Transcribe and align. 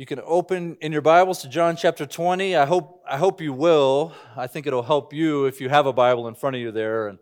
You 0.00 0.06
can 0.06 0.22
open 0.24 0.78
in 0.80 0.92
your 0.92 1.02
Bibles 1.02 1.42
to 1.42 1.48
John 1.50 1.76
chapter 1.76 2.06
20. 2.06 2.56
I 2.56 2.64
hope, 2.64 3.02
I 3.06 3.18
hope 3.18 3.42
you 3.42 3.52
will. 3.52 4.14
I 4.34 4.46
think 4.46 4.66
it'll 4.66 4.82
help 4.82 5.12
you 5.12 5.44
if 5.44 5.60
you 5.60 5.68
have 5.68 5.84
a 5.84 5.92
Bible 5.92 6.26
in 6.26 6.34
front 6.34 6.56
of 6.56 6.62
you 6.62 6.72
there 6.72 7.08
and 7.08 7.18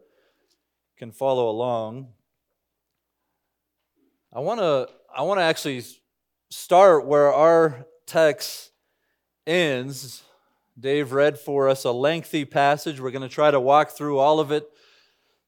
can 0.96 1.10
follow 1.10 1.50
along. 1.50 2.12
I 4.32 4.38
want 4.38 4.60
to 4.60 4.88
I 5.12 5.22
want 5.22 5.40
to 5.40 5.42
actually 5.42 5.82
start 6.50 7.04
where 7.04 7.32
our 7.32 7.84
text 8.06 8.70
ends. 9.44 10.22
Dave 10.78 11.10
read 11.10 11.36
for 11.36 11.68
us 11.68 11.82
a 11.82 11.90
lengthy 11.90 12.44
passage. 12.44 13.00
We're 13.00 13.10
going 13.10 13.22
to 13.22 13.28
try 13.28 13.50
to 13.50 13.58
walk 13.58 13.90
through 13.90 14.18
all 14.18 14.38
of 14.38 14.52
it 14.52 14.64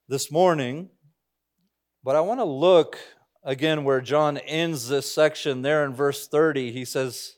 this 0.09 0.33
morning. 0.33 0.89
But 2.03 2.17
I 2.17 2.19
want 2.19 2.41
to 2.41 2.43
look 2.43 2.97
again 3.43 3.83
where 3.83 4.01
John 4.01 4.37
ends 4.37 4.87
this 4.87 5.11
section 5.11 5.61
there 5.61 5.83
in 5.85 5.93
verse 5.93 6.27
30. 6.27 6.71
He 6.71 6.85
says, 6.85 7.35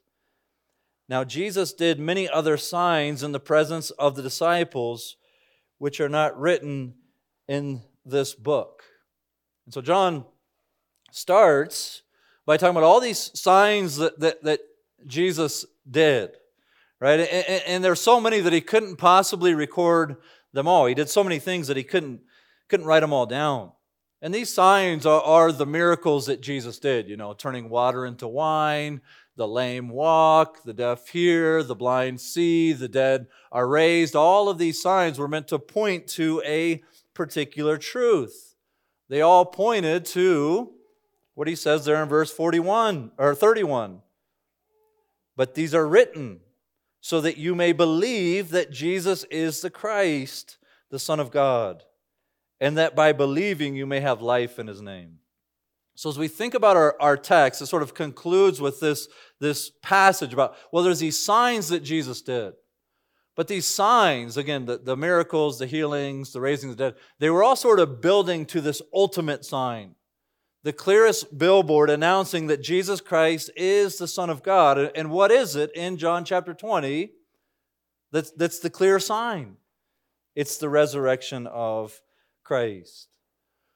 Now 1.07 1.23
Jesus 1.23 1.73
did 1.73 1.99
many 1.99 2.29
other 2.29 2.57
signs 2.57 3.23
in 3.23 3.31
the 3.31 3.39
presence 3.39 3.91
of 3.91 4.15
the 4.15 4.21
disciples, 4.21 5.17
which 5.77 5.99
are 5.99 6.09
not 6.09 6.39
written 6.39 6.95
in 7.47 7.81
this 8.05 8.35
book. 8.35 8.83
And 9.65 9.73
so 9.73 9.81
John 9.81 10.25
starts 11.11 12.01
by 12.45 12.57
talking 12.57 12.75
about 12.75 12.83
all 12.83 12.99
these 12.99 13.31
signs 13.39 13.97
that, 13.97 14.19
that, 14.19 14.43
that 14.43 14.59
Jesus 15.05 15.65
did, 15.89 16.31
right? 16.99 17.19
And, 17.19 17.63
and 17.65 17.83
there's 17.83 18.01
so 18.01 18.19
many 18.19 18.41
that 18.41 18.53
he 18.53 18.61
couldn't 18.61 18.97
possibly 18.97 19.53
record 19.53 20.17
them 20.51 20.67
all. 20.67 20.85
He 20.85 20.93
did 20.93 21.09
so 21.09 21.23
many 21.23 21.39
things 21.39 21.67
that 21.67 21.77
he 21.77 21.83
couldn't, 21.83 22.21
couldn't 22.67 22.85
write 22.85 22.99
them 22.99 23.13
all 23.13 23.25
down. 23.25 23.71
And 24.23 24.33
these 24.33 24.53
signs 24.53 25.05
are, 25.05 25.21
are 25.21 25.51
the 25.51 25.65
miracles 25.65 26.27
that 26.27 26.39
Jesus 26.39 26.79
did, 26.79 27.09
you 27.09 27.17
know, 27.17 27.33
turning 27.33 27.67
water 27.67 28.05
into 28.05 28.25
wine, 28.25 29.01
the 29.35 29.45
lame 29.45 29.89
walk, 29.89 30.63
the 30.63 30.73
deaf 30.73 31.09
hear, 31.09 31.61
the 31.61 31.75
blind 31.75 32.21
see, 32.21 32.71
the 32.71 32.87
dead 32.87 33.27
are 33.51 33.67
raised. 33.67 34.15
All 34.15 34.47
of 34.47 34.57
these 34.57 34.81
signs 34.81 35.19
were 35.19 35.27
meant 35.27 35.49
to 35.49 35.59
point 35.59 36.07
to 36.11 36.41
a 36.45 36.81
particular 37.13 37.77
truth. 37.77 38.55
They 39.09 39.19
all 39.19 39.43
pointed 39.43 40.05
to 40.05 40.71
what 41.33 41.49
he 41.49 41.55
says 41.57 41.83
there 41.83 42.01
in 42.01 42.07
verse 42.07 42.31
41 42.31 43.11
or 43.17 43.35
31. 43.35 44.03
But 45.35 45.53
these 45.53 45.75
are 45.75 45.87
written 45.87 46.39
so 47.01 47.19
that 47.19 47.35
you 47.35 47.55
may 47.55 47.73
believe 47.73 48.51
that 48.51 48.71
Jesus 48.71 49.25
is 49.25 49.59
the 49.59 49.69
Christ, 49.69 50.59
the 50.89 50.99
Son 50.99 51.19
of 51.19 51.29
God, 51.29 51.83
and 52.63 52.77
that 52.77 52.95
by 52.95 53.11
believing 53.11 53.75
you 53.75 53.85
may 53.85 53.99
have 53.99 54.21
life 54.21 54.57
in 54.57 54.67
his 54.67 54.81
name. 54.81 55.19
So, 55.95 56.09
as 56.09 56.17
we 56.17 56.27
think 56.27 56.53
about 56.53 56.77
our, 56.77 56.95
our 56.99 57.17
text, 57.17 57.61
it 57.61 57.67
sort 57.67 57.83
of 57.83 57.93
concludes 57.93 58.61
with 58.61 58.79
this, 58.79 59.07
this 59.39 59.69
passage 59.81 60.31
about, 60.31 60.55
well, 60.71 60.83
there's 60.83 60.99
these 60.99 61.19
signs 61.23 61.67
that 61.67 61.81
Jesus 61.81 62.21
did. 62.21 62.53
But 63.35 63.47
these 63.47 63.65
signs, 63.65 64.37
again, 64.37 64.65
the, 64.65 64.77
the 64.77 64.95
miracles, 64.95 65.59
the 65.59 65.67
healings, 65.67 66.31
the 66.31 66.39
raising 66.39 66.69
of 66.69 66.77
the 66.77 66.91
dead, 66.91 66.99
they 67.19 67.29
were 67.29 67.43
all 67.43 67.55
sort 67.55 67.79
of 67.79 68.01
building 68.01 68.45
to 68.47 68.61
this 68.61 68.81
ultimate 68.93 69.43
sign 69.43 69.95
the 70.63 70.73
clearest 70.73 71.37
billboard 71.37 71.89
announcing 71.89 72.47
that 72.47 72.63
Jesus 72.63 73.01
Christ 73.01 73.51
is 73.57 73.97
the 73.97 74.07
Son 74.07 74.29
of 74.29 74.43
God. 74.43 74.77
And 74.95 75.11
what 75.11 75.29
is 75.29 75.57
it 75.57 75.75
in 75.75 75.97
John 75.97 76.23
chapter 76.23 76.53
20 76.53 77.11
that's, 78.13 78.31
that's 78.31 78.59
the 78.59 78.69
clear 78.69 78.97
sign? 78.97 79.57
It's 80.35 80.57
the 80.57 80.69
resurrection 80.69 81.47
of 81.47 82.01
Christ. 82.43 83.07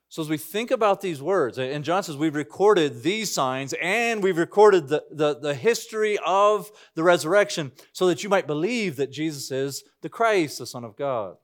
So, 0.09 0.21
as 0.21 0.29
we 0.29 0.37
think 0.37 0.71
about 0.71 1.01
these 1.01 1.21
words, 1.21 1.57
and 1.57 1.83
John 1.83 2.01
says 2.01 2.15
we've 2.15 2.35
recorded 2.35 3.03
these 3.03 3.33
signs 3.33 3.73
and 3.81 4.23
we've 4.23 4.37
recorded 4.37 4.87
the, 4.87 5.03
the, 5.11 5.37
the, 5.37 5.53
history 5.53 6.17
of 6.25 6.71
the 6.95 7.03
resurrection 7.03 7.73
so 7.91 8.07
that 8.07 8.23
you 8.23 8.29
might 8.29 8.47
believe 8.47 8.95
that 8.95 9.11
Jesus 9.11 9.51
is 9.51 9.83
the 10.01 10.09
Christ, 10.09 10.59
the 10.59 10.65
Son 10.65 10.85
of 10.85 10.95
God. 10.95 11.35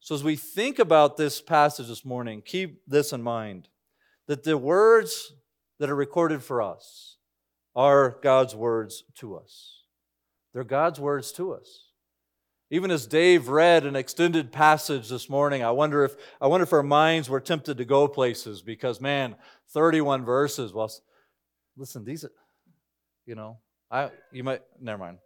So, 0.00 0.14
as 0.14 0.22
we 0.22 0.36
think 0.36 0.78
about 0.78 1.16
this 1.16 1.40
passage 1.40 1.88
this 1.88 2.04
morning, 2.04 2.42
keep 2.44 2.82
this 2.86 3.12
in 3.12 3.22
mind 3.22 3.68
that 4.26 4.44
the 4.44 4.58
words 4.58 5.32
that 5.78 5.88
are 5.88 5.96
recorded 5.96 6.42
for 6.42 6.60
us 6.60 7.16
are 7.74 8.18
God's 8.22 8.54
words 8.54 9.04
to 9.16 9.34
us. 9.34 9.82
They're 10.52 10.64
God's 10.64 11.00
words 11.00 11.32
to 11.32 11.52
us. 11.52 11.85
Even 12.70 12.90
as 12.90 13.06
Dave 13.06 13.48
read 13.48 13.86
an 13.86 13.94
extended 13.94 14.50
passage 14.50 15.08
this 15.08 15.30
morning, 15.30 15.62
I 15.62 15.70
wonder 15.70 16.04
if 16.04 16.16
I 16.40 16.48
wonder 16.48 16.64
if 16.64 16.72
our 16.72 16.82
minds 16.82 17.30
were 17.30 17.40
tempted 17.40 17.78
to 17.78 17.84
go 17.84 18.08
places 18.08 18.60
because 18.60 19.00
man, 19.00 19.36
31 19.72 20.24
verses. 20.24 20.72
Well, 20.72 20.90
listen, 21.76 22.04
these 22.04 22.24
are, 22.24 22.32
you 23.24 23.36
know, 23.36 23.58
I 23.88 24.10
you 24.32 24.42
might 24.42 24.62
never 24.80 24.98
mind. 24.98 25.18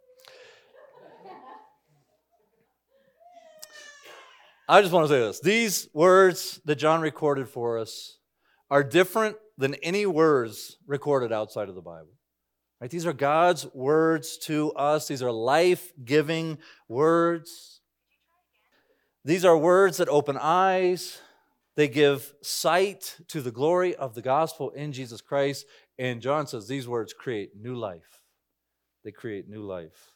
I 4.69 4.81
just 4.81 4.93
want 4.93 5.07
to 5.09 5.13
say 5.13 5.19
this. 5.19 5.39
These 5.39 5.89
words 5.93 6.61
that 6.65 6.75
John 6.75 7.01
recorded 7.01 7.49
for 7.49 7.79
us 7.79 8.19
are 8.69 8.83
different 8.83 9.35
than 9.57 9.73
any 9.75 10.05
words 10.05 10.77
recorded 10.85 11.33
outside 11.33 11.69
of 11.69 11.75
the 11.75 11.81
Bible. 11.81 12.13
Right? 12.81 12.89
These 12.89 13.05
are 13.05 13.13
God's 13.13 13.67
words 13.75 14.39
to 14.39 14.71
us. 14.73 15.07
These 15.07 15.21
are 15.21 15.31
life-giving 15.31 16.57
words. 16.87 17.81
These 19.23 19.45
are 19.45 19.55
words 19.55 19.97
that 19.97 20.09
open 20.09 20.35
eyes. 20.41 21.19
They 21.75 21.87
give 21.87 22.33
sight 22.41 23.17
to 23.27 23.41
the 23.41 23.51
glory 23.51 23.95
of 23.95 24.15
the 24.15 24.23
gospel 24.23 24.71
in 24.71 24.93
Jesus 24.93 25.21
Christ. 25.21 25.67
And 25.99 26.21
John 26.21 26.47
says 26.47 26.67
these 26.67 26.87
words 26.87 27.13
create 27.13 27.51
new 27.55 27.75
life. 27.75 28.21
They 29.03 29.11
create 29.11 29.47
new 29.47 29.61
life. 29.61 30.11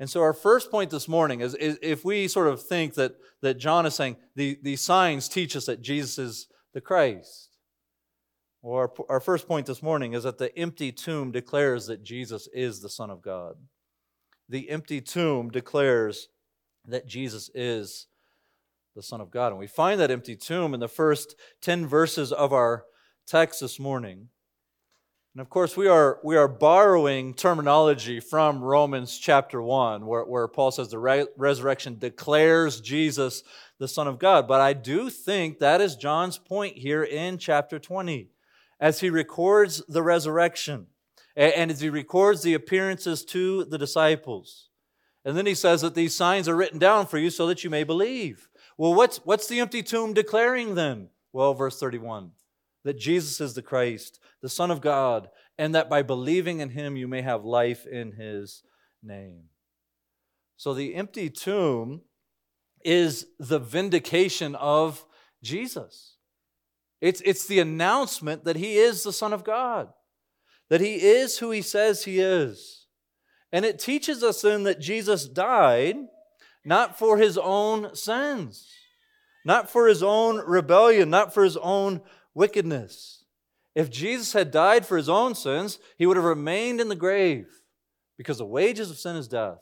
And 0.00 0.08
so, 0.08 0.22
our 0.22 0.32
first 0.32 0.70
point 0.70 0.90
this 0.90 1.08
morning 1.08 1.40
is, 1.40 1.54
is 1.54 1.78
if 1.80 2.04
we 2.04 2.26
sort 2.28 2.48
of 2.48 2.62
think 2.62 2.94
that, 2.94 3.14
that 3.42 3.58
John 3.58 3.86
is 3.86 3.94
saying 3.94 4.16
the, 4.34 4.58
these 4.62 4.80
signs 4.80 5.28
teach 5.28 5.54
us 5.54 5.66
that 5.66 5.82
Jesus 5.82 6.18
is 6.18 6.48
the 6.72 6.80
Christ, 6.80 7.53
well, 8.64 8.90
our, 9.10 9.20
first 9.20 9.46
point 9.46 9.66
this 9.66 9.82
morning 9.82 10.14
is 10.14 10.22
that 10.22 10.38
the 10.38 10.58
empty 10.58 10.90
tomb 10.90 11.32
declares 11.32 11.86
that 11.88 12.02
Jesus 12.02 12.48
is 12.54 12.80
the 12.80 12.88
Son 12.88 13.10
of 13.10 13.20
God. 13.20 13.56
The 14.48 14.70
empty 14.70 15.02
tomb 15.02 15.50
declares 15.50 16.28
that 16.88 17.06
Jesus 17.06 17.50
is 17.54 18.06
the 18.96 19.02
Son 19.02 19.20
of 19.20 19.30
God. 19.30 19.48
And 19.48 19.58
we 19.58 19.66
find 19.66 20.00
that 20.00 20.10
empty 20.10 20.34
tomb 20.34 20.72
in 20.72 20.80
the 20.80 20.88
first 20.88 21.34
10 21.60 21.86
verses 21.86 22.32
of 22.32 22.54
our 22.54 22.86
text 23.26 23.60
this 23.60 23.78
morning. 23.78 24.28
And 25.34 25.42
of 25.42 25.50
course, 25.50 25.76
we 25.76 25.86
are, 25.86 26.18
we 26.24 26.38
are 26.38 26.48
borrowing 26.48 27.34
terminology 27.34 28.18
from 28.18 28.62
Romans 28.62 29.18
chapter 29.18 29.60
1, 29.60 30.06
where, 30.06 30.24
where 30.24 30.48
Paul 30.48 30.70
says 30.70 30.88
the 30.88 30.98
re- 30.98 31.26
resurrection 31.36 31.98
declares 31.98 32.80
Jesus 32.80 33.42
the 33.78 33.88
Son 33.88 34.08
of 34.08 34.18
God. 34.18 34.48
But 34.48 34.62
I 34.62 34.72
do 34.72 35.10
think 35.10 35.58
that 35.58 35.82
is 35.82 35.96
John's 35.96 36.38
point 36.38 36.78
here 36.78 37.04
in 37.04 37.36
chapter 37.36 37.78
20 37.78 38.30
as 38.80 39.00
he 39.00 39.10
records 39.10 39.82
the 39.88 40.02
resurrection 40.02 40.86
and 41.36 41.70
as 41.70 41.80
he 41.80 41.90
records 41.90 42.42
the 42.42 42.54
appearances 42.54 43.24
to 43.24 43.64
the 43.64 43.78
disciples. 43.78 44.68
And 45.24 45.36
then 45.36 45.46
he 45.46 45.54
says 45.54 45.80
that 45.80 45.94
these 45.94 46.14
signs 46.14 46.48
are 46.48 46.56
written 46.56 46.78
down 46.78 47.06
for 47.06 47.18
you 47.18 47.30
so 47.30 47.46
that 47.46 47.64
you 47.64 47.70
may 47.70 47.82
believe. 47.82 48.48
Well, 48.76 48.94
what's, 48.94 49.18
what's 49.18 49.46
the 49.46 49.60
empty 49.60 49.82
tomb 49.82 50.12
declaring 50.12 50.74
then? 50.74 51.08
Well, 51.32 51.54
verse 51.54 51.80
31 51.80 52.32
that 52.84 52.98
Jesus 52.98 53.40
is 53.40 53.54
the 53.54 53.62
Christ, 53.62 54.20
the 54.42 54.48
Son 54.48 54.70
of 54.70 54.82
God, 54.82 55.30
and 55.56 55.74
that 55.74 55.88
by 55.88 56.02
believing 56.02 56.60
in 56.60 56.68
him 56.68 56.96
you 56.96 57.08
may 57.08 57.22
have 57.22 57.42
life 57.42 57.86
in 57.86 58.12
his 58.12 58.62
name. 59.02 59.44
So 60.58 60.74
the 60.74 60.94
empty 60.94 61.30
tomb 61.30 62.02
is 62.84 63.26
the 63.38 63.58
vindication 63.58 64.54
of 64.54 65.06
Jesus. 65.42 66.13
It's, 67.04 67.20
it's 67.22 67.46
the 67.46 67.60
announcement 67.60 68.44
that 68.44 68.56
he 68.56 68.78
is 68.78 69.02
the 69.02 69.12
Son 69.12 69.34
of 69.34 69.44
God, 69.44 69.92
that 70.70 70.80
he 70.80 70.94
is 70.94 71.38
who 71.38 71.50
he 71.50 71.60
says 71.60 72.04
he 72.04 72.18
is. 72.18 72.86
And 73.52 73.66
it 73.66 73.78
teaches 73.78 74.22
us 74.22 74.40
then 74.40 74.62
that 74.62 74.80
Jesus 74.80 75.28
died 75.28 75.96
not 76.64 76.98
for 76.98 77.18
his 77.18 77.36
own 77.36 77.94
sins, 77.94 78.70
not 79.44 79.68
for 79.68 79.86
his 79.86 80.02
own 80.02 80.38
rebellion, 80.46 81.10
not 81.10 81.34
for 81.34 81.44
his 81.44 81.58
own 81.58 82.00
wickedness. 82.32 83.26
If 83.74 83.90
Jesus 83.90 84.32
had 84.32 84.50
died 84.50 84.86
for 84.86 84.96
his 84.96 85.10
own 85.10 85.34
sins, 85.34 85.78
he 85.98 86.06
would 86.06 86.16
have 86.16 86.24
remained 86.24 86.80
in 86.80 86.88
the 86.88 86.96
grave 86.96 87.48
because 88.16 88.38
the 88.38 88.46
wages 88.46 88.90
of 88.90 88.96
sin 88.96 89.16
is 89.16 89.28
death. 89.28 89.60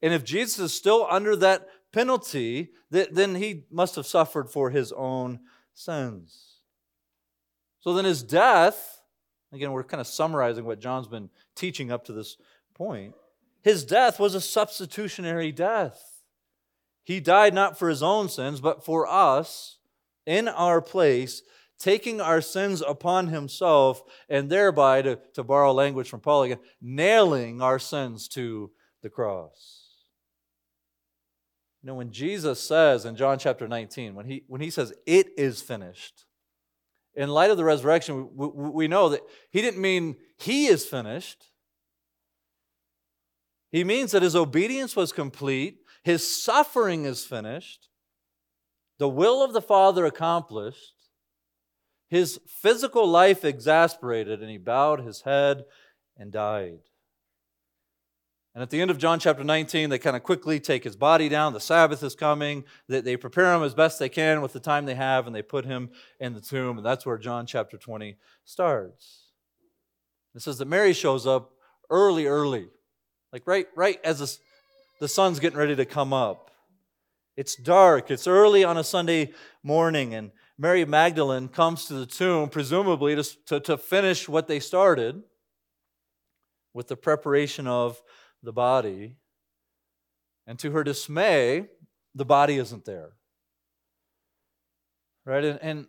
And 0.00 0.14
if 0.14 0.22
Jesus 0.22 0.60
is 0.60 0.72
still 0.72 1.08
under 1.10 1.34
that 1.34 1.66
penalty, 1.90 2.70
then 2.92 3.34
he 3.34 3.64
must 3.68 3.96
have 3.96 4.06
suffered 4.06 4.48
for 4.48 4.70
his 4.70 4.92
own 4.92 5.40
sins. 5.74 6.53
So 7.84 7.92
then 7.92 8.06
his 8.06 8.22
death, 8.22 9.02
again, 9.52 9.72
we're 9.72 9.84
kind 9.84 10.00
of 10.00 10.06
summarizing 10.06 10.64
what 10.64 10.80
John's 10.80 11.06
been 11.06 11.28
teaching 11.54 11.92
up 11.92 12.06
to 12.06 12.14
this 12.14 12.38
point. 12.74 13.12
His 13.62 13.84
death 13.84 14.18
was 14.18 14.34
a 14.34 14.40
substitutionary 14.40 15.52
death. 15.52 16.22
He 17.02 17.20
died 17.20 17.52
not 17.52 17.78
for 17.78 17.90
his 17.90 18.02
own 18.02 18.30
sins, 18.30 18.62
but 18.62 18.86
for 18.86 19.06
us 19.06 19.76
in 20.24 20.48
our 20.48 20.80
place 20.80 21.42
taking 21.78 22.22
our 22.22 22.40
sins 22.40 22.80
upon 22.80 23.26
himself, 23.26 24.02
and 24.30 24.48
thereby, 24.48 25.02
to, 25.02 25.18
to 25.34 25.44
borrow 25.44 25.70
language 25.70 26.08
from 26.08 26.20
Paul 26.20 26.44
again, 26.44 26.60
nailing 26.80 27.60
our 27.60 27.78
sins 27.78 28.28
to 28.28 28.70
the 29.02 29.10
cross. 29.10 29.90
You 31.82 31.88
know, 31.88 31.96
when 31.96 32.12
Jesus 32.12 32.60
says 32.60 33.04
in 33.04 33.14
John 33.16 33.38
chapter 33.38 33.68
19, 33.68 34.14
when 34.14 34.24
he, 34.24 34.44
when 34.46 34.62
he 34.62 34.70
says, 34.70 34.94
it 35.04 35.28
is 35.36 35.60
finished, 35.60 36.24
in 37.16 37.28
light 37.28 37.50
of 37.50 37.56
the 37.56 37.64
resurrection, 37.64 38.30
we, 38.34 38.48
we, 38.48 38.88
know 38.88 39.08
that 39.10 39.20
he 39.50 39.60
didn't 39.60 39.80
mean 39.80 40.16
he 40.36 40.66
is 40.66 40.84
finished. 40.84 41.50
He 43.70 43.84
means 43.84 44.12
that 44.12 44.22
his 44.22 44.36
obedience 44.36 44.96
was 44.96 45.12
complete, 45.12 45.78
his 46.02 46.42
suffering 46.42 47.04
is 47.04 47.24
finished, 47.24 47.88
the 48.98 49.08
will 49.08 49.42
of 49.42 49.52
the 49.52 49.62
Father 49.62 50.04
accomplished, 50.04 50.94
his 52.08 52.40
physical 52.46 53.06
life 53.06 53.44
exasperated, 53.44 54.40
and 54.40 54.50
he 54.50 54.58
bowed 54.58 55.00
his 55.00 55.22
head 55.22 55.64
and 56.16 56.30
died. 56.30 56.78
And 58.54 58.62
at 58.62 58.70
the 58.70 58.80
end 58.80 58.90
of 58.90 58.98
John 58.98 59.18
chapter 59.18 59.42
19, 59.42 59.90
they 59.90 59.98
kind 59.98 60.14
of 60.14 60.22
quickly 60.22 60.60
take 60.60 60.84
his 60.84 60.94
body 60.94 61.28
down. 61.28 61.52
The 61.52 61.60
Sabbath 61.60 62.04
is 62.04 62.14
coming. 62.14 62.64
They, 62.88 63.00
they 63.00 63.16
prepare 63.16 63.52
him 63.52 63.64
as 63.64 63.74
best 63.74 63.98
they 63.98 64.08
can 64.08 64.42
with 64.42 64.52
the 64.52 64.60
time 64.60 64.86
they 64.86 64.94
have, 64.94 65.26
and 65.26 65.34
they 65.34 65.42
put 65.42 65.64
him 65.64 65.90
in 66.20 66.34
the 66.34 66.40
tomb. 66.40 66.76
And 66.76 66.86
that's 66.86 67.04
where 67.04 67.18
John 67.18 67.46
chapter 67.46 67.76
20 67.76 68.16
starts. 68.44 69.24
It 70.36 70.42
says 70.42 70.58
that 70.58 70.66
Mary 70.66 70.92
shows 70.92 71.26
up 71.26 71.52
early, 71.90 72.26
early, 72.26 72.68
like 73.32 73.42
right, 73.46 73.66
right 73.74 73.98
as 74.04 74.20
the, 74.20 74.38
the 75.00 75.08
sun's 75.08 75.40
getting 75.40 75.58
ready 75.58 75.74
to 75.74 75.84
come 75.84 76.12
up. 76.12 76.52
It's 77.36 77.56
dark, 77.56 78.12
it's 78.12 78.28
early 78.28 78.62
on 78.62 78.76
a 78.76 78.84
Sunday 78.84 79.32
morning, 79.64 80.14
and 80.14 80.30
Mary 80.56 80.84
Magdalene 80.84 81.48
comes 81.48 81.86
to 81.86 81.94
the 81.94 82.06
tomb, 82.06 82.48
presumably 82.48 83.16
to, 83.16 83.24
to, 83.46 83.60
to 83.60 83.76
finish 83.76 84.28
what 84.28 84.46
they 84.46 84.60
started 84.60 85.20
with 86.72 86.86
the 86.86 86.96
preparation 86.96 87.66
of 87.66 88.00
the 88.44 88.52
body. 88.52 89.16
And 90.46 90.58
to 90.58 90.70
her 90.72 90.84
dismay, 90.84 91.66
the 92.14 92.24
body 92.24 92.56
isn't 92.56 92.84
there. 92.84 93.12
Right? 95.24 95.44
And, 95.44 95.58
and 95.62 95.86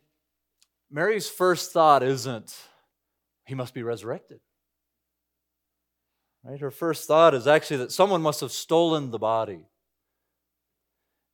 Mary's 0.90 1.30
first 1.30 1.72
thought 1.72 2.04
isn't, 2.04 2.56
he 3.46 3.56
must 3.56 3.74
be 3.74 3.84
resurrected. 3.84 4.40
Right? 6.44 6.60
Her 6.60 6.72
first 6.72 7.08
thought 7.08 7.34
is 7.34 7.48
actually 7.48 7.78
that 7.78 7.92
someone 7.92 8.22
must 8.22 8.42
have 8.42 8.52
stolen 8.52 9.12
the 9.12 9.20
body. 9.20 9.66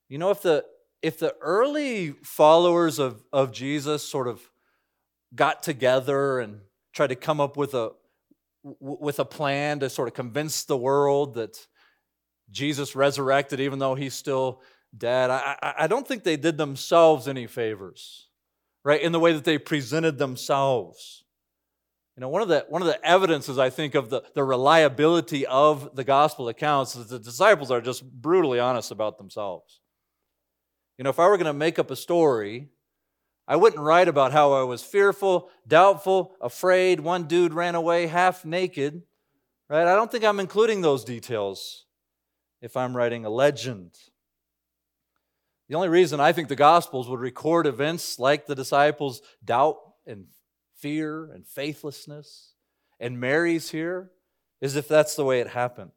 You 0.10 0.18
know, 0.18 0.32
if 0.32 0.42
the 0.42 0.66
if 1.02 1.18
the 1.18 1.36
early 1.42 2.12
followers 2.24 3.00
of, 3.00 3.24
of 3.34 3.52
Jesus 3.52 4.04
sort 4.04 4.28
of 4.28 4.42
got 5.34 5.64
together 5.64 6.40
and 6.40 6.62
tried 6.94 7.08
to 7.08 7.16
come 7.16 7.40
up 7.40 7.58
with 7.58 7.74
a 7.74 7.92
with 8.64 9.20
a 9.20 9.26
plan 9.26 9.80
to 9.80 9.90
sort 9.90 10.08
of 10.08 10.14
convince 10.14 10.66
the 10.66 10.78
world 10.78 11.36
that 11.36 11.68
Jesus 12.52 12.96
resurrected 12.96 13.60
even 13.60 13.80
though 13.80 13.96
he's 13.96 14.14
still 14.14 14.62
dead. 14.96 15.30
I, 15.30 15.74
I, 15.80 15.88
don't 15.88 16.08
think 16.08 16.24
they 16.24 16.38
did 16.38 16.58
themselves 16.58 17.28
any 17.28 17.48
favors, 17.48 18.28
right, 18.84 19.02
in 19.02 19.14
the 19.14 19.20
way 19.20 19.34
that 19.34 19.46
they 19.46 19.58
presented 19.58 20.18
themselves. 20.18 21.24
You 22.18 22.22
know, 22.22 22.30
one 22.30 22.42
of 22.42 22.50
the, 22.50 22.66
one 22.68 22.82
of 22.82 22.88
the 22.88 23.04
evidences, 23.06 23.58
I 23.58 23.70
think, 23.70 23.96
of 23.96 24.10
the, 24.10 24.22
the 24.36 24.44
reliability 24.44 25.46
of 25.48 25.96
the 25.96 26.04
gospel 26.04 26.50
accounts 26.50 26.96
is 26.96 27.08
the 27.08 27.20
disciples 27.20 27.72
are 27.72 27.82
just 27.82 28.04
brutally 28.04 28.60
honest 28.60 28.92
about 28.92 29.18
themselves. 29.18 29.80
You 30.98 31.04
know, 31.04 31.10
if 31.10 31.20
I 31.20 31.28
were 31.28 31.38
going 31.38 31.46
to 31.46 31.54
make 31.54 31.80
up 31.80 31.90
a 31.90 31.96
story 31.96 32.68
I 33.48 33.56
wouldn't 33.56 33.82
write 33.82 34.08
about 34.08 34.32
how 34.32 34.54
I 34.54 34.64
was 34.64 34.84
fearful, 34.84 35.50
doubtful, 35.68 36.36
afraid. 36.40 37.00
One 37.00 37.24
dude 37.24 37.54
ran 37.54 37.76
away 37.76 38.08
half 38.08 38.46
naked, 38.46 39.02
right? 39.70 39.88
I 39.88 39.96
don't 39.96 40.12
think 40.12 40.24
I'm 40.24 40.40
including 40.40 40.82
those 40.82 41.04
details 41.04 41.86
if 42.62 42.78
I'm 42.78 42.96
writing 42.96 43.26
a 43.26 43.30
legend. 43.30 43.98
The 45.68 45.76
only 45.76 45.90
reason 45.90 46.20
I 46.20 46.34
think 46.34 46.50
the 46.50 46.56
Gospels 46.56 47.10
would 47.10 47.20
record 47.20 47.66
events 47.66 48.20
like 48.20 48.46
the 48.46 48.56
disciples' 48.56 49.22
doubt 49.44 49.78
and 50.06 50.26
fear 50.76 51.32
and 51.32 51.48
faithlessness, 51.48 52.54
and 53.00 53.20
Mary's 53.20 53.72
here, 53.72 54.12
is 54.60 54.76
if 54.76 54.88
that's 54.88 55.16
the 55.16 55.26
way 55.26 55.40
it 55.40 55.48
happened. 55.48 55.92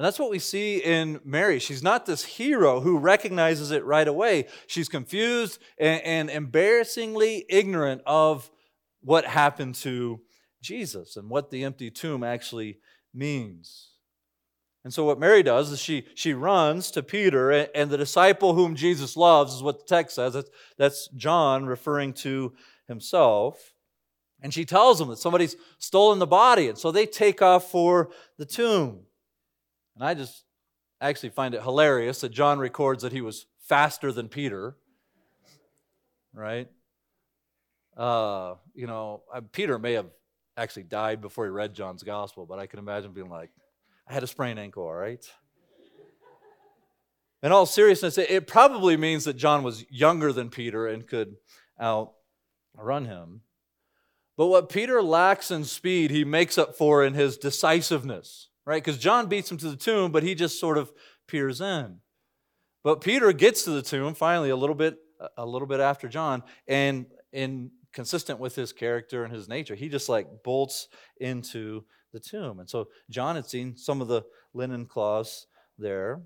And 0.00 0.06
that's 0.06 0.18
what 0.18 0.30
we 0.30 0.38
see 0.38 0.78
in 0.78 1.20
Mary. 1.26 1.58
She's 1.58 1.82
not 1.82 2.06
this 2.06 2.24
hero 2.24 2.80
who 2.80 2.96
recognizes 2.96 3.70
it 3.70 3.84
right 3.84 4.08
away. 4.08 4.46
She's 4.66 4.88
confused 4.88 5.58
and, 5.78 6.00
and, 6.04 6.30
embarrassingly 6.30 7.44
ignorant 7.50 8.00
of 8.06 8.50
what 9.02 9.26
happened 9.26 9.74
to 9.74 10.22
Jesus 10.62 11.18
and 11.18 11.28
what 11.28 11.50
the 11.50 11.64
empty 11.64 11.90
tomb 11.90 12.24
actually 12.24 12.78
means. 13.12 13.90
And 14.84 14.94
so, 14.94 15.04
what 15.04 15.20
Mary 15.20 15.42
does 15.42 15.70
is 15.70 15.78
she, 15.78 16.06
she 16.14 16.32
runs 16.32 16.90
to 16.92 17.02
Peter, 17.02 17.50
and, 17.50 17.68
and 17.74 17.90
the 17.90 17.98
disciple 17.98 18.54
whom 18.54 18.76
Jesus 18.76 19.18
loves 19.18 19.52
is 19.52 19.62
what 19.62 19.80
the 19.80 19.84
text 19.84 20.14
says. 20.14 20.32
That's, 20.32 20.50
that's 20.78 21.08
John 21.08 21.66
referring 21.66 22.14
to 22.14 22.54
himself. 22.88 23.74
And 24.40 24.54
she 24.54 24.64
tells 24.64 24.98
him 24.98 25.08
that 25.08 25.18
somebody's 25.18 25.56
stolen 25.78 26.20
the 26.20 26.26
body. 26.26 26.68
And 26.68 26.78
so 26.78 26.90
they 26.90 27.04
take 27.04 27.42
off 27.42 27.70
for 27.70 28.08
the 28.38 28.46
tomb. 28.46 29.00
And 29.94 30.04
I 30.04 30.14
just 30.14 30.44
actually 31.00 31.30
find 31.30 31.54
it 31.54 31.62
hilarious 31.62 32.20
that 32.20 32.30
John 32.30 32.58
records 32.58 33.02
that 33.02 33.12
he 33.12 33.20
was 33.20 33.46
faster 33.58 34.12
than 34.12 34.28
Peter, 34.28 34.76
right? 36.32 36.68
Uh, 37.96 38.54
you 38.74 38.86
know, 38.86 39.22
Peter 39.52 39.78
may 39.78 39.94
have 39.94 40.06
actually 40.56 40.84
died 40.84 41.20
before 41.20 41.44
he 41.44 41.50
read 41.50 41.74
John's 41.74 42.02
gospel, 42.02 42.46
but 42.46 42.58
I 42.58 42.66
can 42.66 42.78
imagine 42.78 43.12
being 43.12 43.30
like, 43.30 43.50
I 44.06 44.12
had 44.12 44.22
a 44.22 44.26
sprained 44.26 44.58
ankle, 44.58 44.84
all 44.84 44.94
right? 44.94 45.24
In 47.42 47.52
all 47.52 47.64
seriousness, 47.64 48.18
it 48.18 48.46
probably 48.46 48.98
means 48.98 49.24
that 49.24 49.36
John 49.36 49.62
was 49.62 49.86
younger 49.90 50.30
than 50.32 50.50
Peter 50.50 50.86
and 50.86 51.06
could 51.06 51.36
outrun 51.80 53.06
him. 53.06 53.40
But 54.36 54.48
what 54.48 54.68
Peter 54.68 55.02
lacks 55.02 55.50
in 55.50 55.64
speed, 55.64 56.10
he 56.10 56.24
makes 56.24 56.58
up 56.58 56.76
for 56.76 57.02
in 57.02 57.14
his 57.14 57.38
decisiveness 57.38 58.49
right? 58.66 58.82
Because 58.82 58.98
John 58.98 59.28
beats 59.28 59.50
him 59.50 59.58
to 59.58 59.70
the 59.70 59.76
tomb, 59.76 60.12
but 60.12 60.22
he 60.22 60.34
just 60.34 60.58
sort 60.60 60.78
of 60.78 60.92
peers 61.26 61.60
in. 61.60 61.98
But 62.82 63.00
Peter 63.00 63.32
gets 63.32 63.64
to 63.64 63.70
the 63.70 63.82
tomb 63.82 64.14
finally 64.14 64.50
a 64.50 64.56
little 64.56 64.74
bit 64.74 64.98
a 65.36 65.44
little 65.44 65.68
bit 65.68 65.80
after 65.80 66.08
John, 66.08 66.42
and 66.66 67.06
in 67.32 67.70
consistent 67.92 68.38
with 68.38 68.54
his 68.54 68.72
character 68.72 69.24
and 69.24 69.32
his 69.32 69.48
nature, 69.48 69.74
he 69.74 69.88
just 69.88 70.08
like 70.08 70.42
bolts 70.42 70.88
into 71.18 71.84
the 72.12 72.20
tomb. 72.20 72.58
And 72.58 72.68
so 72.68 72.88
John 73.10 73.36
had 73.36 73.46
seen 73.46 73.76
some 73.76 74.00
of 74.00 74.08
the 74.08 74.22
linen 74.54 74.86
cloths 74.86 75.46
there. 75.78 76.22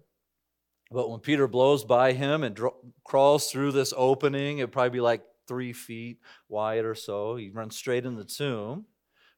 But 0.90 1.10
when 1.10 1.20
Peter 1.20 1.48
blows 1.48 1.84
by 1.84 2.12
him 2.12 2.44
and 2.44 2.58
crawls 3.04 3.50
through 3.50 3.72
this 3.72 3.92
opening, 3.96 4.58
it'd 4.58 4.72
probably 4.72 4.90
be 4.90 5.00
like 5.00 5.22
three 5.48 5.72
feet 5.72 6.18
wide 6.48 6.84
or 6.84 6.94
so. 6.94 7.36
He 7.36 7.50
runs 7.50 7.76
straight 7.76 8.06
in 8.06 8.14
the 8.14 8.24
tomb. 8.24 8.86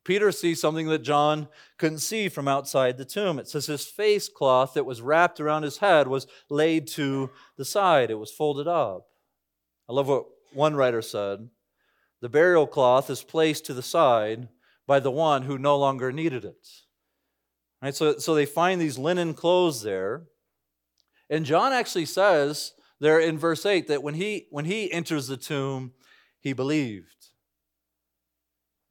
Peter 0.07 0.31
sees 0.31 0.61
something 0.61 0.87
that 0.87 1.03
John 1.03 1.49
couldn't 1.79 1.99
see 1.99 2.29
from 2.29 2.47
outside 2.47 2.97
the 2.97 3.05
tomb. 3.05 3.41
It 3.41 3.49
says 3.49 3.67
his 3.67 3.87
face 3.87 4.29
cloth 4.29 4.75
that 4.75 4.87
was 4.87 5.03
wrapped 5.03 5.41
around 5.41 5.65
his 5.65 5.79
head 5.79 6.07
was 6.07 6.29
laid 6.49 6.87
to 6.89 7.29
the 7.57 7.65
side, 7.65 8.13
it 8.13 8.15
was 8.15 8.31
folded 8.31 8.69
up. 8.69 9.09
I 9.89 9.93
love 9.93 10.07
what 10.07 10.27
one 10.53 10.77
writer 10.77 11.03
said 11.03 11.49
the 12.21 12.29
burial 12.29 12.69
cloth 12.69 13.11
is 13.11 13.25
placed 13.25 13.67
to 13.67 13.75
the 13.75 13.83
side 13.83 14.49
by 14.87 15.01
the 15.01 15.11
one 15.11 15.43
who 15.43 15.59
no 15.59 15.77
longer 15.77 16.13
needed 16.13 16.45
it. 16.45 16.69
Right, 17.83 17.95
so, 17.95 18.17
so 18.19 18.35
they 18.35 18.47
find 18.47 18.81
these 18.81 18.99
linen 18.99 19.35
clothes 19.35 19.83
there. 19.83 20.23
And 21.29 21.45
John 21.45 21.73
actually 21.73 22.07
says 22.07 22.75
there 23.01 23.19
in 23.19 23.39
verse 23.39 23.67
8 23.67 23.89
that 23.89 24.05
when 24.05 24.15
he, 24.15 24.47
when 24.51 24.67
he 24.67 24.91
enters 24.93 25.27
the 25.27 25.37
tomb, 25.37 25.95
he 26.39 26.53
believed. 26.53 27.27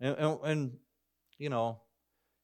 And, 0.02 0.16
and, 0.18 0.40
and 0.44 0.78
you 1.38 1.50
know, 1.50 1.80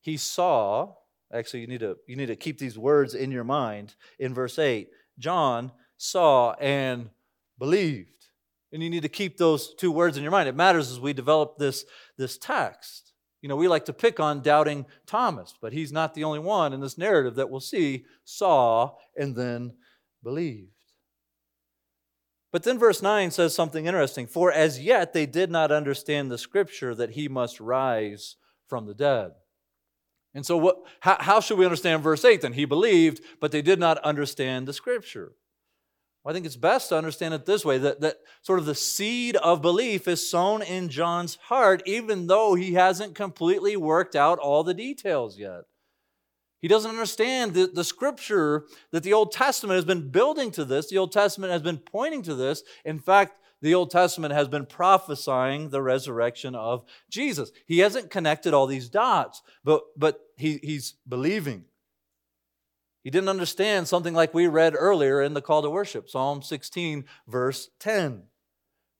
he 0.01 0.17
saw, 0.17 0.93
actually 1.33 1.61
you 1.61 1.67
need 1.67 1.79
to 1.81 1.97
you 2.07 2.15
need 2.15 2.27
to 2.27 2.35
keep 2.35 2.57
these 2.57 2.77
words 2.77 3.13
in 3.13 3.31
your 3.31 3.43
mind 3.43 3.95
in 4.19 4.33
verse 4.33 4.57
8. 4.59 4.89
John 5.19 5.71
saw 5.97 6.53
and 6.53 7.09
believed. 7.59 8.07
And 8.73 8.81
you 8.81 8.89
need 8.89 9.03
to 9.03 9.09
keep 9.09 9.37
those 9.37 9.73
two 9.75 9.91
words 9.91 10.17
in 10.17 10.23
your 10.23 10.31
mind. 10.31 10.47
It 10.47 10.55
matters 10.55 10.91
as 10.91 10.99
we 10.99 11.13
develop 11.13 11.57
this, 11.57 11.85
this 12.17 12.37
text. 12.37 13.13
You 13.41 13.49
know, 13.49 13.55
we 13.55 13.67
like 13.67 13.85
to 13.85 13.93
pick 13.93 14.19
on 14.19 14.41
doubting 14.41 14.85
Thomas, 15.05 15.53
but 15.61 15.73
he's 15.73 15.91
not 15.91 16.13
the 16.13 16.23
only 16.23 16.39
one 16.39 16.73
in 16.73 16.79
this 16.79 16.97
narrative 16.97 17.35
that 17.35 17.49
we'll 17.49 17.59
see 17.59 18.05
saw 18.23 18.91
and 19.17 19.35
then 19.35 19.73
believed. 20.23 20.69
But 22.51 22.63
then 22.63 22.79
verse 22.79 23.01
9 23.01 23.31
says 23.31 23.55
something 23.55 23.85
interesting. 23.85 24.27
For 24.27 24.51
as 24.51 24.79
yet 24.79 25.13
they 25.13 25.25
did 25.25 25.49
not 25.49 25.71
understand 25.71 26.29
the 26.29 26.37
scripture 26.37 26.93
that 26.95 27.11
he 27.11 27.27
must 27.27 27.59
rise 27.59 28.35
from 28.71 28.85
the 28.85 28.93
dead. 28.93 29.31
And 30.33 30.45
so, 30.45 30.55
what, 30.55 30.77
how, 31.01 31.17
how 31.19 31.39
should 31.41 31.57
we 31.57 31.65
understand 31.65 32.03
verse 32.03 32.23
8 32.23 32.39
then? 32.39 32.53
He 32.53 32.63
believed, 32.63 33.19
but 33.41 33.51
they 33.51 33.61
did 33.61 33.79
not 33.79 33.97
understand 33.97 34.65
the 34.65 34.71
scripture. 34.71 35.33
I 36.25 36.31
think 36.31 36.45
it's 36.45 36.55
best 36.55 36.87
to 36.87 36.97
understand 36.97 37.33
it 37.33 37.45
this 37.45 37.65
way 37.65 37.79
that, 37.79 37.99
that 37.99 38.19
sort 38.41 38.59
of 38.59 38.65
the 38.65 38.73
seed 38.73 39.35
of 39.35 39.61
belief 39.61 40.07
is 40.07 40.29
sown 40.29 40.61
in 40.61 40.87
John's 40.87 41.37
heart, 41.47 41.83
even 41.85 42.27
though 42.27 42.55
he 42.55 42.75
hasn't 42.75 43.13
completely 43.13 43.75
worked 43.75 44.15
out 44.15 44.39
all 44.39 44.63
the 44.63 44.73
details 44.73 45.37
yet. 45.37 45.63
He 46.61 46.69
doesn't 46.69 46.91
understand 46.91 47.53
the, 47.53 47.67
the 47.67 47.83
scripture 47.83 48.67
that 48.91 49.03
the 49.03 49.11
Old 49.11 49.33
Testament 49.33 49.75
has 49.75 49.83
been 49.83 50.11
building 50.11 50.49
to 50.51 50.63
this. 50.63 50.89
The 50.89 50.97
Old 50.99 51.11
Testament 51.11 51.51
has 51.51 51.61
been 51.61 51.79
pointing 51.79 52.21
to 52.21 52.35
this. 52.35 52.63
In 52.85 52.99
fact, 52.99 53.35
the 53.61 53.75
Old 53.75 53.91
Testament 53.91 54.33
has 54.33 54.47
been 54.47 54.65
prophesying 54.65 55.69
the 55.69 55.81
resurrection 55.81 56.55
of 56.55 56.83
Jesus. 57.09 57.51
He 57.65 57.79
hasn't 57.79 58.09
connected 58.09 58.53
all 58.53 58.67
these 58.67 58.89
dots, 58.89 59.41
but, 59.63 59.83
but 59.95 60.19
he, 60.35 60.59
he's 60.63 60.95
believing. 61.07 61.65
He 63.03 63.09
didn't 63.09 63.29
understand 63.29 63.87
something 63.87 64.13
like 64.13 64.33
we 64.33 64.47
read 64.47 64.75
earlier 64.77 65.21
in 65.21 65.33
the 65.33 65.41
call 65.41 65.61
to 65.61 65.69
worship, 65.69 66.09
Psalm 66.09 66.41
16, 66.41 67.05
verse 67.27 67.69
10. 67.79 68.23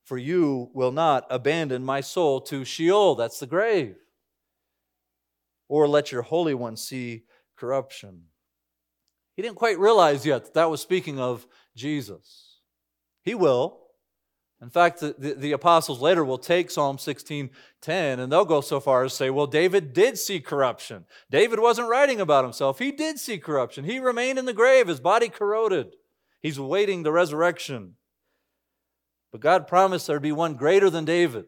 For 0.04 0.18
you 0.18 0.70
will 0.74 0.90
not 0.92 1.26
abandon 1.30 1.84
my 1.84 2.00
soul 2.00 2.40
to 2.42 2.64
Sheol, 2.64 3.14
that's 3.14 3.38
the 3.38 3.46
grave, 3.46 3.96
or 5.68 5.86
let 5.86 6.10
your 6.10 6.22
Holy 6.22 6.54
One 6.54 6.76
see 6.76 7.22
corruption. 7.56 8.24
He 9.36 9.42
didn't 9.42 9.56
quite 9.56 9.78
realize 9.78 10.26
yet 10.26 10.44
that 10.44 10.54
that 10.54 10.70
was 10.70 10.80
speaking 10.80 11.18
of 11.18 11.46
Jesus. 11.76 12.58
He 13.22 13.34
will. 13.34 13.81
In 14.62 14.70
fact, 14.70 15.00
the, 15.00 15.34
the, 15.36 15.50
apostles 15.50 16.00
later 16.00 16.24
will 16.24 16.38
take 16.38 16.70
Psalm 16.70 16.96
16 16.96 17.50
10 17.80 18.20
and 18.20 18.30
they'll 18.30 18.44
go 18.44 18.60
so 18.60 18.78
far 18.78 19.02
as 19.02 19.12
say, 19.12 19.28
well, 19.28 19.48
David 19.48 19.92
did 19.92 20.16
see 20.16 20.38
corruption. 20.38 21.04
David 21.32 21.58
wasn't 21.58 21.88
writing 21.88 22.20
about 22.20 22.44
himself. 22.44 22.78
He 22.78 22.92
did 22.92 23.18
see 23.18 23.38
corruption. 23.38 23.84
He 23.84 23.98
remained 23.98 24.38
in 24.38 24.44
the 24.44 24.52
grave, 24.52 24.86
his 24.86 25.00
body 25.00 25.28
corroded. 25.28 25.96
He's 26.40 26.58
awaiting 26.58 27.02
the 27.02 27.10
resurrection. 27.10 27.96
But 29.32 29.40
God 29.40 29.66
promised 29.66 30.06
there'd 30.06 30.22
be 30.22 30.30
one 30.30 30.54
greater 30.54 30.90
than 30.90 31.04
David 31.04 31.46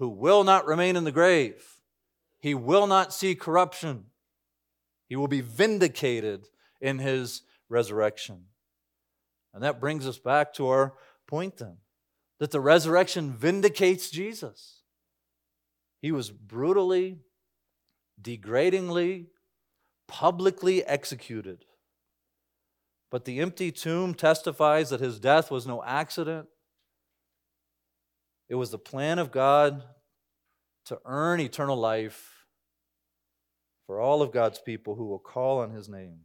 who 0.00 0.08
will 0.08 0.42
not 0.42 0.66
remain 0.66 0.96
in 0.96 1.04
the 1.04 1.12
grave. 1.12 1.64
He 2.40 2.54
will 2.54 2.88
not 2.88 3.14
see 3.14 3.36
corruption. 3.36 4.06
He 5.08 5.14
will 5.14 5.28
be 5.28 5.42
vindicated 5.42 6.48
in 6.80 6.98
his 6.98 7.42
resurrection. 7.68 8.46
And 9.54 9.62
that 9.62 9.80
brings 9.80 10.08
us 10.08 10.18
back 10.18 10.52
to 10.54 10.66
our 10.66 10.94
point 11.28 11.58
then 11.58 11.76
that 12.38 12.50
the 12.50 12.60
resurrection 12.60 13.32
vindicates 13.32 14.10
Jesus. 14.10 14.82
He 16.02 16.12
was 16.12 16.30
brutally, 16.30 17.20
degradingly, 18.20 19.26
publicly 20.06 20.84
executed. 20.84 21.64
But 23.10 23.24
the 23.24 23.40
empty 23.40 23.72
tomb 23.72 24.14
testifies 24.14 24.90
that 24.90 25.00
his 25.00 25.18
death 25.18 25.50
was 25.50 25.66
no 25.66 25.82
accident. 25.82 26.48
It 28.48 28.56
was 28.56 28.70
the 28.70 28.78
plan 28.78 29.18
of 29.18 29.32
God 29.32 29.82
to 30.86 31.00
earn 31.04 31.40
eternal 31.40 31.76
life 31.76 32.46
for 33.86 34.00
all 34.00 34.22
of 34.22 34.32
God's 34.32 34.58
people 34.58 34.96
who 34.96 35.06
will 35.06 35.18
call 35.18 35.60
on 35.60 35.70
his 35.70 35.88
name. 35.88 36.20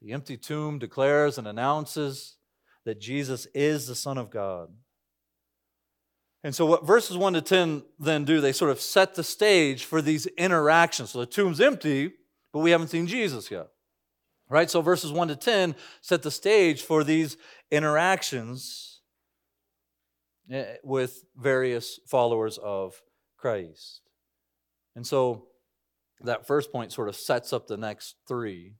The 0.00 0.12
empty 0.12 0.36
tomb 0.36 0.78
declares 0.78 1.38
and 1.38 1.46
announces 1.46 2.36
that 2.84 3.00
Jesus 3.00 3.46
is 3.54 3.86
the 3.86 3.94
Son 3.94 4.18
of 4.18 4.30
God. 4.30 4.68
And 6.44 6.54
so, 6.54 6.66
what 6.66 6.86
verses 6.86 7.16
1 7.16 7.34
to 7.34 7.40
10 7.40 7.82
then 8.00 8.24
do, 8.24 8.40
they 8.40 8.52
sort 8.52 8.70
of 8.70 8.80
set 8.80 9.14
the 9.14 9.22
stage 9.22 9.84
for 9.84 10.02
these 10.02 10.26
interactions. 10.26 11.10
So, 11.10 11.20
the 11.20 11.26
tomb's 11.26 11.60
empty, 11.60 12.12
but 12.52 12.60
we 12.60 12.72
haven't 12.72 12.88
seen 12.88 13.06
Jesus 13.06 13.50
yet. 13.50 13.68
Right? 14.48 14.68
So, 14.68 14.82
verses 14.82 15.12
1 15.12 15.28
to 15.28 15.36
10 15.36 15.76
set 16.00 16.22
the 16.22 16.30
stage 16.30 16.82
for 16.82 17.04
these 17.04 17.36
interactions 17.70 19.02
eh, 20.50 20.74
with 20.82 21.24
various 21.36 22.00
followers 22.08 22.58
of 22.58 23.00
Christ. 23.38 24.00
And 24.96 25.06
so, 25.06 25.46
that 26.22 26.46
first 26.46 26.72
point 26.72 26.92
sort 26.92 27.08
of 27.08 27.16
sets 27.16 27.52
up 27.52 27.66
the 27.68 27.76
next 27.76 28.16
three 28.26 28.74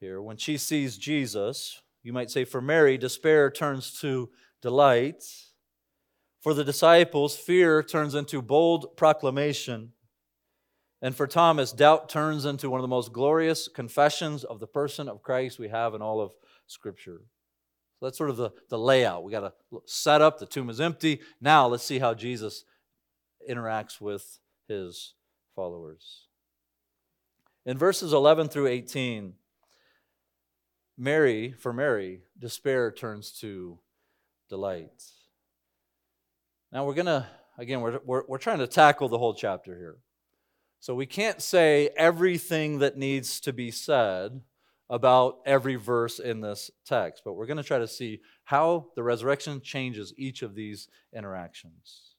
here. 0.00 0.20
When 0.20 0.36
she 0.36 0.56
sees 0.56 0.98
Jesus, 0.98 1.80
you 2.06 2.12
might 2.12 2.30
say 2.30 2.44
for 2.44 2.60
Mary, 2.60 2.96
despair 2.96 3.50
turns 3.50 3.98
to 4.00 4.30
delight. 4.62 5.24
For 6.40 6.54
the 6.54 6.62
disciples, 6.62 7.36
fear 7.36 7.82
turns 7.82 8.14
into 8.14 8.40
bold 8.40 8.96
proclamation. 8.96 9.90
And 11.02 11.16
for 11.16 11.26
Thomas, 11.26 11.72
doubt 11.72 12.08
turns 12.08 12.44
into 12.44 12.70
one 12.70 12.78
of 12.78 12.82
the 12.82 12.88
most 12.88 13.12
glorious 13.12 13.66
confessions 13.66 14.44
of 14.44 14.60
the 14.60 14.68
person 14.68 15.08
of 15.08 15.24
Christ 15.24 15.58
we 15.58 15.66
have 15.66 15.94
in 15.94 16.00
all 16.00 16.20
of 16.20 16.30
Scripture. 16.68 17.22
So 17.98 18.06
that's 18.06 18.18
sort 18.18 18.30
of 18.30 18.36
the, 18.36 18.50
the 18.70 18.78
layout. 18.78 19.24
We 19.24 19.32
got 19.32 19.40
to 19.40 19.80
set 19.86 20.22
up, 20.22 20.38
the 20.38 20.46
tomb 20.46 20.70
is 20.70 20.80
empty. 20.80 21.20
Now 21.40 21.66
let's 21.66 21.82
see 21.82 21.98
how 21.98 22.14
Jesus 22.14 22.62
interacts 23.50 24.00
with 24.00 24.38
his 24.68 25.14
followers. 25.56 26.28
In 27.64 27.76
verses 27.76 28.12
11 28.12 28.48
through 28.48 28.68
18, 28.68 29.34
Mary, 30.98 31.52
for 31.52 31.72
Mary, 31.72 32.22
despair 32.38 32.90
turns 32.90 33.30
to 33.40 33.78
delight. 34.48 35.02
Now 36.72 36.84
we're 36.84 36.94
going 36.94 37.06
to, 37.06 37.26
again, 37.58 37.80
we're, 37.80 38.00
we're, 38.04 38.22
we're 38.26 38.38
trying 38.38 38.58
to 38.58 38.66
tackle 38.66 39.08
the 39.08 39.18
whole 39.18 39.34
chapter 39.34 39.76
here. 39.76 39.96
So 40.80 40.94
we 40.94 41.06
can't 41.06 41.42
say 41.42 41.90
everything 41.96 42.78
that 42.78 42.96
needs 42.96 43.40
to 43.40 43.52
be 43.52 43.70
said 43.70 44.40
about 44.88 45.38
every 45.44 45.74
verse 45.74 46.18
in 46.18 46.40
this 46.40 46.70
text, 46.84 47.22
but 47.24 47.32
we're 47.32 47.46
going 47.46 47.56
to 47.56 47.62
try 47.62 47.78
to 47.78 47.88
see 47.88 48.20
how 48.44 48.86
the 48.94 49.02
resurrection 49.02 49.60
changes 49.60 50.14
each 50.16 50.42
of 50.42 50.54
these 50.54 50.88
interactions. 51.14 52.14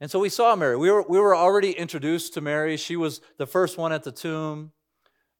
And 0.00 0.10
so 0.10 0.18
we 0.18 0.28
saw 0.28 0.56
Mary. 0.56 0.76
We 0.76 0.90
were, 0.90 1.02
we 1.08 1.18
were 1.18 1.36
already 1.36 1.70
introduced 1.70 2.34
to 2.34 2.40
Mary. 2.40 2.76
She 2.76 2.96
was 2.96 3.20
the 3.38 3.46
first 3.46 3.78
one 3.78 3.92
at 3.92 4.02
the 4.02 4.12
tomb. 4.12 4.72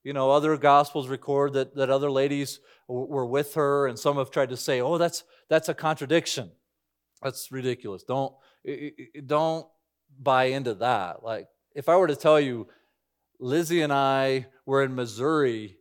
You 0.06 0.12
know, 0.12 0.30
other 0.30 0.56
gospels 0.56 1.08
record 1.08 1.54
that, 1.54 1.75
that 1.75 1.90
other 1.90 2.12
ladies 2.12 2.60
were 2.86 3.26
with 3.26 3.54
her, 3.54 3.88
and 3.88 3.98
some 3.98 4.18
have 4.18 4.30
tried 4.30 4.50
to 4.50 4.56
say, 4.56 4.80
oh, 4.80 4.98
that's, 4.98 5.25
that's 5.50 5.68
a 5.68 5.75
contradiction. 5.75 6.52
That's 7.25 7.50
ridiculous. 7.50 8.04
Don't, 8.04 8.32
don't 9.26 9.66
buy 10.16 10.44
into 10.44 10.75
that. 10.75 11.25
Like, 11.25 11.48
if 11.75 11.88
I 11.88 11.96
were 11.96 12.06
to 12.06 12.14
tell 12.14 12.38
you, 12.38 12.68
Lizzie 13.40 13.82
and 13.82 13.92
I 13.92 14.46
were 14.64 14.84
in 14.84 14.94
Missouri 14.94 15.76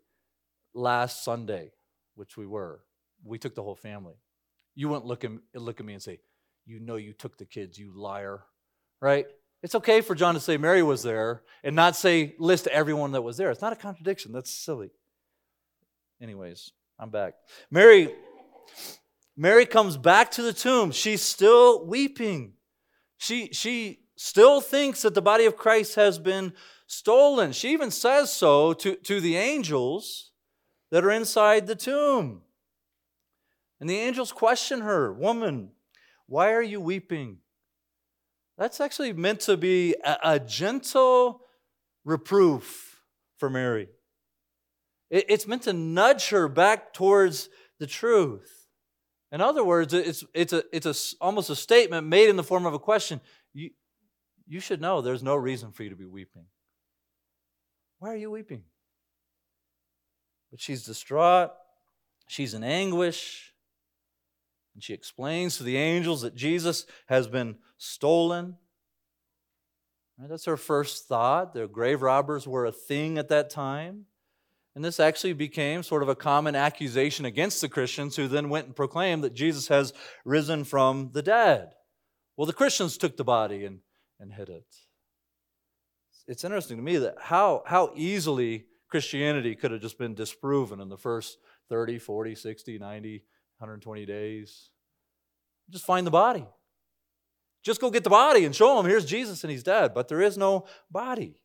last 0.73 1.23
Sunday, 1.23 1.73
which 2.15 2.35
we 2.35 2.47
were, 2.47 2.79
we 3.23 3.37
took 3.37 3.53
the 3.53 3.61
whole 3.61 3.75
family. 3.75 4.15
You 4.73 4.89
wouldn't 4.89 5.05
look 5.05 5.23
at, 5.23 5.33
look 5.53 5.79
at 5.79 5.85
me 5.85 5.93
and 5.93 6.01
say, 6.01 6.19
You 6.65 6.79
know, 6.79 6.95
you 6.95 7.13
took 7.13 7.37
the 7.37 7.45
kids, 7.45 7.77
you 7.77 7.93
liar, 7.95 8.41
right? 8.99 9.27
It's 9.65 9.73
okay 9.73 10.01
for 10.01 10.13
John 10.13 10.35
to 10.35 10.39
say 10.39 10.57
Mary 10.57 10.83
was 10.83 11.01
there 11.01 11.41
and 11.63 11.75
not 11.75 11.95
say 11.95 12.35
list 12.37 12.67
everyone 12.67 13.13
that 13.13 13.23
was 13.23 13.35
there. 13.35 13.49
It's 13.49 13.63
not 13.63 13.73
a 13.73 13.75
contradiction. 13.75 14.31
That's 14.31 14.51
silly. 14.51 14.91
Anyways, 16.21 16.71
I'm 16.99 17.09
back. 17.09 17.33
Mary 17.71 18.13
Mary 19.35 19.65
comes 19.65 19.97
back 19.97 20.29
to 20.33 20.43
the 20.43 20.53
tomb. 20.53 20.91
She's 20.91 21.23
still 21.23 21.83
weeping. 21.83 22.53
She 23.17 23.47
she 23.53 24.01
still 24.15 24.61
thinks 24.61 25.01
that 25.01 25.15
the 25.15 25.21
body 25.23 25.45
of 25.45 25.57
Christ 25.57 25.95
has 25.95 26.19
been 26.19 26.53
stolen. 26.85 27.51
She 27.51 27.71
even 27.71 27.89
says 27.89 28.31
so 28.31 28.71
to, 28.73 28.95
to 28.95 29.19
the 29.19 29.35
angels 29.35 30.29
that 30.91 31.03
are 31.03 31.09
inside 31.09 31.65
the 31.65 31.75
tomb. 31.75 32.43
And 33.79 33.89
the 33.89 33.97
angels 33.97 34.31
question 34.31 34.81
her, 34.81 35.11
Woman, 35.11 35.71
why 36.27 36.53
are 36.53 36.61
you 36.61 36.79
weeping? 36.79 37.39
That's 38.57 38.79
actually 38.79 39.13
meant 39.13 39.41
to 39.41 39.57
be 39.57 39.95
a, 40.03 40.17
a 40.23 40.39
gentle 40.39 41.41
reproof 42.03 43.01
for 43.37 43.49
Mary. 43.49 43.89
It, 45.09 45.25
it's 45.27 45.47
meant 45.47 45.63
to 45.63 45.73
nudge 45.73 46.29
her 46.29 46.47
back 46.47 46.93
towards 46.93 47.49
the 47.79 47.87
truth. 47.87 48.67
In 49.31 49.41
other 49.41 49.63
words, 49.63 49.93
it's, 49.93 50.23
it's, 50.33 50.53
a, 50.53 50.63
it's 50.71 50.85
a, 50.85 51.15
almost 51.19 51.49
a 51.49 51.55
statement 51.55 52.07
made 52.07 52.29
in 52.29 52.37
the 52.37 52.43
form 52.43 52.65
of 52.65 52.73
a 52.73 52.79
question. 52.79 53.19
You, 53.53 53.71
you 54.47 54.59
should 54.59 54.79
know 54.79 55.01
there's 55.01 55.23
no 55.23 55.35
reason 55.35 55.71
for 55.71 55.83
you 55.83 55.89
to 55.89 55.95
be 55.95 56.05
weeping. 56.05 56.45
Why 57.99 58.09
are 58.09 58.17
you 58.17 58.31
weeping? 58.31 58.63
But 60.51 60.61
she's 60.61 60.83
distraught. 60.83 61.51
She's 62.27 62.53
in 62.53 62.63
anguish. 62.63 63.53
And 64.75 64.83
she 64.83 64.93
explains 64.93 65.57
to 65.57 65.63
the 65.63 65.77
angels 65.77 66.21
that 66.21 66.35
Jesus 66.35 66.85
has 67.07 67.27
been 67.27 67.55
stolen. 67.77 68.57
Right, 70.19 70.29
that's 70.29 70.45
her 70.45 70.57
first 70.57 71.07
thought. 71.07 71.53
The 71.53 71.67
grave 71.67 72.01
robbers 72.01 72.47
were 72.47 72.65
a 72.65 72.71
thing 72.71 73.17
at 73.17 73.29
that 73.29 73.49
time. 73.49 74.05
And 74.75 74.83
this 74.83 74.99
actually 74.99 75.33
became 75.33 75.81
sort 75.81 76.03
of 76.03 76.09
a 76.09 76.15
common 76.15 76.55
accusation 76.55 77.23
against 77.23 77.61
the 77.61 77.69
Christians 77.69 78.17
who 78.17 78.27
then 78.27 78.49
went 78.49 78.67
and 78.67 78.75
proclaimed 78.75 79.23
that 79.23 79.33
Jesus 79.33 79.69
has 79.69 79.93
risen 80.25 80.65
from 80.65 81.11
the 81.13 81.21
dead. 81.21 81.69
Well, 82.35 82.45
the 82.45 82.53
Christians 82.53 82.97
took 82.97 83.15
the 83.15 83.23
body 83.23 83.63
and, 83.63 83.79
and 84.19 84.33
hid 84.33 84.49
it. 84.49 84.65
It's 86.27 86.43
interesting 86.43 86.75
to 86.75 86.83
me 86.83 86.97
that 86.97 87.15
how, 87.21 87.63
how 87.65 87.93
easily 87.95 88.65
Christianity 88.89 89.55
could 89.55 89.71
have 89.71 89.81
just 89.81 89.97
been 89.97 90.15
disproven 90.15 90.81
in 90.81 90.89
the 90.89 90.97
first 90.97 91.37
30, 91.69 91.99
40, 91.99 92.35
60, 92.35 92.77
90, 92.77 93.23
120 93.65 94.05
days. 94.05 94.69
Just 95.69 95.85
find 95.85 96.05
the 96.05 96.11
body. 96.11 96.45
Just 97.63 97.81
go 97.81 97.89
get 97.89 98.03
the 98.03 98.11
body 98.11 98.45
and 98.45 98.55
show 98.55 98.77
them 98.77 98.85
here's 98.85 99.05
Jesus 99.05 99.43
and 99.43 99.49
he's 99.49 99.63
dead. 99.63 99.93
But 99.95 100.07
there 100.07 100.21
is 100.21 100.37
no 100.37 100.65
body. 100.91 101.39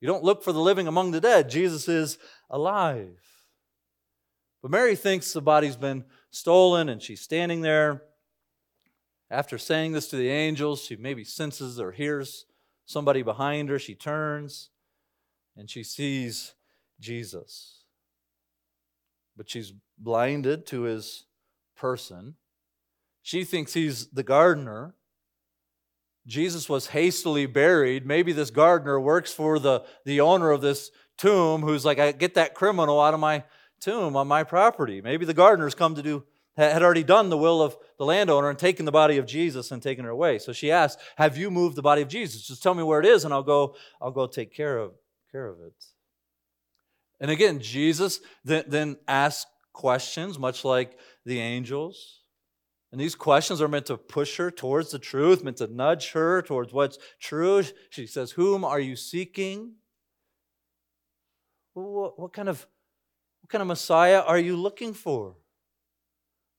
You 0.00 0.06
don't 0.06 0.22
look 0.22 0.44
for 0.44 0.52
the 0.52 0.60
living 0.60 0.86
among 0.86 1.10
the 1.10 1.20
dead. 1.20 1.50
Jesus 1.50 1.88
is 1.88 2.16
alive. 2.48 3.18
But 4.62 4.70
Mary 4.70 4.94
thinks 4.94 5.32
the 5.32 5.42
body's 5.42 5.76
been 5.76 6.04
stolen 6.30 6.88
and 6.88 7.02
she's 7.02 7.20
standing 7.20 7.62
there. 7.62 8.02
After 9.30 9.58
saying 9.58 9.92
this 9.92 10.08
to 10.08 10.16
the 10.16 10.28
angels, 10.28 10.82
she 10.82 10.94
maybe 10.94 11.24
senses 11.24 11.80
or 11.80 11.90
hears 11.90 12.44
somebody 12.84 13.22
behind 13.22 13.68
her. 13.68 13.80
She 13.80 13.96
turns 13.96 14.70
and 15.56 15.68
she 15.68 15.82
sees 15.82 16.54
Jesus. 17.00 17.82
But 19.36 19.50
she's 19.50 19.72
blinded 19.98 20.66
to 20.66 20.82
his 20.82 21.24
person. 21.82 22.36
She 23.22 23.42
thinks 23.42 23.74
he's 23.74 24.06
the 24.10 24.22
gardener. 24.22 24.94
Jesus 26.24 26.68
was 26.68 26.86
hastily 26.86 27.46
buried. 27.46 28.06
Maybe 28.06 28.32
this 28.32 28.50
gardener 28.52 29.00
works 29.00 29.32
for 29.32 29.58
the, 29.58 29.84
the 30.04 30.20
owner 30.20 30.52
of 30.52 30.60
this 30.60 30.92
tomb 31.18 31.62
who's 31.62 31.84
like, 31.84 31.98
I 31.98 32.12
get 32.12 32.34
that 32.34 32.54
criminal 32.54 33.00
out 33.00 33.14
of 33.14 33.20
my 33.20 33.42
tomb 33.80 34.14
on 34.14 34.28
my 34.28 34.44
property. 34.44 35.00
Maybe 35.00 35.26
the 35.26 35.34
gardener's 35.34 35.74
come 35.74 35.96
to 35.96 36.02
do 36.02 36.22
had 36.56 36.82
already 36.84 37.02
done 37.02 37.30
the 37.30 37.38
will 37.38 37.60
of 37.60 37.76
the 37.98 38.04
landowner 38.04 38.48
and 38.48 38.58
taken 38.58 38.84
the 38.84 38.92
body 38.92 39.16
of 39.16 39.26
Jesus 39.26 39.72
and 39.72 39.82
taken 39.82 40.04
her 40.04 40.10
away. 40.10 40.38
So 40.38 40.52
she 40.52 40.70
asked, 40.70 41.00
"Have 41.16 41.36
you 41.36 41.50
moved 41.50 41.76
the 41.76 41.82
body 41.82 42.02
of 42.02 42.08
Jesus? 42.08 42.46
Just 42.46 42.62
tell 42.62 42.74
me 42.74 42.82
where 42.82 43.00
it 43.00 43.06
is, 43.06 43.24
and 43.24 43.32
I'll 43.34 43.42
go. 43.42 43.74
I'll 44.00 44.10
go 44.10 44.26
take 44.26 44.54
care 44.54 44.78
of 44.78 44.92
care 45.32 45.48
of 45.48 45.60
it." 45.60 45.74
And 47.20 47.30
again, 47.30 47.58
Jesus 47.58 48.20
then, 48.44 48.64
then 48.68 48.96
asks 49.08 49.50
questions, 49.72 50.38
much 50.38 50.64
like 50.64 50.98
the 51.24 51.40
angels. 51.40 52.20
And 52.90 53.00
these 53.00 53.14
questions 53.14 53.62
are 53.62 53.68
meant 53.68 53.86
to 53.86 53.96
push 53.96 54.36
her 54.36 54.50
towards 54.50 54.90
the 54.90 54.98
truth, 54.98 55.42
meant 55.42 55.56
to 55.58 55.66
nudge 55.66 56.12
her 56.12 56.42
towards 56.42 56.72
what's 56.72 56.98
true. 57.20 57.62
She 57.88 58.06
says, 58.06 58.32
Whom 58.32 58.64
are 58.64 58.80
you 58.80 58.96
seeking? 58.96 59.76
What, 61.72 62.18
what, 62.18 62.32
kind 62.34 62.50
of, 62.50 62.66
what 63.40 63.50
kind 63.50 63.62
of 63.62 63.68
Messiah 63.68 64.20
are 64.20 64.38
you 64.38 64.56
looking 64.56 64.92
for? 64.92 65.36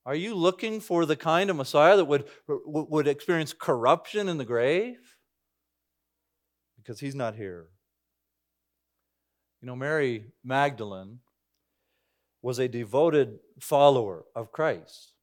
Are 0.05 0.15
you 0.15 0.35
looking 0.35 0.79
for 0.81 1.05
the 1.05 1.15
kind 1.15 1.49
of 1.49 1.55
Messiah 1.55 1.95
that 1.97 2.05
would, 2.05 2.25
would 2.47 3.07
experience 3.07 3.53
corruption 3.53 4.27
in 4.27 4.37
the 4.37 4.43
grave? 4.43 4.97
Because 6.77 6.99
he's 6.99 7.15
not 7.15 7.35
here. 7.35 7.67
You 9.61 9.67
know, 9.67 9.75
Mary 9.75 10.25
Magdalene 10.43 11.19
was 12.43 12.59
a 12.59 12.67
devoted 12.67 13.39
follower 13.59 14.25
of 14.35 14.51
Christ. 14.51 15.13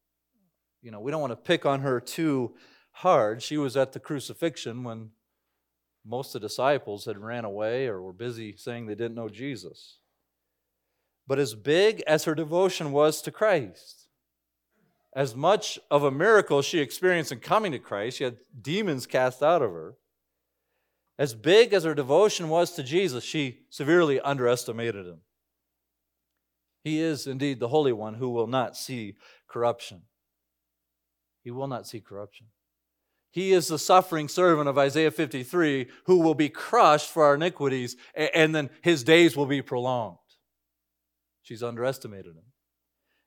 You 0.82 0.90
know, 0.90 1.00
we 1.00 1.12
don't 1.12 1.20
want 1.20 1.32
to 1.32 1.36
pick 1.36 1.66
on 1.66 1.80
her 1.80 2.00
too 2.00 2.54
hard. 2.92 3.42
She 3.42 3.58
was 3.58 3.76
at 3.76 3.92
the 3.92 4.00
crucifixion 4.00 4.82
when 4.82 5.10
most 6.04 6.34
of 6.34 6.40
the 6.40 6.48
disciples 6.48 7.04
had 7.04 7.18
ran 7.18 7.44
away 7.44 7.86
or 7.86 8.00
were 8.00 8.14
busy 8.14 8.56
saying 8.56 8.86
they 8.86 8.94
didn't 8.94 9.14
know 9.14 9.28
Jesus. 9.28 9.98
But 11.26 11.38
as 11.38 11.54
big 11.54 12.02
as 12.06 12.24
her 12.24 12.34
devotion 12.34 12.90
was 12.90 13.20
to 13.22 13.30
Christ, 13.30 14.08
as 15.14 15.36
much 15.36 15.78
of 15.90 16.02
a 16.02 16.10
miracle 16.10 16.62
she 16.62 16.78
experienced 16.78 17.32
in 17.32 17.40
coming 17.40 17.72
to 17.72 17.78
Christ, 17.78 18.16
she 18.16 18.24
had 18.24 18.38
demons 18.62 19.06
cast 19.06 19.42
out 19.42 19.60
of 19.60 19.72
her. 19.72 19.96
As 21.18 21.34
big 21.34 21.74
as 21.74 21.84
her 21.84 21.94
devotion 21.94 22.48
was 22.48 22.72
to 22.72 22.82
Jesus, 22.82 23.24
she 23.24 23.58
severely 23.68 24.18
underestimated 24.20 25.04
him. 25.04 25.20
He 26.82 27.00
is 27.00 27.26
indeed 27.26 27.60
the 27.60 27.68
Holy 27.68 27.92
One 27.92 28.14
who 28.14 28.30
will 28.30 28.46
not 28.46 28.76
see 28.76 29.16
corruption. 29.49 30.02
He 31.42 31.50
will 31.50 31.68
not 31.68 31.87
see 31.87 32.00
corruption. 32.00 32.46
He 33.30 33.52
is 33.52 33.68
the 33.68 33.78
suffering 33.78 34.28
servant 34.28 34.68
of 34.68 34.76
Isaiah 34.76 35.10
53 35.10 35.87
who 36.06 36.18
will 36.20 36.34
be 36.34 36.49
crushed 36.49 37.10
for 37.10 37.25
our 37.25 37.37
iniquities, 37.37 37.96
and 38.14 38.54
then 38.54 38.70
his 38.82 39.04
days 39.04 39.37
will 39.37 39.46
be 39.46 39.62
prolonged. 39.62 40.18
She's 41.42 41.62
underestimated 41.62 42.35
him. 42.35 42.44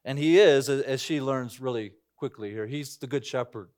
And 0.04 0.19
he 0.19 0.39
is, 0.39 0.67
as 0.67 1.01
she 1.01 1.21
learns 1.21 1.62
really 1.62 1.93
quickly 2.17 2.51
here, 2.51 2.67
he's 2.67 2.97
the 2.97 3.08
good 3.08 3.25
shepherd 3.25 3.69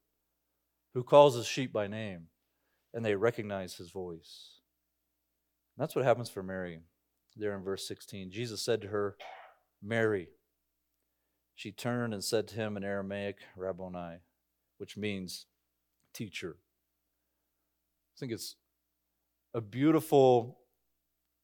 who 0.93 1.03
calls 1.03 1.35
his 1.35 1.45
sheep 1.45 1.71
by 1.71 1.87
name, 1.87 2.27
and 2.93 3.05
they 3.05 3.15
recognize 3.15 3.75
his 3.75 3.91
voice. 3.91 4.59
And 5.77 5.83
that's 5.83 5.95
what 5.95 6.05
happens 6.05 6.29
for 6.29 6.41
Mary 6.41 6.79
there 7.35 7.55
in 7.55 7.63
verse 7.63 7.87
16. 7.87 8.31
Jesus 8.31 8.63
said 8.63 8.81
to 8.81 8.87
her, 8.87 9.15
Mary. 9.85 10.29
She 11.55 11.71
turned 11.71 12.13
and 12.13 12.23
said 12.23 12.47
to 12.49 12.55
him 12.55 12.75
in 12.75 12.83
Aramaic, 12.83 13.37
Rabboni, 13.55 14.17
which 14.77 14.97
means 14.97 15.45
teacher. 16.13 16.57
I 18.15 18.19
think 18.19 18.31
it's 18.31 18.55
a 19.53 19.61
beautiful 19.61 20.59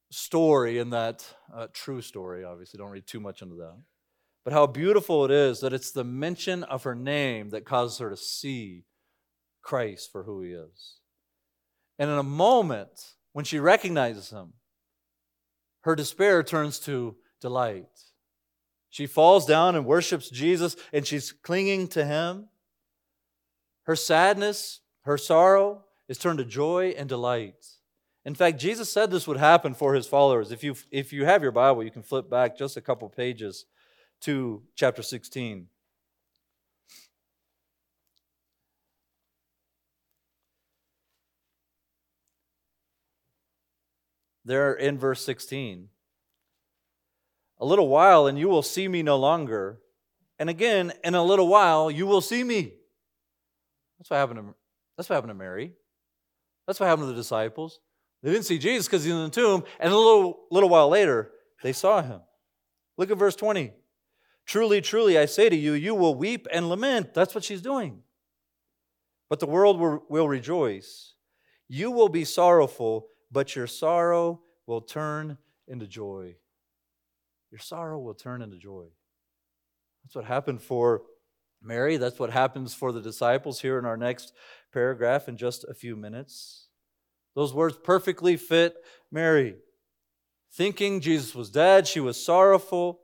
story 0.10 0.80
in 0.80 0.90
that 0.90 1.26
uh, 1.54 1.68
true 1.72 2.02
story, 2.02 2.44
obviously. 2.44 2.78
Don't 2.78 2.92
read 2.92 3.08
too 3.08 3.20
much 3.20 3.42
into 3.42 3.56
that. 3.56 3.78
But 4.44 4.54
how 4.54 4.68
beautiful 4.68 5.24
it 5.24 5.32
is 5.32 5.60
that 5.60 5.74
it's 5.74 5.92
the 5.92 6.04
mention 6.04 6.64
of 6.64 6.84
her 6.84 6.96
name 6.96 7.52
that 7.52 7.66
causes 7.66 8.00
her 8.00 8.10
to 8.10 8.18
see 8.18 8.86
Christ 9.62 10.12
for 10.12 10.24
who 10.24 10.42
he 10.42 10.52
is. 10.52 10.96
And 12.00 12.10
in 12.10 12.18
a 12.18 12.24
moment, 12.24 13.14
when 13.34 13.46
she 13.46 13.60
recognizes 13.60 14.32
him, 14.32 14.54
her 15.82 15.96
despair 15.96 16.44
turns 16.44 16.80
to 16.80 17.16
delight. 17.40 18.11
She 18.92 19.08
falls 19.08 19.46
down 19.46 19.76
and 19.76 19.86
worships 19.86 20.30
Jesus, 20.30 20.76
and 20.92 21.08
she's 21.08 21.32
clinging 21.32 21.88
to 21.90 22.06
him. 22.06 22.50
Her 23.84 23.96
sadness, 23.96 24.82
her 25.04 25.18
sorrow 25.18 25.86
is 26.10 26.18
turned 26.18 26.40
to 26.40 26.46
joy 26.46 26.94
and 26.98 27.08
delight. 27.08 27.56
In 28.26 28.36
fact, 28.36 28.60
Jesus 28.60 28.92
said 28.92 29.10
this 29.10 29.28
would 29.28 29.38
happen 29.38 29.74
for 29.74 29.94
his 29.94 30.06
followers. 30.08 30.52
If 30.52 30.62
you, 30.62 30.76
if 30.92 31.14
you 31.14 31.24
have 31.24 31.42
your 31.42 31.54
Bible, 31.54 31.84
you 31.84 31.90
can 31.90 32.04
flip 32.04 32.30
back 32.30 32.58
just 32.58 32.76
a 32.76 32.82
couple 32.82 33.08
pages 33.08 33.66
to 34.22 34.62
chapter 34.76 35.02
16. 35.02 35.68
There 44.44 44.74
in 44.74 44.98
verse 44.98 45.24
16. 45.24 45.88
A 47.62 47.66
little 47.66 47.88
while, 47.88 48.28
and 48.28 48.38
you 48.38 48.50
will 48.50 48.64
see 48.64 48.88
me 48.88 49.04
no 49.04 49.18
longer. 49.18 49.80
And 50.40 50.50
again, 50.50 50.92
in 51.04 51.16
a 51.16 51.24
little 51.24 51.48
while, 51.48 51.90
you 51.90 52.08
will 52.08 52.22
see 52.22 52.44
me. 52.44 52.74
That's 53.98 54.10
what 54.10 54.18
happened 54.18 54.40
to, 54.40 54.56
that's 54.98 55.08
what 55.08 55.16
happened 55.16 55.30
to 55.30 55.36
Mary. 55.36 55.74
That's 56.66 56.80
what 56.80 56.88
happened 56.88 57.08
to 57.08 57.12
the 57.12 57.20
disciples. 57.20 57.80
They 58.24 58.32
didn't 58.32 58.46
see 58.46 58.58
Jesus 58.58 58.88
because 58.88 59.04
he's 59.04 59.14
in 59.14 59.24
the 59.24 59.30
tomb, 59.30 59.64
and 59.80 59.94
a 59.94 59.96
little, 59.96 60.40
little 60.50 60.70
while 60.70 60.90
later, 60.90 61.32
they 61.64 61.74
saw 61.74 62.02
him. 62.02 62.22
Look 62.98 63.12
at 63.12 63.18
verse 63.18 63.36
20. 63.36 63.74
Truly, 64.46 64.82
truly, 64.82 65.18
I 65.18 65.26
say 65.26 65.50
to 65.50 65.56
you, 65.56 65.74
you 65.74 65.96
will 65.96 66.16
weep 66.16 66.48
and 66.52 66.68
lament. 66.68 67.14
That's 67.14 67.34
what 67.36 67.44
she's 67.44 67.62
doing. 67.62 68.02
But 69.30 69.40
the 69.40 69.46
world 69.46 69.80
will, 69.80 70.04
will 70.10 70.28
rejoice. 70.28 71.14
You 71.68 71.92
will 71.92 72.10
be 72.10 72.26
sorrowful, 72.26 73.08
but 73.32 73.56
your 73.56 73.68
sorrow 73.68 74.42
will 74.66 74.82
turn 74.82 75.38
into 75.68 75.88
joy. 75.88 76.36
Your 77.52 77.60
sorrow 77.60 78.00
will 78.00 78.14
turn 78.14 78.42
into 78.42 78.58
joy. 78.58 78.86
That's 80.04 80.16
what 80.16 80.26
happened 80.26 80.62
for 80.62 81.04
Mary. 81.62 81.98
That's 81.98 82.20
what 82.20 82.32
happens 82.32 82.74
for 82.74 82.92
the 82.92 83.02
disciples 83.02 83.62
here 83.62 83.78
in 83.78 83.86
our 83.86 83.98
next 83.98 84.34
paragraph 84.74 85.28
in 85.28 85.38
just 85.38 85.66
a 85.66 85.74
few 85.74 85.96
minutes. 85.96 86.68
Those 87.36 87.54
words 87.54 87.78
perfectly 87.84 88.38
fit 88.38 88.76
Mary. 89.12 89.56
Thinking 90.54 91.02
Jesus 91.02 91.36
was 91.36 91.50
dead, 91.50 91.88
she 91.88 92.00
was 92.00 92.24
sorrowful. 92.24 93.02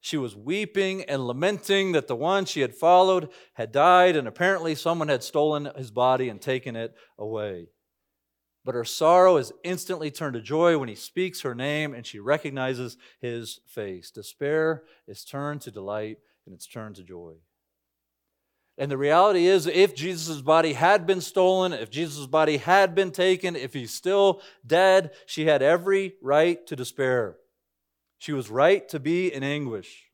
She 0.00 0.16
was 0.16 0.34
weeping 0.34 1.04
and 1.04 1.28
lamenting 1.28 1.92
that 1.92 2.08
the 2.08 2.16
one 2.16 2.44
she 2.44 2.60
had 2.60 2.74
followed 2.74 3.28
had 3.54 3.70
died, 3.70 4.16
and 4.16 4.26
apparently 4.26 4.74
someone 4.74 5.08
had 5.08 5.22
stolen 5.22 5.70
his 5.76 5.92
body 5.92 6.28
and 6.28 6.40
taken 6.40 6.74
it 6.74 6.92
away. 7.16 7.68
But 8.64 8.74
her 8.74 8.84
sorrow 8.84 9.38
is 9.38 9.52
instantly 9.64 10.10
turned 10.10 10.34
to 10.34 10.40
joy 10.40 10.78
when 10.78 10.88
he 10.88 10.94
speaks 10.94 11.40
her 11.40 11.54
name 11.54 11.94
and 11.94 12.06
she 12.06 12.20
recognizes 12.20 12.96
his 13.20 13.60
face. 13.66 14.10
Despair 14.10 14.84
is 15.08 15.24
turned 15.24 15.62
to 15.62 15.70
delight 15.70 16.18
and 16.46 16.54
it's 16.54 16.66
turned 16.66 16.96
to 16.96 17.02
joy. 17.02 17.34
And 18.78 18.90
the 18.90 18.96
reality 18.96 19.46
is, 19.46 19.66
if 19.66 19.94
Jesus' 19.94 20.40
body 20.40 20.72
had 20.72 21.06
been 21.06 21.20
stolen, 21.20 21.72
if 21.72 21.90
Jesus' 21.90 22.26
body 22.26 22.56
had 22.56 22.94
been 22.94 23.10
taken, 23.10 23.54
if 23.54 23.74
he's 23.74 23.92
still 23.92 24.40
dead, 24.66 25.10
she 25.26 25.44
had 25.44 25.60
every 25.60 26.14
right 26.22 26.64
to 26.66 26.76
despair. 26.76 27.36
She 28.18 28.32
was 28.32 28.48
right 28.48 28.88
to 28.88 28.98
be 28.98 29.32
in 29.32 29.42
anguish. 29.42 30.11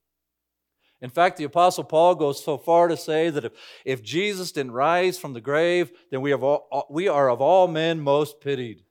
In 1.01 1.11
fact, 1.11 1.37
the 1.37 1.45
Apostle 1.45 1.85
Paul 1.85 2.17
goes 2.17 2.43
so 2.43 2.59
far 2.59 2.89
to 2.89 2.97
say 2.97 3.31
that 3.31 3.45
if, 3.45 3.53
if 3.85 4.03
Jesus 4.03 4.51
didn't 4.51 4.73
rise 4.73 5.19
from 5.19 5.33
the 5.33 5.41
grave, 5.41 5.93
then 6.11 6.21
we, 6.21 6.31
have 6.31 6.43
all, 6.43 6.87
we 6.91 7.07
are 7.07 7.31
of 7.31 7.41
all 7.41 7.69
men 7.69 8.01
most 8.01 8.41
pitied. 8.41 8.83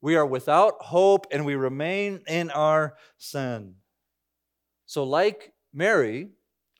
We 0.00 0.16
are 0.16 0.24
without 0.26 0.74
hope 0.80 1.26
and 1.30 1.44
we 1.44 1.54
remain 1.54 2.20
in 2.26 2.50
our 2.50 2.96
sin. 3.18 3.74
So, 4.86 5.04
like 5.04 5.52
Mary, 5.72 6.30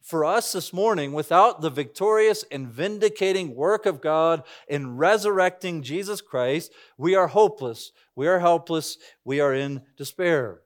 for 0.03 0.25
us 0.25 0.53
this 0.53 0.73
morning, 0.73 1.13
without 1.13 1.61
the 1.61 1.69
victorious 1.69 2.43
and 2.51 2.69
vindicating 2.69 3.55
work 3.55 3.85
of 3.85 4.01
God 4.01 4.45
in 4.67 4.97
resurrecting 4.97 5.83
Jesus 5.83 6.23
Christ, 6.23 6.73
we 6.97 7.15
are 7.15 7.27
hopeless. 7.27 7.93
We 8.17 8.27
are 8.27 8.39
helpless. 8.39 8.97
We 9.25 9.41
are 9.41 9.53
in 9.53 9.83
despair. 9.99 10.63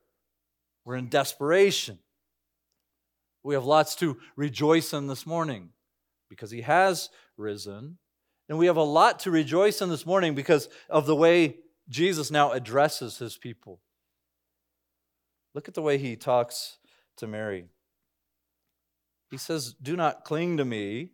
We're 0.84 0.96
in 0.96 1.08
desperation. 1.08 1.98
We 3.42 3.54
have 3.54 3.64
lots 3.64 3.94
to 3.96 4.18
rejoice 4.36 4.92
in 4.92 5.06
this 5.06 5.26
morning 5.26 5.70
because 6.28 6.50
He 6.50 6.62
has 6.62 7.10
risen. 7.36 7.98
And 8.48 8.58
we 8.58 8.66
have 8.66 8.76
a 8.76 8.82
lot 8.82 9.20
to 9.20 9.30
rejoice 9.30 9.80
in 9.80 9.88
this 9.88 10.06
morning 10.06 10.34
because 10.34 10.68
of 10.88 11.06
the 11.06 11.16
way 11.16 11.56
Jesus 11.88 12.30
now 12.30 12.52
addresses 12.52 13.18
His 13.18 13.36
people. 13.36 13.80
Look 15.54 15.68
at 15.68 15.74
the 15.74 15.82
way 15.82 15.98
He 15.98 16.16
talks 16.16 16.78
to 17.16 17.26
Mary. 17.26 17.66
He 19.30 19.38
says, 19.38 19.74
Do 19.80 19.96
not 19.96 20.24
cling 20.24 20.58
to 20.58 20.64
me 20.64 21.10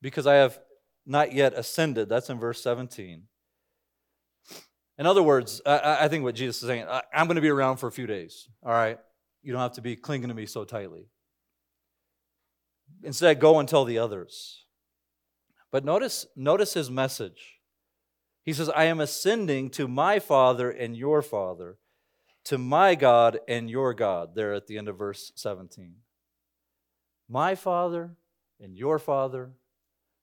because 0.00 0.26
I 0.26 0.34
have 0.34 0.58
not 1.06 1.32
yet 1.32 1.52
ascended. 1.54 2.08
That's 2.08 2.30
in 2.30 2.38
verse 2.38 2.62
17. 2.62 3.24
In 4.98 5.06
other 5.06 5.22
words, 5.22 5.62
I, 5.64 6.08
think 6.08 6.24
what 6.24 6.34
Jesus 6.34 6.62
is 6.62 6.68
saying, 6.68 6.86
I'm 7.12 7.26
going 7.26 7.36
to 7.36 7.40
be 7.40 7.48
around 7.48 7.78
for 7.78 7.86
a 7.86 7.92
few 7.92 8.06
days, 8.06 8.48
all 8.62 8.72
right? 8.72 8.98
You 9.42 9.52
don't 9.52 9.62
have 9.62 9.72
to 9.72 9.82
be 9.82 9.96
clinging 9.96 10.28
to 10.28 10.34
me 10.34 10.46
so 10.46 10.64
tightly. 10.64 11.06
Instead, 13.02 13.40
go 13.40 13.58
and 13.58 13.68
tell 13.68 13.84
the 13.84 13.98
others. 13.98 14.64
But 15.70 15.84
notice, 15.84 16.26
notice 16.36 16.74
his 16.74 16.90
message. 16.90 17.60
He 18.44 18.52
says, 18.52 18.68
I 18.68 18.84
am 18.84 19.00
ascending 19.00 19.70
to 19.70 19.86
my 19.86 20.18
Father 20.18 20.70
and 20.70 20.96
your 20.96 21.22
Father, 21.22 21.78
to 22.44 22.58
my 22.58 22.94
God 22.94 23.38
and 23.46 23.70
your 23.70 23.94
God, 23.94 24.34
there 24.34 24.52
at 24.52 24.66
the 24.66 24.78
end 24.78 24.88
of 24.88 24.98
verse 24.98 25.32
17 25.36 25.96
my 27.30 27.54
Father 27.54 28.16
and 28.60 28.76
your 28.76 28.98
Father, 28.98 29.52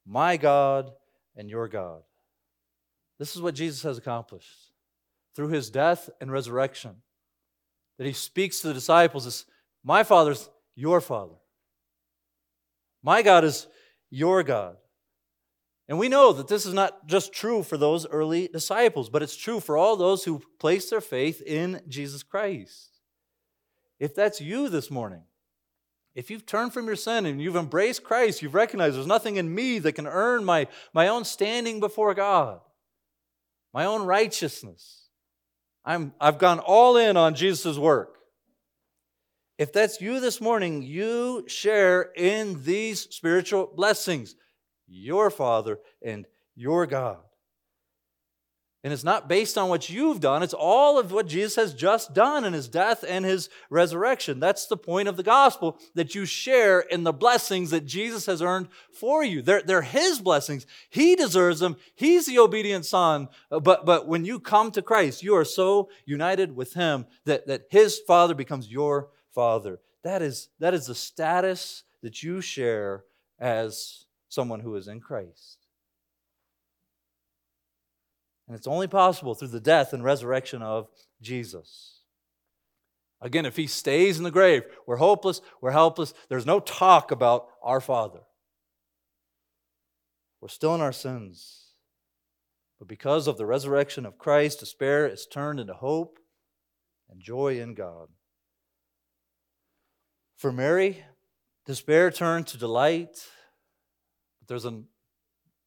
my 0.06 0.36
God 0.36 0.91
and 1.38 1.49
your 1.49 1.69
God. 1.69 2.01
This 3.17 3.36
is 3.36 3.41
what 3.41 3.56
Jesus 3.56 3.82
has 3.84 3.97
accomplished 3.97 4.71
through 5.34 5.47
his 5.47 5.69
death 5.69 6.10
and 6.19 6.32
resurrection. 6.32 6.97
That 7.98 8.08
he 8.08 8.14
speaks 8.14 8.62
to 8.62 8.68
the 8.68 8.74
disciples 8.74 9.26
is 9.26 9.46
My 9.84 10.04
Father's 10.04 10.50
your 10.76 11.02
Father. 11.02 11.36
My 13.04 13.22
God 13.22 13.44
is 13.44 13.68
your 14.10 14.44
God. 14.44 14.78
And 15.88 15.98
we 15.98 16.10
know 16.10 16.34
that 16.34 16.48
this 16.48 16.66
is 16.66 16.74
not 16.74 17.08
just 17.08 17.32
true 17.32 17.64
for 17.64 17.78
those 17.78 18.06
early 18.06 18.50
disciples, 18.50 19.10
but 19.10 19.24
it's 19.24 19.38
true 19.38 19.60
for 19.60 19.78
all 19.78 19.96
those 19.96 20.26
who 20.26 20.42
place 20.60 20.90
their 20.90 21.02
faith 21.02 21.42
in 21.42 21.82
Jesus 21.88 22.24
Christ. 22.24 23.00
If 24.00 24.14
that's 24.14 24.42
you 24.42 24.68
this 24.68 24.92
morning, 24.92 25.24
if 26.14 26.30
you've 26.30 26.46
turned 26.46 26.74
from 26.74 26.88
your 26.88 26.96
sin 26.96 27.26
and 27.26 27.42
you've 27.42 27.56
embraced 27.56 28.04
Christ, 28.04 28.42
you've 28.42 28.56
recognized 28.56 28.96
there's 28.96 29.08
nothing 29.08 29.38
in 29.38 29.54
me 29.54 29.80
that 29.80 29.94
can 29.94 30.08
earn 30.08 30.44
my, 30.44 30.68
my 30.94 31.08
own 31.08 31.24
standing 31.24 31.80
before 31.80 32.14
God, 32.14 32.60
my 33.74 33.86
own 33.86 34.04
righteousness. 34.04 35.07
I'm, 35.88 36.13
I've 36.19 36.38
gone 36.38 36.60
all 36.60 36.97
in 36.97 37.15
on 37.15 37.34
Jesus' 37.34 37.78
work. 37.78 38.17
If 39.58 39.71
that's 39.71 40.02
you 40.02 40.19
this 40.19 40.41
morning, 40.41 40.82
you 40.82 41.45
share 41.47 42.12
in 42.15 42.62
these 42.65 43.08
spiritual 43.15 43.71
blessings, 43.73 44.36
your 44.86 45.30
Father 45.30 45.80
and 46.04 46.28
your 46.56 46.88
God. 46.88 47.19
And 48.88 48.93
it's 48.93 49.04
not 49.04 49.28
based 49.28 49.58
on 49.58 49.67
what 49.67 49.89
you've 49.89 50.21
done, 50.21 50.43
it's 50.43 50.54
all 50.54 50.97
of 50.97 51.12
what 51.12 51.28
Jesus 51.28 51.58
has 51.58 51.73
just 51.73 52.13
done 52.13 52.45
in 52.45 52.54
his 52.54 52.69
death 52.69 53.04
and 53.06 53.26
his 53.26 53.50
resurrection. 53.69 54.39
That's 54.39 54.65
the 54.65 54.78
point 54.78 55.10
of 55.10 55.17
the 55.17 55.23
gospel 55.23 55.78
that 55.95 56.15
you 56.15 56.26
share 56.26 56.80
in 56.80 57.04
the 57.04 57.12
blessings 57.12 57.71
that 57.71 57.86
Jesus 57.86 58.28
has 58.28 58.41
earned 58.41 58.69
for 58.93 59.26
you. 59.26 59.41
They're, 59.41 59.62
they're 59.62 59.82
his 59.82 60.21
blessings. 60.21 60.65
He 60.89 61.17
deserves 61.17 61.60
them. 61.60 61.76
He's 61.95 62.28
the 62.28 62.39
obedient 62.39 62.86
son. 62.86 63.28
But, 63.50 63.86
but 63.86 64.08
when 64.08 64.23
you 64.23 64.39
come 64.39 64.71
to 64.71 64.82
Christ, 64.82 65.21
you 65.21 65.36
are 65.36 65.43
so 65.43 65.89
united 66.06 66.56
with 66.56 66.73
him 66.73 67.08
that, 67.26 67.45
that 67.47 67.63
his 67.69 68.00
father 68.08 68.36
becomes 68.36 68.71
your 68.71 69.10
father. 69.36 69.82
That 70.06 70.21
is, 70.21 70.47
that 70.60 70.73
is 70.73 70.86
the 70.86 70.95
status 70.95 71.84
that 72.04 72.23
you 72.23 72.39
share 72.39 73.04
as 73.38 74.06
someone 74.30 74.62
who 74.62 74.78
is 74.78 74.88
in 74.88 75.02
Christ. 75.02 75.57
And 78.48 78.56
it's 78.56 78.68
only 78.68 78.88
possible 78.88 79.36
through 79.36 79.50
the 79.50 79.60
death 79.60 79.94
and 79.94 80.04
resurrection 80.04 80.62
of 80.62 80.88
Jesus. 81.22 82.02
Again, 83.20 83.46
if 83.46 83.58
he 83.58 83.68
stays 83.68 84.18
in 84.18 84.24
the 84.24 84.32
grave, 84.32 84.64
we're 84.86 84.98
hopeless, 84.98 85.42
we're 85.60 85.72
helpless. 85.72 86.14
There's 86.30 86.46
no 86.46 86.60
talk 86.60 87.12
about 87.12 87.48
our 87.64 87.82
Father. 87.82 88.22
We're 90.40 90.50
still 90.50 90.76
in 90.76 90.82
our 90.82 90.94
sins. 90.94 91.72
But 92.80 92.88
because 92.88 93.28
of 93.28 93.38
the 93.38 93.46
resurrection 93.46 94.06
of 94.06 94.20
Christ, 94.20 94.60
despair 94.60 95.08
is 95.08 95.26
turned 95.26 95.60
into 95.60 95.74
hope 95.74 96.20
and 97.10 97.20
joy 97.20 97.60
in 97.60 97.74
God. 97.74 98.10
For 100.38 100.52
Mary, 100.52 101.04
despair 101.66 102.12
turned 102.12 102.46
to 102.48 102.58
delight. 102.58 103.18
But 104.40 104.48
there's, 104.48 104.66
an, 104.66 104.86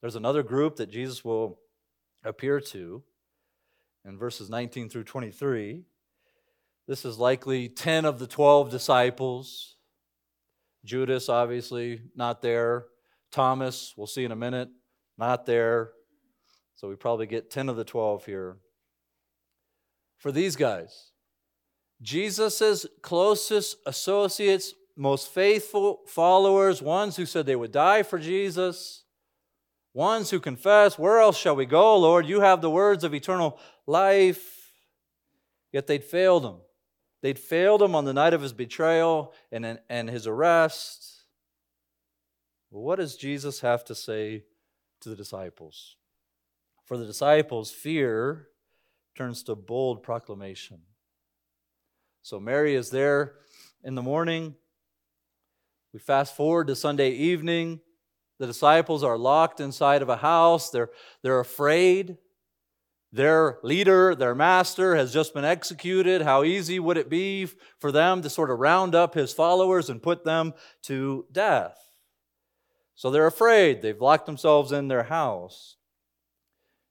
there's 0.01 0.15
another 0.15 0.45
group 0.45 0.77
that 0.77 0.91
Jesus 0.93 1.25
will 1.25 1.59
appear 2.25 2.61
to 2.61 3.03
in 4.05 4.19
verses 4.19 4.51
19 4.51 4.89
through 4.89 5.05
23. 5.05 5.85
This 6.87 7.05
is 7.05 7.19
likely 7.19 7.69
10 7.69 8.05
of 8.05 8.19
the 8.19 8.27
12 8.27 8.71
disciples. 8.71 9.77
Judas, 10.85 11.29
obviously, 11.29 12.01
not 12.17 12.43
there. 12.43 12.87
Thomas, 13.31 13.95
we'll 13.97 14.07
see 14.07 14.25
in 14.25 14.33
a 14.33 14.37
minute, 14.37 14.71
not 15.17 15.47
there. 15.47 15.93
So 16.75 16.89
we 16.89 16.97
probably 16.97 17.27
get 17.27 17.51
10 17.51 17.69
of 17.69 17.77
the 17.77 17.85
12 17.85 18.25
here. 18.25 18.57
For 20.17 20.33
these 20.33 20.57
guys, 20.57 21.13
Jesus' 22.03 22.87
closest 23.03 23.77
associates, 23.87 24.75
most 24.97 25.29
faithful 25.29 26.01
followers, 26.07 26.83
ones 26.83 27.17
who 27.17 27.27
said 27.27 27.47
they 27.47 27.57
would 27.57 27.73
die 27.73 28.03
for 28.03 28.19
Jesus, 28.19 29.05
Ones 29.93 30.31
who 30.31 30.41
confess, 30.41 30.99
Where 30.99 31.19
else 31.19 31.37
shall 31.37 31.57
we 31.57 31.67
go, 31.67 31.97
Lord? 31.99 32.27
You 32.27 32.41
have 32.41 32.61
the 32.61 32.71
words 32.71 33.05
of 33.05 33.15
eternal 33.15 33.59
life. 33.87 34.73
Yet 35.73 35.87
they'd 35.87 36.05
failed 36.05 36.45
him. 36.45 36.57
They'd 37.23 37.39
failed 37.39 37.83
him 37.83 37.95
on 37.95 38.05
the 38.05 38.15
night 38.15 38.35
of 38.35 38.41
his 38.41 38.53
betrayal 38.53 39.35
and, 39.53 39.79
and 39.89 40.09
his 40.09 40.27
arrest. 40.27 41.25
What 42.71 42.97
does 42.97 43.17
Jesus 43.17 43.61
have 43.61 43.85
to 43.87 43.95
say 43.95 44.45
to 45.01 45.09
the 45.09 45.17
disciples? 45.17 45.97
For 46.85 46.97
the 46.97 47.07
disciples, 47.07 47.71
fear 47.71 48.49
turns 49.17 49.43
to 49.45 49.55
bold 49.55 50.03
proclamation. 50.03 50.81
So 52.23 52.41
Mary 52.41 52.75
is 52.75 52.91
there 52.91 53.35
in 53.83 53.95
the 53.95 54.03
morning. 54.03 54.55
We 55.93 55.99
fast 55.99 56.37
forward 56.37 56.69
to 56.69 56.77
Sunday 56.77 57.11
evening. 57.11 57.81
The 58.41 58.47
disciples 58.47 59.05
are 59.05 59.19
locked 59.19 59.61
inside 59.61 60.01
of 60.01 60.09
a 60.09 60.17
house. 60.17 60.71
They're, 60.71 60.89
they're 61.23 61.41
afraid. 61.41 62.17
Their 63.13 63.59
leader, 63.63 64.15
their 64.15 64.35
master, 64.35 64.97
has 64.97 65.13
just 65.13 65.35
been 65.35 65.45
executed. 65.45 66.23
How 66.23 66.43
easy 66.43 66.81
would 66.81 66.97
it 66.97 67.11
be 67.11 67.47
for 67.79 67.93
them 67.93 68.23
to 68.23 68.31
sort 68.31 68.51
of 68.51 68.59
round 68.59 68.95
up 68.95 69.13
his 69.13 69.31
followers 69.31 69.91
and 69.91 70.03
put 70.03 70.25
them 70.25 70.55
to 70.85 71.27
death? 71.31 71.77
So 72.95 73.11
they're 73.11 73.27
afraid. 73.27 73.83
They've 73.83 74.01
locked 74.01 74.25
themselves 74.25 74.73
in 74.73 74.89
their 74.89 75.03
house. 75.03 75.77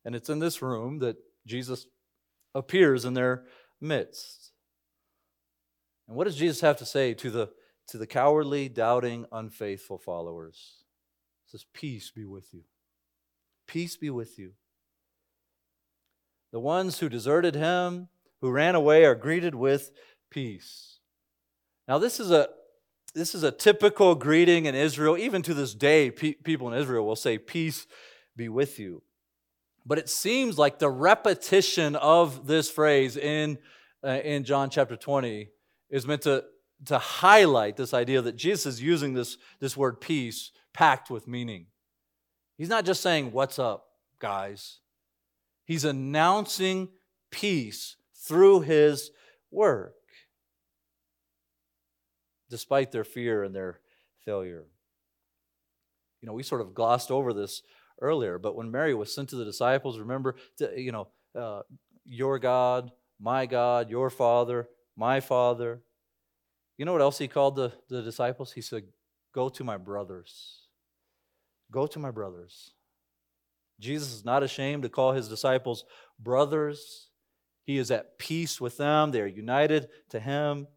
And 0.06 0.16
it's 0.16 0.30
in 0.30 0.38
this 0.38 0.62
room 0.62 1.00
that 1.00 1.18
Jesus 1.48 1.88
appears 2.54 3.06
in 3.06 3.16
their 3.16 3.46
midst. 3.82 4.52
And 6.08 6.16
what 6.16 6.26
does 6.26 6.36
Jesus 6.36 6.62
have 6.62 6.78
to 6.78 6.86
say 6.86 7.16
to 7.16 7.32
the, 7.32 7.50
to 7.88 7.98
the 7.98 8.08
cowardly, 8.08 8.70
doubting, 8.70 9.26
unfaithful 9.32 9.98
followers? 9.98 10.79
Says, 11.50 11.66
Peace 11.74 12.12
be 12.12 12.26
with 12.26 12.54
you. 12.54 12.62
Peace 13.68 13.98
be 13.98 14.10
with 14.10 14.38
you. 14.38 14.54
The 16.52 16.60
ones 16.60 17.00
who 17.00 17.10
deserted 17.10 17.56
him, 17.56 18.10
who 18.42 18.50
ran 18.50 18.76
away, 18.76 19.06
are 19.06 19.16
greeted 19.16 19.56
with 19.56 19.92
peace. 20.32 21.00
Now, 21.88 21.98
this 21.98 22.20
is 22.20 22.32
a 22.32 22.50
this 23.16 23.34
is 23.34 23.42
a 23.42 23.52
typical 23.52 24.14
greeting 24.14 24.66
in 24.66 24.76
Israel. 24.76 25.18
Even 25.18 25.42
to 25.42 25.54
this 25.54 25.74
day, 25.74 26.12
pe- 26.12 26.34
people 26.34 26.72
in 26.72 26.80
Israel 26.80 27.06
will 27.06 27.16
say, 27.16 27.38
Peace 27.38 27.88
be 28.36 28.50
with 28.50 28.80
you. 28.80 29.02
But 29.86 29.98
it 29.98 30.10
seems 30.10 30.58
like 30.58 30.78
the 30.78 30.90
repetition 30.90 31.96
of 31.96 32.46
this 32.46 32.70
phrase 32.70 33.18
in, 33.18 33.58
uh, 34.04 34.20
in 34.24 34.44
John 34.44 34.70
chapter 34.70 34.96
20 34.96 35.50
is 35.90 36.06
meant 36.06 36.22
to, 36.24 36.44
to 36.86 37.00
highlight 37.00 37.76
this 37.76 37.94
idea 37.94 38.22
that 38.22 38.36
Jesus 38.36 38.66
is 38.68 38.82
using 38.82 39.14
this, 39.14 39.38
this 39.60 39.76
word 39.76 40.00
peace 40.00 40.52
packed 40.80 41.10
with 41.10 41.28
meaning. 41.28 41.66
He's 42.58 42.70
not 42.70 42.86
just 42.86 43.02
saying, 43.02 43.34
What's 43.34 43.60
up, 43.60 43.86
guys? 44.18 44.80
He's 45.66 45.84
announcing 45.84 46.88
peace 47.32 47.98
through 48.16 48.62
his 48.62 49.12
work. 49.52 49.94
despite 52.50 52.92
their 52.92 53.04
fear 53.04 53.44
and 53.44 53.54
their 53.54 53.80
failure. 54.26 54.66
You 56.22 56.28
know, 56.28 56.34
we 56.34 56.42
sort 56.42 56.62
of 56.62 56.74
glossed 56.74 57.12
over 57.12 57.32
this 57.34 57.62
earlier, 58.02 58.40
but 58.40 58.56
when 58.56 58.72
Mary 58.72 58.96
was 58.96 59.14
sent 59.14 59.30
to 59.30 59.36
the 59.36 59.46
disciples, 59.46 60.00
remember, 60.00 60.36
to, 60.58 60.72
you 60.76 60.92
know, 60.92 61.10
uh, 61.40 61.62
your 62.06 62.40
God, 62.40 62.92
my 63.20 63.46
God, 63.46 63.92
your 63.92 64.10
Father, 64.10 64.68
my 64.96 65.20
Father. 65.20 65.84
You 66.78 66.86
know 66.86 66.94
what 66.94 67.02
else 67.02 67.20
he 67.20 67.28
called 67.28 67.56
the, 67.56 67.72
the 67.90 68.02
disciples? 68.02 68.54
He 68.54 68.62
said, 68.62 68.86
Go 69.32 69.50
to 69.50 69.64
my 69.64 69.78
brothers. 69.78 70.69
Go 71.72 71.88
to 71.88 72.00
my 72.00 72.12
brothers. 72.12 72.74
Jesus 73.80 74.14
is 74.14 74.26
not 74.26 74.44
ashamed 74.44 74.84
to 74.84 74.90
call 74.90 75.14
his 75.14 75.30
disciples 75.30 75.86
brothers. 76.20 77.10
He 77.64 77.78
is 77.78 77.92
at 77.92 78.18
peace 78.18 78.60
with 78.60 78.78
them. 78.78 79.12
They 79.12 79.22
are 79.22 79.28
united 79.28 79.90
to 80.10 80.20
him. 80.20 80.68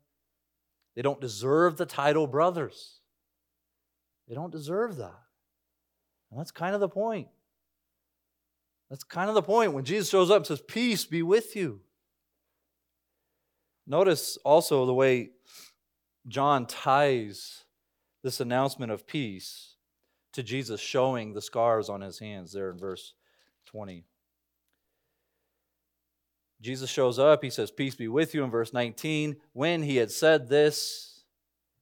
They 0.94 1.02
don't 1.02 1.20
deserve 1.20 1.76
the 1.76 1.86
title 1.86 2.26
brothers. 2.26 3.00
They 4.28 4.34
don't 4.34 4.52
deserve 4.52 4.96
that. 4.96 5.20
And 6.30 6.38
that's 6.38 6.50
kind 6.50 6.74
of 6.74 6.80
the 6.80 6.88
point. 6.88 7.28
That's 8.88 9.04
kind 9.04 9.28
of 9.28 9.34
the 9.34 9.42
point. 9.42 9.72
When 9.72 9.84
Jesus 9.84 10.10
shows 10.10 10.30
up 10.30 10.38
and 10.38 10.46
says, 10.46 10.60
Peace 10.60 11.04
be 11.06 11.22
with 11.22 11.56
you. 11.56 11.80
Notice 13.86 14.36
also 14.44 14.86
the 14.86 14.94
way 14.94 15.30
John 16.28 16.66
ties 16.66 17.64
this 18.22 18.38
announcement 18.38 18.92
of 18.92 19.06
peace 19.06 19.71
to 20.32 20.42
Jesus 20.42 20.80
showing 20.80 21.32
the 21.32 21.42
scars 21.42 21.88
on 21.88 22.00
his 22.00 22.18
hands 22.18 22.52
there 22.52 22.70
in 22.70 22.78
verse 22.78 23.14
20. 23.66 24.04
Jesus 26.60 26.88
shows 26.88 27.18
up. 27.18 27.42
He 27.42 27.50
says, 27.50 27.70
Peace 27.70 27.94
be 27.94 28.08
with 28.08 28.34
you 28.34 28.44
in 28.44 28.50
verse 28.50 28.72
19. 28.72 29.36
When 29.52 29.82
he 29.82 29.96
had 29.96 30.10
said 30.10 30.48
this, 30.48 31.24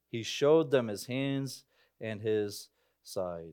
he 0.09 0.23
showed 0.23 0.71
them 0.71 0.89
his 0.89 1.07
hands 1.07 1.65
and 2.01 2.21
his 2.21 2.69
side. 3.05 3.53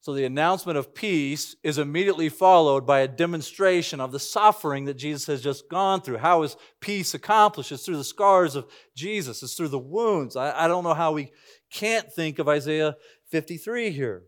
So 0.00 0.14
the 0.14 0.24
announcement 0.24 0.78
of 0.78 0.94
peace 0.94 1.56
is 1.62 1.76
immediately 1.76 2.28
followed 2.28 2.86
by 2.86 3.00
a 3.00 3.08
demonstration 3.08 4.00
of 4.00 4.12
the 4.12 4.20
suffering 4.20 4.84
that 4.84 4.94
Jesus 4.94 5.26
has 5.26 5.42
just 5.42 5.68
gone 5.68 6.00
through. 6.00 6.18
How 6.18 6.42
is 6.44 6.56
peace 6.80 7.14
accomplished? 7.14 7.72
It's 7.72 7.84
through 7.84 7.96
the 7.96 8.04
scars 8.04 8.56
of 8.56 8.66
Jesus, 8.94 9.42
it's 9.42 9.54
through 9.54 9.68
the 9.68 9.78
wounds. 9.78 10.36
I, 10.36 10.64
I 10.64 10.68
don't 10.68 10.84
know 10.84 10.94
how 10.94 11.12
we 11.12 11.32
can't 11.70 12.10
think 12.12 12.38
of 12.38 12.48
Isaiah 12.48 12.96
53 13.30 13.90
here. 13.90 14.24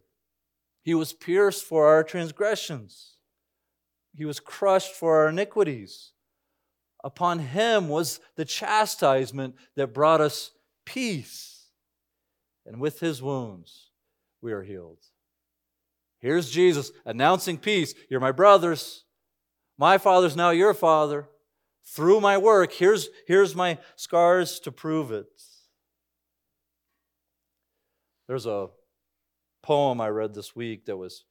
He 0.83 0.95
was 0.95 1.13
pierced 1.13 1.65
for 1.65 1.87
our 1.87 2.03
transgressions, 2.03 3.17
he 4.15 4.25
was 4.25 4.41
crushed 4.41 4.95
for 4.95 5.19
our 5.19 5.29
iniquities. 5.29 6.13
Upon 7.03 7.39
him 7.39 7.89
was 7.89 8.21
the 8.37 8.45
chastisement 8.45 9.55
that 9.75 9.95
brought 9.95 10.21
us 10.21 10.51
peace. 10.85 11.69
And 12.67 12.79
with 12.79 13.01
his 13.01 13.23
wounds, 13.23 13.91
we 14.43 14.53
are 14.53 14.63
healed. 14.63 14.99
Here's 16.19 16.51
Jesus 16.51 16.93
announcing 17.07 17.57
peace. 17.57 17.95
You're 18.11 18.21
my 18.21 18.33
brothers. 18.33 19.05
My 19.79 19.97
father's 19.97 20.37
now 20.37 20.51
your 20.51 20.75
father. 20.75 21.29
Through 21.87 22.21
my 22.21 22.37
work, 22.37 22.73
here's, 22.73 23.09
here's 23.27 23.57
my 23.57 23.79
scars 23.97 24.61
to 24.61 24.71
prove 24.71 25.11
it. 25.11 25.27
There's 28.29 28.45
a 28.45 28.69
poem 29.71 30.01
I 30.01 30.09
read 30.09 30.35
this 30.35 30.57
week 30.57 30.87
that 30.87 30.97
was 30.97 31.25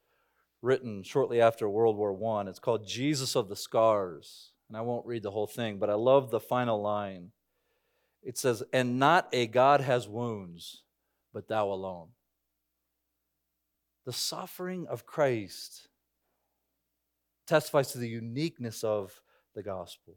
written 0.62 1.04
shortly 1.04 1.42
after 1.42 1.68
World 1.68 1.98
War 1.98 2.18
I. 2.38 2.48
It's 2.48 2.58
called 2.58 2.88
Jesus 2.88 3.36
of 3.36 3.50
the 3.50 3.56
Scars. 3.58 4.52
And 4.70 4.78
I 4.78 4.82
won't 4.82 5.06
read 5.06 5.24
the 5.24 5.32
whole 5.32 5.46
thing, 5.46 5.78
but 5.78 5.90
I 5.90 5.96
love 5.96 6.32
the 6.32 6.40
final 6.40 6.82
line. 6.82 7.32
It 8.24 8.38
says, 8.38 8.64
And 8.72 8.98
not 8.98 9.28
a 9.34 9.46
God 9.46 9.82
has 9.82 10.08
wounds, 10.08 10.84
but 11.34 11.50
thou 11.50 11.70
alone 11.70 12.12
the 14.06 14.14
suffering 14.14 14.88
of 14.88 15.06
Christ 15.06 15.90
testifies 17.46 17.92
to 17.92 17.98
the 17.98 18.08
uniqueness 18.08 18.86
of 18.86 19.22
the 19.54 19.62
gospel. 19.62 20.16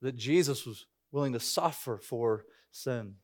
That 0.00 0.16
Jesus 0.16 0.64
was 0.64 0.86
willing 1.10 1.34
to 1.34 1.38
suffer 1.38 1.98
for 1.98 2.46
sin. 2.70 3.16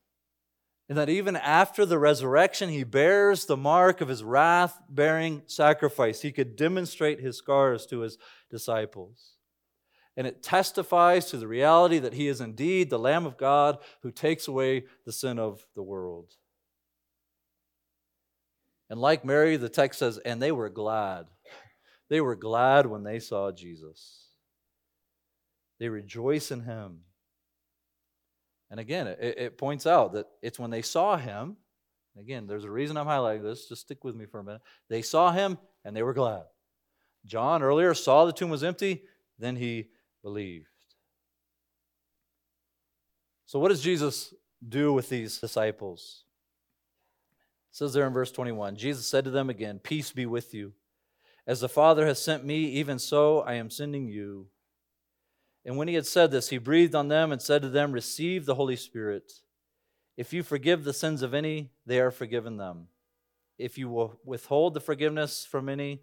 And 0.89 0.97
that 0.97 1.07
even 1.07 1.35
after 1.35 1.85
the 1.85 1.99
resurrection, 1.99 2.69
he 2.69 2.83
bears 2.83 3.45
the 3.45 3.55
mark 3.55 4.01
of 4.01 4.07
his 4.07 4.23
wrath 4.23 4.81
bearing 4.89 5.43
sacrifice. 5.45 6.21
He 6.21 6.31
could 6.31 6.55
demonstrate 6.55 7.19
his 7.19 7.37
scars 7.37 7.85
to 7.87 7.99
his 7.99 8.17
disciples. 8.49 9.35
And 10.17 10.25
it 10.25 10.41
testifies 10.41 11.27
to 11.27 11.37
the 11.37 11.47
reality 11.47 11.99
that 11.99 12.15
he 12.15 12.27
is 12.27 12.41
indeed 12.41 12.89
the 12.89 12.97
Lamb 12.97 13.27
of 13.27 13.37
God 13.37 13.77
who 14.01 14.11
takes 14.11 14.47
away 14.47 14.85
the 15.05 15.11
sin 15.11 15.37
of 15.37 15.63
the 15.75 15.83
world. 15.83 16.33
And 18.89 18.99
like 18.99 19.23
Mary, 19.23 19.57
the 19.57 19.69
text 19.69 19.99
says, 19.99 20.17
and 20.17 20.41
they 20.41 20.51
were 20.51 20.69
glad. 20.69 21.27
They 22.09 22.19
were 22.19 22.35
glad 22.35 22.87
when 22.87 23.03
they 23.03 23.19
saw 23.19 23.51
Jesus. 23.51 24.25
They 25.79 25.89
rejoice 25.89 26.49
in 26.49 26.61
him. 26.61 27.01
And 28.71 28.79
again, 28.79 29.07
it, 29.07 29.19
it 29.19 29.57
points 29.57 29.87
out 29.87 30.13
that 30.13 30.27
it's 30.41 30.59
when 30.59 30.69
they 30.69 30.81
saw 30.81 31.17
him. 31.17 31.57
Again, 32.17 32.47
there's 32.47 32.65
a 32.65 32.71
reason 32.71 32.97
I'm 32.97 33.07
highlighting 33.07 33.43
this. 33.43 33.67
Just 33.67 33.81
stick 33.81 34.03
with 34.03 34.15
me 34.15 34.25
for 34.25 34.39
a 34.39 34.43
minute. 34.43 34.61
They 34.89 35.01
saw 35.01 35.31
him 35.31 35.57
and 35.83 35.95
they 35.95 36.03
were 36.03 36.13
glad. 36.13 36.43
John 37.25 37.63
earlier 37.63 37.93
saw 37.93 38.25
the 38.25 38.33
tomb 38.33 38.49
was 38.49 38.63
empty, 38.63 39.03
then 39.37 39.55
he 39.55 39.87
believed. 40.21 40.67
So, 43.45 43.59
what 43.59 43.69
does 43.69 43.81
Jesus 43.81 44.33
do 44.67 44.93
with 44.93 45.09
these 45.09 45.39
disciples? 45.39 46.25
It 47.71 47.75
says 47.75 47.93
there 47.93 48.07
in 48.07 48.13
verse 48.13 48.31
21 48.31 48.75
Jesus 48.75 49.07
said 49.07 49.23
to 49.25 49.31
them 49.31 49.49
again, 49.49 49.79
Peace 49.79 50.11
be 50.11 50.25
with 50.25 50.53
you. 50.53 50.73
As 51.47 51.61
the 51.61 51.69
Father 51.69 52.05
has 52.05 52.21
sent 52.21 52.45
me, 52.45 52.65
even 52.65 52.99
so 52.99 53.39
I 53.39 53.55
am 53.55 53.69
sending 53.69 54.07
you. 54.07 54.47
And 55.69 55.77
when 55.77 55.87
he 55.87 55.93
had 55.93 56.07
said 56.07 56.31
this, 56.31 56.49
he 56.49 56.57
breathed 56.57 56.95
on 56.95 57.09
them 57.09 57.31
and 57.31 57.39
said 57.39 57.61
to 57.61 57.69
them, 57.69 57.91
Receive 57.91 58.47
the 58.47 58.55
Holy 58.55 58.75
Spirit. 58.75 59.31
If 60.17 60.33
you 60.33 60.41
forgive 60.41 60.83
the 60.83 60.93
sins 60.93 61.21
of 61.21 61.35
any, 61.35 61.69
they 61.85 61.99
are 61.99 62.09
forgiven 62.09 62.57
them. 62.57 62.87
If 63.59 63.77
you 63.77 63.87
will 63.87 64.19
withhold 64.25 64.73
the 64.73 64.79
forgiveness 64.79 65.45
from 65.45 65.69
any, 65.69 66.01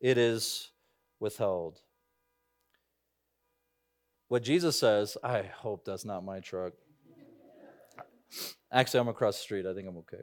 it 0.00 0.16
is 0.18 0.70
withheld. 1.18 1.80
What 4.28 4.44
Jesus 4.44 4.78
says, 4.78 5.16
I 5.20 5.42
hope 5.42 5.84
that's 5.84 6.04
not 6.04 6.24
my 6.24 6.38
truck. 6.38 6.74
Actually, 8.70 9.00
I'm 9.00 9.08
across 9.08 9.36
the 9.38 9.42
street. 9.42 9.66
I 9.66 9.74
think 9.74 9.88
I'm 9.88 9.96
okay. 9.96 10.22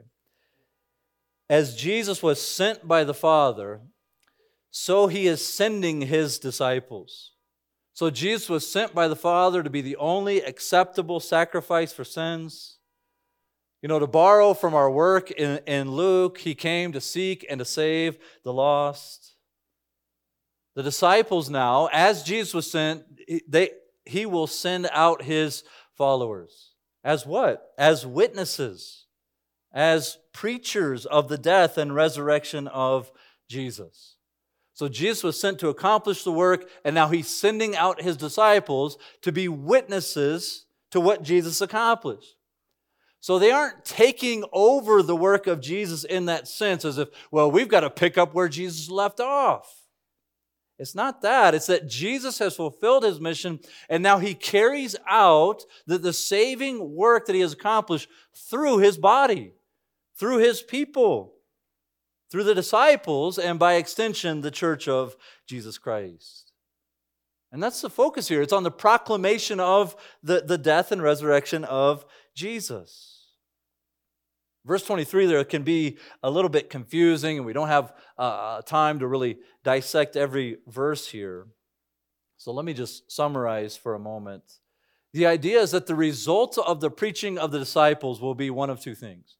As 1.50 1.76
Jesus 1.76 2.22
was 2.22 2.40
sent 2.40 2.88
by 2.88 3.04
the 3.04 3.12
Father, 3.12 3.82
so 4.70 5.06
he 5.06 5.26
is 5.26 5.46
sending 5.46 6.00
his 6.00 6.38
disciples. 6.38 7.33
So 7.94 8.10
Jesus 8.10 8.48
was 8.48 8.70
sent 8.70 8.94
by 8.94 9.08
the 9.08 9.16
Father 9.16 9.62
to 9.62 9.70
be 9.70 9.80
the 9.80 9.96
only 9.96 10.42
acceptable 10.42 11.20
sacrifice 11.20 11.92
for 11.92 12.04
sins. 12.04 12.78
You 13.80 13.88
know, 13.88 13.98
to 13.98 14.06
borrow 14.06 14.52
from 14.54 14.74
our 14.74 14.90
work 14.90 15.30
in, 15.30 15.60
in 15.66 15.90
Luke, 15.90 16.38
he 16.38 16.54
came 16.54 16.92
to 16.92 17.00
seek 17.00 17.46
and 17.48 17.58
to 17.58 17.64
save 17.64 18.18
the 18.42 18.52
lost. 18.52 19.36
The 20.74 20.82
disciples 20.82 21.48
now, 21.48 21.88
as 21.92 22.22
Jesus 22.22 22.52
was 22.52 22.70
sent, 22.70 23.04
they, 23.48 23.70
he 24.04 24.26
will 24.26 24.46
send 24.46 24.88
out 24.92 25.22
his 25.22 25.64
followers. 25.94 26.72
As 27.02 27.24
what? 27.24 27.72
As 27.78 28.06
witnesses 28.06 29.04
as 29.74 30.18
preachers 30.32 31.04
of 31.04 31.28
the 31.28 31.36
death 31.36 31.76
and 31.76 31.94
resurrection 31.94 32.68
of 32.68 33.10
Jesus. 33.48 34.13
So 34.74 34.88
Jesus 34.88 35.22
was 35.22 35.40
sent 35.40 35.58
to 35.60 35.68
accomplish 35.68 36.24
the 36.24 36.32
work, 36.32 36.68
and 36.84 36.94
now 36.94 37.08
he's 37.08 37.28
sending 37.28 37.76
out 37.76 38.02
his 38.02 38.16
disciples 38.16 38.98
to 39.22 39.32
be 39.32 39.48
witnesses 39.48 40.66
to 40.90 41.00
what 41.00 41.22
Jesus 41.22 41.60
accomplished. 41.60 42.36
So 43.20 43.38
they 43.38 43.52
aren't 43.52 43.84
taking 43.84 44.44
over 44.52 45.02
the 45.02 45.16
work 45.16 45.46
of 45.46 45.60
Jesus 45.60 46.04
in 46.04 46.26
that 46.26 46.46
sense, 46.46 46.84
as 46.84 46.98
if, 46.98 47.08
well, 47.30 47.50
we've 47.50 47.68
got 47.68 47.80
to 47.80 47.90
pick 47.90 48.18
up 48.18 48.34
where 48.34 48.48
Jesus 48.48 48.90
left 48.90 49.20
off. 49.20 49.82
It's 50.78 50.94
not 50.94 51.22
that. 51.22 51.54
It's 51.54 51.68
that 51.68 51.88
Jesus 51.88 52.38
has 52.40 52.56
fulfilled 52.56 53.04
his 53.04 53.20
mission 53.20 53.60
and 53.88 54.02
now 54.02 54.18
he 54.18 54.34
carries 54.34 54.96
out 55.08 55.62
the, 55.86 55.98
the 55.98 56.12
saving 56.12 56.96
work 56.96 57.26
that 57.26 57.34
he 57.34 57.42
has 57.42 57.52
accomplished 57.52 58.08
through 58.34 58.78
his 58.78 58.98
body 58.98 59.52
through 60.16 60.38
his 60.38 60.62
people, 60.62 61.33
through 62.34 62.42
the 62.42 62.52
disciples, 62.52 63.38
and 63.38 63.60
by 63.60 63.74
extension, 63.74 64.40
the 64.40 64.50
church 64.50 64.88
of 64.88 65.14
Jesus 65.46 65.78
Christ. 65.78 66.50
And 67.52 67.62
that's 67.62 67.80
the 67.80 67.88
focus 67.88 68.26
here. 68.26 68.42
It's 68.42 68.52
on 68.52 68.64
the 68.64 68.72
proclamation 68.72 69.60
of 69.60 69.94
the, 70.20 70.42
the 70.44 70.58
death 70.58 70.90
and 70.90 71.00
resurrection 71.00 71.62
of 71.62 72.04
Jesus. 72.34 73.28
Verse 74.64 74.84
23 74.84 75.26
there 75.26 75.44
can 75.44 75.62
be 75.62 75.96
a 76.24 76.30
little 76.32 76.48
bit 76.48 76.70
confusing, 76.70 77.36
and 77.36 77.46
we 77.46 77.52
don't 77.52 77.68
have 77.68 77.92
uh, 78.18 78.62
time 78.62 78.98
to 78.98 79.06
really 79.06 79.38
dissect 79.62 80.16
every 80.16 80.56
verse 80.66 81.06
here. 81.06 81.46
So 82.36 82.50
let 82.50 82.64
me 82.64 82.74
just 82.74 83.12
summarize 83.12 83.76
for 83.76 83.94
a 83.94 84.00
moment 84.00 84.42
The 85.12 85.26
idea 85.26 85.60
is 85.60 85.70
that 85.70 85.86
the 85.86 85.94
result 85.94 86.58
of 86.58 86.80
the 86.80 86.90
preaching 86.90 87.38
of 87.38 87.52
the 87.52 87.60
disciples 87.60 88.20
will 88.20 88.34
be 88.34 88.50
one 88.50 88.70
of 88.70 88.80
two 88.80 88.96
things. 88.96 89.36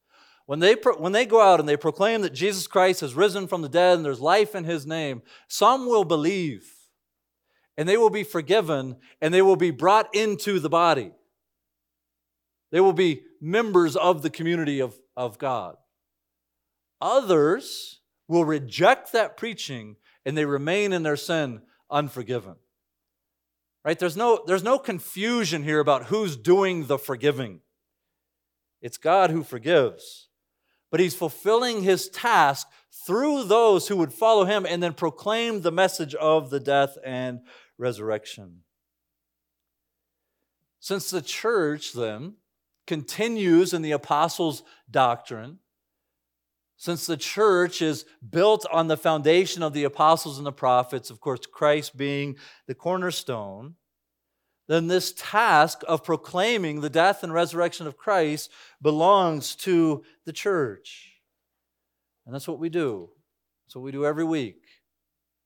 When 0.47 0.59
they, 0.59 0.77
pro- 0.77 0.99
when 0.99 1.13
they 1.13 1.25
go 1.25 1.41
out 1.41 1.61
and 1.61 1.69
they 1.69 1.77
proclaim 1.77 2.23
that 2.23 2.35
Jesus 2.35 2.67
Christ 2.67 3.01
has 3.01 3.15
risen 3.15 3.47
from 3.47 3.63
the 3.63 3.69
dead 3.69 3.97
and 3.97 4.05
there's 4.05 4.21
life 4.21 4.55
in 4.55 4.65
his 4.65 4.87
name, 4.87 5.23
some 5.49 5.87
will 5.87 6.05
believe 6.05 6.71
and 7.77 7.89
they 7.89 7.97
will 7.97 8.11
be 8.11 8.25
forgiven 8.25 8.97
and 9.21 9.33
they 9.33 9.43
will 9.43 9.57
be 9.57 9.71
brought 9.71 10.15
into 10.15 10.61
the 10.61 10.69
body. 10.69 11.13
They 12.73 12.81
will 12.81 12.93
be 12.93 13.23
members 13.41 13.97
of 13.97 14.23
the 14.23 14.31
community 14.31 14.81
of, 14.81 14.99
of 15.17 15.39
God. 15.39 15.77
Others 17.01 18.01
will 18.29 18.45
reject 18.45 19.13
that 19.13 19.37
preaching 19.37 19.97
and 20.27 20.37
they 20.37 20.45
remain 20.45 20.93
in 20.93 21.03
their 21.03 21.17
sin 21.17 21.63
unforgiven. 21.91 22.57
Right? 23.85 23.99
There's 23.99 24.17
no, 24.17 24.43
there's 24.47 24.63
no 24.63 24.79
confusion 24.79 25.63
here 25.63 25.79
about 25.79 26.07
who's 26.07 26.37
doing 26.37 26.87
the 26.87 26.99
forgiving. 26.99 27.61
It's 28.81 28.97
God 28.97 29.31
who 29.31 29.43
forgives. 29.43 30.29
But 30.95 31.01
he's 31.01 31.17
fulfilling 31.17 31.83
his 31.83 32.09
task 32.09 32.69
through 33.05 33.43
those 33.43 33.89
who 33.89 33.97
would 33.97 34.13
follow 34.13 34.45
him 34.45 34.65
and 34.65 34.81
then 34.81 34.93
proclaim 34.93 35.61
the 35.61 35.73
message 35.73 36.15
of 36.15 36.51
the 36.51 36.61
death 36.61 36.97
and 37.05 37.41
resurrection. 37.77 38.61
Since 40.79 41.11
the 41.11 41.21
church 41.21 41.95
then 41.95 42.35
continues 42.87 43.75
in 43.75 43.83
the 43.83 43.91
apostles' 43.91 44.63
doctrine, 44.89 45.59
since 46.77 47.07
the 47.07 47.17
church 47.17 47.83
is 47.83 48.05
built 48.31 48.65
on 48.71 48.87
the 48.87 48.97
foundation 48.97 49.65
of 49.65 49.73
the 49.73 49.83
apostles 49.83 50.39
and 50.39 50.47
the 50.47 50.53
prophets, 50.53 51.11
of 51.11 51.19
course, 51.19 51.41
Christ 51.53 51.97
being 51.97 52.37
the 52.69 52.75
cornerstone, 52.77 53.75
then 54.67 54.87
this 54.87 55.13
task 55.17 55.83
of 55.87 56.05
proclaiming 56.05 56.81
the 56.81 56.91
death 56.91 57.23
and 57.23 57.33
resurrection 57.33 57.87
of 57.87 57.97
Christ 57.97 58.51
belongs 58.81 59.55
to 59.57 60.03
the 60.25 60.33
church. 60.33 61.13
And 62.25 62.35
that's 62.35 62.49
what 62.49 62.59
we 62.59 62.71
do. 62.71 63.11
That's 63.67 63.77
what 63.77 63.85
we 63.85 63.93
do 63.93 64.07
every 64.07 64.25
week. 64.25 64.63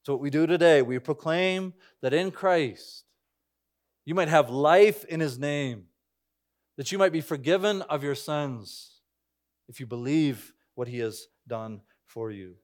That's 0.00 0.10
what 0.10 0.20
we 0.20 0.30
do 0.30 0.46
today. 0.46 0.82
We 0.82 0.98
proclaim 0.98 1.74
that 2.02 2.14
in 2.14 2.30
Christ 2.30 3.04
you 4.04 4.14
might 4.14 4.28
have 4.28 4.48
life 4.48 5.04
in 5.04 5.20
his 5.20 5.38
name, 5.38 5.84
that 6.76 6.92
you 6.92 6.98
might 6.98 7.12
be 7.12 7.20
forgiven 7.20 7.82
of 7.82 8.02
your 8.02 8.14
sins 8.14 9.00
if 9.68 9.80
you 9.80 9.86
believe 9.86 10.52
what 10.74 10.88
he 10.88 10.98
has 10.98 11.26
done 11.46 11.82
for 12.06 12.30
you. 12.30 12.54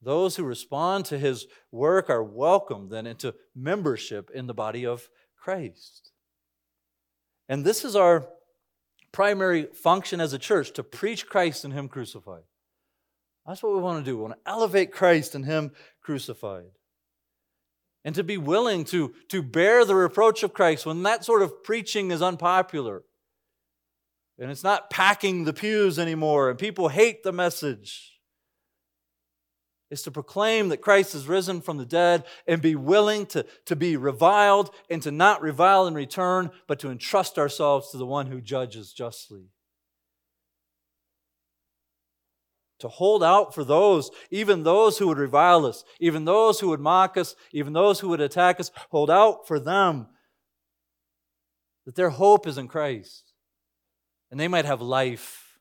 Those 0.00 0.36
who 0.36 0.44
respond 0.44 1.04
to 1.06 1.18
his 1.18 1.46
work 1.72 2.08
are 2.08 2.22
welcomed 2.22 2.90
then 2.90 3.06
into 3.06 3.34
membership 3.54 4.30
in 4.32 4.46
the 4.46 4.54
body 4.54 4.86
of 4.86 5.08
Christ. 5.36 6.12
And 7.48 7.64
this 7.64 7.84
is 7.84 7.96
our 7.96 8.28
primary 9.10 9.64
function 9.64 10.20
as 10.20 10.32
a 10.32 10.38
church 10.38 10.72
to 10.74 10.82
preach 10.82 11.26
Christ 11.26 11.64
and 11.64 11.72
him 11.72 11.88
crucified. 11.88 12.44
That's 13.48 13.62
what 13.62 13.72
we 13.72 13.80
want 13.80 14.04
to 14.04 14.08
do. 14.08 14.16
We 14.18 14.24
want 14.24 14.34
to 14.34 14.50
elevate 14.50 14.92
Christ 14.92 15.34
and 15.34 15.46
Him 15.46 15.72
crucified. 16.02 16.70
And 18.04 18.14
to 18.14 18.22
be 18.22 18.36
willing 18.36 18.84
to, 18.86 19.14
to 19.28 19.42
bear 19.42 19.86
the 19.86 19.94
reproach 19.94 20.42
of 20.42 20.52
Christ 20.52 20.84
when 20.84 21.02
that 21.04 21.24
sort 21.24 21.40
of 21.40 21.64
preaching 21.64 22.10
is 22.10 22.20
unpopular. 22.20 23.04
And 24.38 24.50
it's 24.50 24.62
not 24.62 24.90
packing 24.90 25.44
the 25.44 25.54
pews 25.54 25.98
anymore, 25.98 26.50
and 26.50 26.58
people 26.58 26.90
hate 26.90 27.22
the 27.22 27.32
message. 27.32 28.17
Is 29.90 30.02
to 30.02 30.10
proclaim 30.10 30.68
that 30.68 30.82
Christ 30.82 31.14
is 31.14 31.26
risen 31.26 31.62
from 31.62 31.78
the 31.78 31.86
dead 31.86 32.24
and 32.46 32.60
be 32.60 32.74
willing 32.74 33.24
to, 33.26 33.46
to 33.64 33.74
be 33.74 33.96
reviled 33.96 34.70
and 34.90 35.02
to 35.02 35.10
not 35.10 35.40
revile 35.40 35.86
in 35.86 35.94
return, 35.94 36.50
but 36.66 36.78
to 36.80 36.90
entrust 36.90 37.38
ourselves 37.38 37.90
to 37.90 37.96
the 37.96 38.04
one 38.04 38.26
who 38.26 38.42
judges 38.42 38.92
justly. 38.92 39.48
to 42.78 42.88
hold 42.88 43.24
out 43.24 43.54
for 43.54 43.64
those, 43.64 44.10
even 44.30 44.62
those 44.62 44.98
who 44.98 45.08
would 45.08 45.18
revile 45.18 45.66
us, 45.66 45.84
even 46.00 46.24
those 46.24 46.60
who 46.60 46.68
would 46.68 46.80
mock 46.80 47.16
us, 47.16 47.34
even 47.52 47.72
those 47.72 48.00
who 48.00 48.08
would 48.08 48.20
attack 48.20 48.60
us, 48.60 48.70
hold 48.90 49.10
out 49.10 49.46
for 49.46 49.58
them 49.58 50.06
that 51.86 51.96
their 51.96 52.10
hope 52.10 52.46
is 52.46 52.58
in 52.58 52.68
Christ 52.68 53.32
and 54.30 54.38
they 54.38 54.48
might 54.48 54.64
have 54.64 54.80
life 54.80 55.58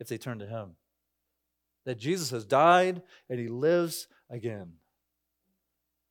if 0.00 0.08
they 0.08 0.18
turn 0.18 0.38
to 0.40 0.46
Him. 0.46 0.76
That 1.86 1.98
Jesus 1.98 2.30
has 2.30 2.44
died 2.44 3.00
and 3.30 3.40
He 3.40 3.48
lives 3.48 4.08
again. 4.28 4.74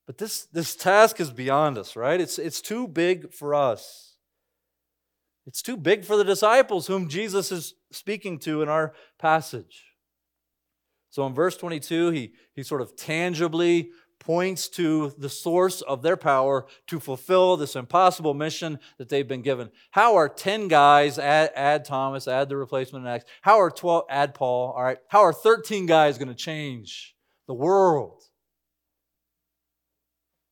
But 0.07 0.17
this, 0.17 0.45
this 0.45 0.75
task 0.75 1.19
is 1.19 1.31
beyond 1.31 1.77
us, 1.77 1.95
right? 1.95 2.19
It's, 2.19 2.39
it's 2.39 2.61
too 2.61 2.87
big 2.87 3.33
for 3.33 3.53
us. 3.53 4.15
It's 5.47 5.61
too 5.61 5.77
big 5.77 6.05
for 6.05 6.17
the 6.17 6.23
disciples 6.23 6.87
whom 6.87 7.07
Jesus 7.07 7.51
is 7.51 7.75
speaking 7.91 8.39
to 8.39 8.61
in 8.61 8.69
our 8.69 8.93
passage. 9.19 9.83
So 11.09 11.25
in 11.25 11.33
verse 11.33 11.55
22, 11.55 12.09
he, 12.09 12.33
he 12.53 12.63
sort 12.63 12.81
of 12.81 12.95
tangibly 12.95 13.89
points 14.25 14.67
to 14.67 15.13
the 15.19 15.29
source 15.29 15.81
of 15.81 16.01
their 16.01 16.17
power 16.17 16.65
to 16.87 16.99
fulfill 16.99 17.57
this 17.57 17.75
impossible 17.75 18.33
mission 18.33 18.79
that 18.97 19.07
they've 19.07 19.27
been 19.27 19.43
given. 19.43 19.69
How 19.91 20.15
are 20.15 20.27
10 20.27 20.67
guys, 20.67 21.19
add, 21.19 21.51
add 21.55 21.85
Thomas, 21.85 22.27
add 22.27 22.49
the 22.49 22.57
replacement 22.57 23.05
in 23.05 23.11
Acts, 23.11 23.25
how 23.41 23.59
are 23.59 23.69
12, 23.69 24.05
add 24.09 24.33
Paul, 24.33 24.73
all 24.75 24.83
right, 24.83 24.97
how 25.09 25.21
are 25.21 25.31
13 25.31 25.85
guys 25.85 26.17
going 26.17 26.29
to 26.29 26.33
change 26.33 27.15
the 27.47 27.53
world? 27.53 28.23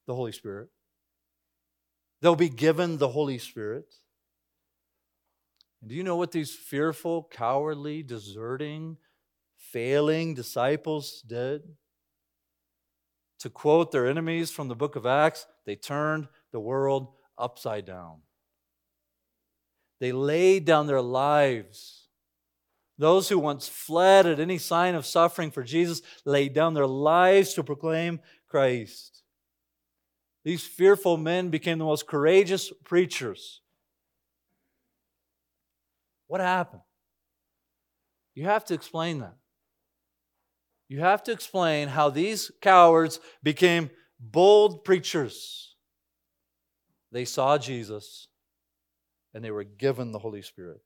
The 0.06 0.14
Holy 0.14 0.34
Spirit. 0.34 0.70
They'll 2.22 2.36
be 2.36 2.50
given 2.50 2.98
the 2.98 3.10
Holy 3.10 3.40
Spirit. 3.40 3.92
Do 5.86 5.96
you 5.96 6.04
know 6.04 6.16
what 6.16 6.32
these 6.32 6.54
fearful, 6.54 7.28
cowardly, 7.32 8.04
deserting, 8.04 8.98
failing 9.58 10.36
disciples 10.36 11.24
did? 11.26 11.64
To 13.44 13.50
quote 13.50 13.92
their 13.92 14.08
enemies 14.08 14.52
from 14.52 14.70
the 14.70 14.76
book 14.76 14.96
of 14.96 15.06
Acts, 15.06 15.46
they 15.66 15.76
turned 15.76 16.30
the 16.54 16.62
world 16.62 17.10
upside 17.38 17.86
down. 17.86 18.20
They 20.00 20.14
laid 20.14 20.64
down 20.64 20.88
their 20.88 21.02
lives. 21.02 22.08
Those 22.98 23.28
who 23.28 23.38
once 23.38 23.68
fled 23.68 24.26
at 24.26 24.40
any 24.40 24.58
sign 24.58 24.96
of 24.96 25.06
suffering 25.06 25.52
for 25.52 25.62
Jesus 25.62 26.02
laid 26.24 26.54
down 26.54 26.74
their 26.74 26.88
lives 26.88 27.54
to 27.56 27.66
proclaim 27.66 28.22
Christ. 28.48 29.24
These 30.46 30.66
fearful 30.66 31.18
men 31.18 31.50
became 31.50 31.80
the 31.80 31.84
most 31.84 32.08
courageous 32.08 32.72
preachers. 32.86 33.60
What 36.28 36.40
happened? 36.40 36.84
You 38.36 38.46
have 38.46 38.64
to 38.66 38.74
explain 38.74 39.20
that. 39.20 39.36
You 40.88 41.00
have 41.00 41.24
to 41.24 41.32
explain 41.32 41.88
how 41.88 42.10
these 42.10 42.52
cowards 42.62 43.19
became 43.41 43.89
bold 44.19 44.84
preachers. 44.84 45.76
They 47.12 47.26
saw 47.26 47.58
Jesus 47.58 48.28
and 49.34 49.43
they 49.43 49.52
were 49.52 49.63
given 49.63 50.12
the 50.12 50.19
Holy 50.19 50.41
Spirit. 50.41 50.82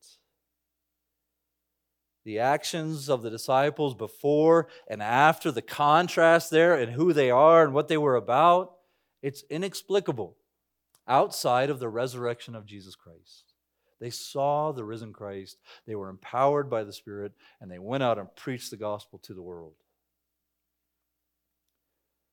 The 2.23 2.39
actions 2.39 3.09
of 3.09 3.21
the 3.21 3.29
disciples 3.29 3.95
before 3.95 4.67
and 4.89 5.01
after, 5.01 5.51
the 5.51 5.61
contrast 5.61 6.51
there 6.51 6.75
and 6.75 6.91
who 6.91 7.13
they 7.13 7.31
are 7.31 7.63
and 7.63 7.73
what 7.73 7.87
they 7.87 7.97
were 7.97 8.15
about, 8.15 8.73
it's 9.21 9.43
inexplicable 9.49 10.35
outside 11.07 11.69
of 11.69 11.79
the 11.79 11.89
resurrection 11.89 12.55
of 12.55 12.65
Jesus 12.65 12.95
Christ. 12.95 13.53
They 13.99 14.09
saw 14.09 14.71
the 14.71 14.83
risen 14.83 15.13
Christ, 15.13 15.57
they 15.87 15.95
were 15.95 16.09
empowered 16.09 16.69
by 16.69 16.83
the 16.83 16.93
Spirit, 16.93 17.31
and 17.59 17.71
they 17.71 17.79
went 17.79 18.03
out 18.03 18.19
and 18.19 18.35
preached 18.35 18.69
the 18.69 18.77
gospel 18.77 19.19
to 19.19 19.33
the 19.33 19.41
world. 19.41 19.73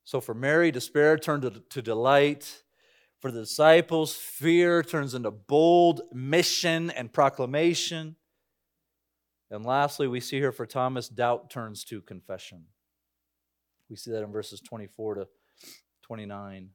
So 0.05 0.21
for 0.21 0.35
Mary, 0.35 0.71
despair 0.71 1.17
turned 1.17 1.43
to, 1.43 1.62
to 1.71 1.83
delight. 1.83 2.62
For 3.21 3.31
the 3.31 3.40
disciples, 3.40 4.14
fear 4.14 4.83
turns 4.83 5.14
into 5.14 5.31
bold 5.31 6.03
mission 6.12 6.90
and 6.90 7.11
proclamation. 7.11 8.17
And 9.51 9.64
lastly, 9.64 10.07
we 10.07 10.20
see 10.20 10.37
here 10.37 10.53
for 10.53 10.66
Thomas, 10.66 11.09
doubt 11.09 11.49
turns 11.49 11.85
to 11.85 12.03
confession. 12.03 12.64
We 13.89 13.97
see 13.97 14.11
that 14.11 14.22
in 14.22 14.31
verses 14.31 14.61
24 14.61 15.14
to 15.14 15.28
29. 16.03 16.70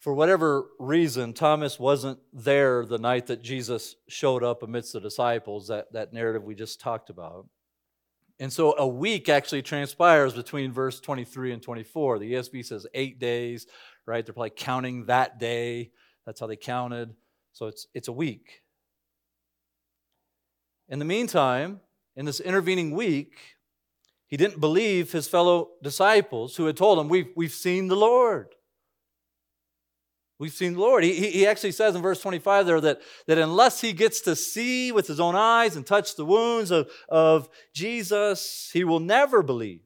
For 0.00 0.12
whatever 0.12 0.66
reason, 0.78 1.32
Thomas 1.32 1.78
wasn't 1.80 2.18
there 2.30 2.84
the 2.84 2.98
night 2.98 3.26
that 3.28 3.42
Jesus 3.42 3.96
showed 4.06 4.44
up 4.44 4.62
amidst 4.62 4.92
the 4.92 5.00
disciples, 5.00 5.68
that, 5.68 5.92
that 5.94 6.12
narrative 6.12 6.44
we 6.44 6.54
just 6.54 6.78
talked 6.78 7.08
about. 7.08 7.46
And 8.40 8.52
so 8.52 8.74
a 8.76 8.86
week 8.86 9.28
actually 9.28 9.62
transpires 9.62 10.34
between 10.34 10.72
verse 10.72 11.00
23 11.00 11.52
and 11.52 11.62
24. 11.62 12.18
The 12.18 12.32
ESV 12.34 12.64
says 12.64 12.86
eight 12.94 13.18
days, 13.18 13.66
right? 14.06 14.24
They're 14.24 14.32
probably 14.32 14.50
counting 14.50 15.06
that 15.06 15.38
day. 15.38 15.92
That's 16.26 16.40
how 16.40 16.46
they 16.46 16.56
counted. 16.56 17.14
So 17.52 17.66
it's, 17.66 17.86
it's 17.94 18.08
a 18.08 18.12
week. 18.12 18.62
In 20.88 20.98
the 20.98 21.04
meantime, 21.04 21.80
in 22.16 22.26
this 22.26 22.40
intervening 22.40 22.90
week, 22.90 23.38
he 24.26 24.36
didn't 24.36 24.60
believe 24.60 25.12
his 25.12 25.28
fellow 25.28 25.70
disciples 25.82 26.56
who 26.56 26.66
had 26.66 26.76
told 26.76 26.98
him, 26.98 27.08
We've, 27.08 27.28
we've 27.36 27.52
seen 27.52 27.88
the 27.88 27.96
Lord. 27.96 28.53
We've 30.38 30.52
seen 30.52 30.74
the 30.74 30.80
Lord. 30.80 31.04
He, 31.04 31.30
he 31.30 31.46
actually 31.46 31.72
says 31.72 31.94
in 31.94 32.02
verse 32.02 32.20
25 32.20 32.66
there 32.66 32.80
that, 32.80 33.00
that 33.26 33.38
unless 33.38 33.80
he 33.80 33.92
gets 33.92 34.20
to 34.22 34.34
see 34.34 34.90
with 34.90 35.06
his 35.06 35.20
own 35.20 35.36
eyes 35.36 35.76
and 35.76 35.86
touch 35.86 36.16
the 36.16 36.24
wounds 36.24 36.70
of, 36.70 36.90
of 37.08 37.48
Jesus, 37.72 38.70
he 38.72 38.82
will 38.82 39.00
never 39.00 39.42
believe. 39.42 39.82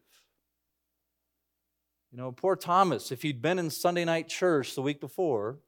You 2.11 2.18
know, 2.18 2.32
poor 2.32 2.57
Thomas, 2.57 3.12
if 3.12 3.20
he'd 3.20 3.42
been 3.42 3.59
in 3.59 3.68
Sunday 3.68 4.07
night 4.07 4.28
church 4.28 4.74
the 4.74 4.80
week 4.80 5.01
before, 5.01 5.59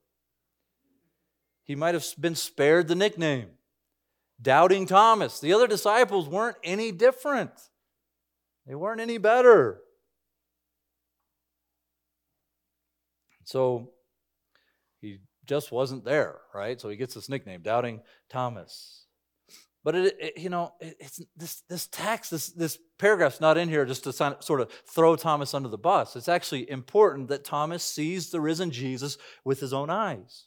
he 1.65 1.77
might 1.77 1.95
have 1.95 2.07
been 2.19 2.35
spared 2.35 2.89
the 2.89 2.95
nickname 2.95 3.51
Doubting 4.43 4.87
Thomas. 4.87 5.39
The 5.39 5.53
other 5.53 5.67
disciples 5.67 6.27
weren't 6.27 6.57
any 6.65 6.93
different, 6.93 7.53
they 8.67 8.75
weren't 8.75 9.01
any 9.01 9.19
better. 9.19 9.83
So 13.45 13.91
just 15.51 15.73
wasn't 15.73 16.05
there, 16.05 16.37
right? 16.55 16.81
So 16.81 16.89
he 16.89 16.97
gets 16.97 17.15
this 17.15 17.29
nickname, 17.29 17.61
Doubting 17.61 18.03
Thomas. 18.31 19.07
But 19.83 19.97
it, 19.97 20.17
it, 20.21 20.39
you 20.39 20.49
know, 20.49 20.75
it, 20.81 20.97
it's 21.01 21.21
this 21.37 21.65
this 21.69 21.89
text, 21.89 22.31
this 22.31 22.51
this 22.51 22.79
paragraph's 23.01 23.41
not 23.41 23.59
in 23.59 23.69
here 23.69 23.85
just 23.85 24.05
to 24.05 24.13
sort 24.13 24.61
of 24.61 24.71
throw 24.87 25.17
Thomas 25.17 25.53
under 25.53 25.69
the 25.69 25.77
bus. 25.77 26.15
It's 26.15 26.29
actually 26.29 26.71
important 26.71 27.27
that 27.31 27.43
Thomas 27.43 27.83
sees 27.83 28.31
the 28.31 28.41
risen 28.41 28.71
Jesus 28.71 29.19
with 29.45 29.59
his 29.59 29.73
own 29.73 29.91
eyes. 29.91 30.45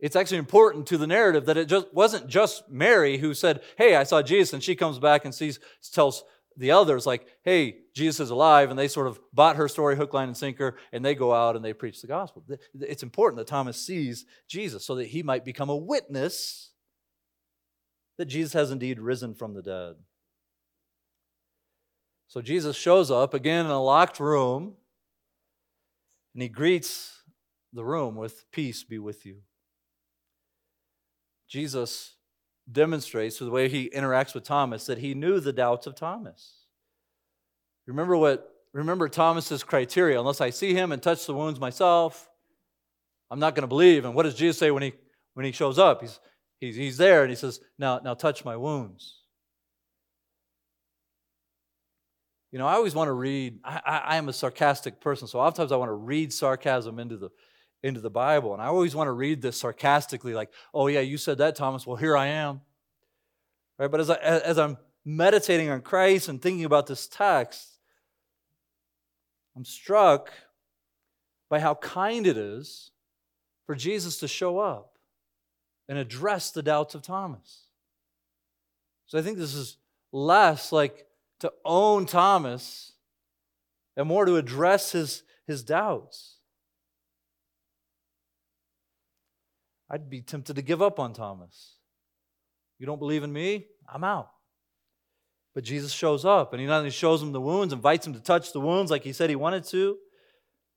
It's 0.00 0.16
actually 0.16 0.38
important 0.38 0.86
to 0.86 0.96
the 0.96 1.06
narrative 1.06 1.44
that 1.44 1.58
it 1.58 1.68
just 1.68 1.92
wasn't 1.92 2.26
just 2.26 2.70
Mary 2.70 3.18
who 3.18 3.34
said, 3.34 3.60
"Hey, 3.76 3.96
I 3.96 4.04
saw 4.04 4.22
Jesus," 4.22 4.54
and 4.54 4.62
she 4.62 4.76
comes 4.76 4.98
back 4.98 5.26
and 5.26 5.34
sees 5.34 5.60
tells 5.92 6.24
the 6.58 6.72
others, 6.72 7.06
like, 7.06 7.26
hey, 7.44 7.76
Jesus 7.94 8.18
is 8.20 8.30
alive, 8.30 8.70
and 8.70 8.78
they 8.78 8.88
sort 8.88 9.06
of 9.06 9.20
bought 9.32 9.56
her 9.56 9.68
story 9.68 9.96
hook, 9.96 10.12
line, 10.12 10.28
and 10.28 10.36
sinker, 10.36 10.76
and 10.92 11.04
they 11.04 11.14
go 11.14 11.32
out 11.32 11.54
and 11.54 11.64
they 11.64 11.72
preach 11.72 12.00
the 12.00 12.08
gospel. 12.08 12.44
It's 12.80 13.04
important 13.04 13.38
that 13.38 13.46
Thomas 13.46 13.80
sees 13.80 14.26
Jesus 14.48 14.84
so 14.84 14.96
that 14.96 15.06
he 15.06 15.22
might 15.22 15.44
become 15.44 15.70
a 15.70 15.76
witness 15.76 16.72
that 18.18 18.26
Jesus 18.26 18.52
has 18.54 18.72
indeed 18.72 18.98
risen 18.98 19.34
from 19.34 19.54
the 19.54 19.62
dead. 19.62 19.94
So 22.26 22.42
Jesus 22.42 22.76
shows 22.76 23.10
up 23.10 23.32
again 23.32 23.64
in 23.64 23.70
a 23.70 23.82
locked 23.82 24.18
room, 24.18 24.74
and 26.34 26.42
he 26.42 26.48
greets 26.48 27.22
the 27.72 27.84
room 27.84 28.16
with, 28.16 28.50
Peace 28.50 28.82
be 28.82 28.98
with 28.98 29.24
you. 29.24 29.38
Jesus 31.46 32.17
demonstrates 32.70 33.38
the 33.38 33.50
way 33.50 33.68
he 33.68 33.90
interacts 33.90 34.34
with 34.34 34.44
Thomas 34.44 34.86
that 34.86 34.98
he 34.98 35.14
knew 35.14 35.40
the 35.40 35.52
doubts 35.52 35.86
of 35.86 35.94
Thomas. 35.94 36.64
Remember 37.86 38.16
what 38.16 38.54
remember 38.72 39.08
Thomas's 39.08 39.64
criteria, 39.64 40.20
unless 40.20 40.40
I 40.40 40.50
see 40.50 40.74
him 40.74 40.92
and 40.92 41.02
touch 41.02 41.26
the 41.26 41.34
wounds 41.34 41.58
myself, 41.58 42.28
I'm 43.30 43.38
not 43.38 43.54
going 43.54 43.62
to 43.62 43.68
believe. 43.68 44.04
And 44.04 44.14
what 44.14 44.24
does 44.24 44.34
Jesus 44.34 44.58
say 44.58 44.70
when 44.70 44.82
he 44.82 44.92
when 45.34 45.46
he 45.46 45.52
shows 45.52 45.78
up? 45.78 46.02
He's 46.02 46.20
he's, 46.58 46.76
he's 46.76 46.96
there 46.96 47.22
and 47.22 47.30
he 47.30 47.36
says, 47.36 47.60
"Now 47.78 48.00
now 48.02 48.14
touch 48.14 48.44
my 48.44 48.56
wounds." 48.56 49.14
You 52.50 52.58
know, 52.58 52.66
I 52.66 52.74
always 52.74 52.94
want 52.94 53.08
to 53.08 53.12
read. 53.12 53.60
I, 53.62 53.80
I, 53.84 53.98
I 53.98 54.16
am 54.16 54.28
a 54.28 54.32
sarcastic 54.32 55.00
person, 55.00 55.28
so 55.28 55.38
oftentimes 55.38 55.72
I 55.72 55.76
want 55.76 55.90
to 55.90 55.94
read 55.94 56.32
sarcasm 56.32 56.98
into 56.98 57.16
the 57.16 57.30
into 57.82 58.00
the 58.00 58.10
Bible. 58.10 58.52
And 58.52 58.62
I 58.62 58.66
always 58.66 58.94
want 58.94 59.08
to 59.08 59.12
read 59.12 59.42
this 59.42 59.58
sarcastically, 59.58 60.34
like, 60.34 60.50
oh, 60.74 60.88
yeah, 60.88 61.00
you 61.00 61.16
said 61.16 61.38
that, 61.38 61.56
Thomas. 61.56 61.86
Well, 61.86 61.96
here 61.96 62.16
I 62.16 62.26
am. 62.26 62.60
Right? 63.78 63.90
But 63.90 64.00
as, 64.00 64.10
I, 64.10 64.16
as 64.16 64.58
I'm 64.58 64.76
meditating 65.04 65.70
on 65.70 65.80
Christ 65.80 66.28
and 66.28 66.42
thinking 66.42 66.64
about 66.64 66.86
this 66.86 67.06
text, 67.06 67.78
I'm 69.56 69.64
struck 69.64 70.30
by 71.48 71.60
how 71.60 71.74
kind 71.74 72.26
it 72.26 72.36
is 72.36 72.90
for 73.66 73.74
Jesus 73.74 74.18
to 74.20 74.28
show 74.28 74.58
up 74.58 74.98
and 75.88 75.98
address 75.98 76.50
the 76.50 76.62
doubts 76.62 76.94
of 76.94 77.02
Thomas. 77.02 77.64
So 79.06 79.18
I 79.18 79.22
think 79.22 79.38
this 79.38 79.54
is 79.54 79.78
less 80.12 80.72
like 80.72 81.06
to 81.40 81.52
own 81.64 82.06
Thomas 82.06 82.92
and 83.96 84.06
more 84.06 84.26
to 84.26 84.36
address 84.36 84.92
his, 84.92 85.22
his 85.46 85.62
doubts. 85.62 86.37
I'd 89.90 90.10
be 90.10 90.20
tempted 90.20 90.56
to 90.56 90.62
give 90.62 90.82
up 90.82 90.98
on 90.98 91.12
Thomas. 91.12 91.76
You 92.78 92.86
don't 92.86 92.98
believe 92.98 93.22
in 93.22 93.32
me? 93.32 93.66
I'm 93.92 94.04
out. 94.04 94.30
But 95.54 95.64
Jesus 95.64 95.92
shows 95.92 96.24
up, 96.24 96.52
and 96.52 96.60
he 96.60 96.66
not 96.66 96.78
only 96.78 96.90
shows 96.90 97.22
him 97.22 97.32
the 97.32 97.40
wounds, 97.40 97.72
invites 97.72 98.06
him 98.06 98.12
to 98.12 98.20
touch 98.20 98.52
the 98.52 98.60
wounds 98.60 98.90
like 98.90 99.02
he 99.02 99.12
said 99.12 99.30
he 99.30 99.36
wanted 99.36 99.64
to, 99.64 99.96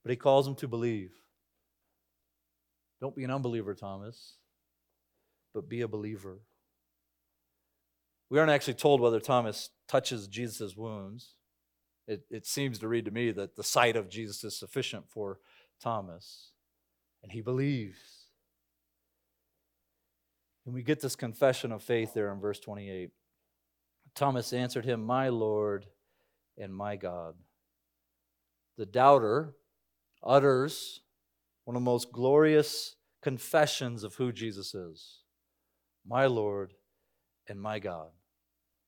but 0.03 0.09
he 0.09 0.15
calls 0.15 0.47
him 0.47 0.55
to 0.55 0.67
believe. 0.67 1.11
Don't 2.99 3.15
be 3.15 3.23
an 3.23 3.31
unbeliever, 3.31 3.75
Thomas, 3.75 4.37
but 5.53 5.69
be 5.69 5.81
a 5.81 5.87
believer. 5.87 6.39
We 8.29 8.39
aren't 8.39 8.51
actually 8.51 8.75
told 8.75 9.01
whether 9.01 9.19
Thomas 9.19 9.69
touches 9.87 10.27
Jesus' 10.27 10.75
wounds. 10.75 11.35
It, 12.07 12.23
it 12.31 12.45
seems 12.45 12.79
to 12.79 12.87
read 12.87 13.05
to 13.05 13.11
me 13.11 13.31
that 13.31 13.55
the 13.55 13.63
sight 13.63 13.95
of 13.95 14.09
Jesus 14.09 14.43
is 14.43 14.57
sufficient 14.57 15.09
for 15.09 15.39
Thomas, 15.81 16.51
and 17.21 17.31
he 17.31 17.41
believes. 17.41 18.20
And 20.71 20.75
we 20.77 20.83
get 20.83 21.01
this 21.01 21.17
confession 21.17 21.73
of 21.73 21.83
faith 21.83 22.13
there 22.13 22.31
in 22.31 22.39
verse 22.39 22.57
28. 22.57 23.09
Thomas 24.15 24.53
answered 24.53 24.85
him, 24.85 25.03
My 25.03 25.27
Lord 25.27 25.85
and 26.57 26.73
my 26.73 26.95
God. 26.95 27.35
The 28.77 28.85
doubter 28.85 29.53
utters 30.23 31.01
one 31.65 31.75
of 31.75 31.81
the 31.81 31.83
most 31.83 32.13
glorious 32.13 32.95
confessions 33.21 34.05
of 34.05 34.15
who 34.15 34.31
Jesus 34.31 34.73
is 34.73 35.17
my 36.07 36.25
Lord 36.25 36.73
and 37.49 37.59
my 37.61 37.77
God. 37.79 38.07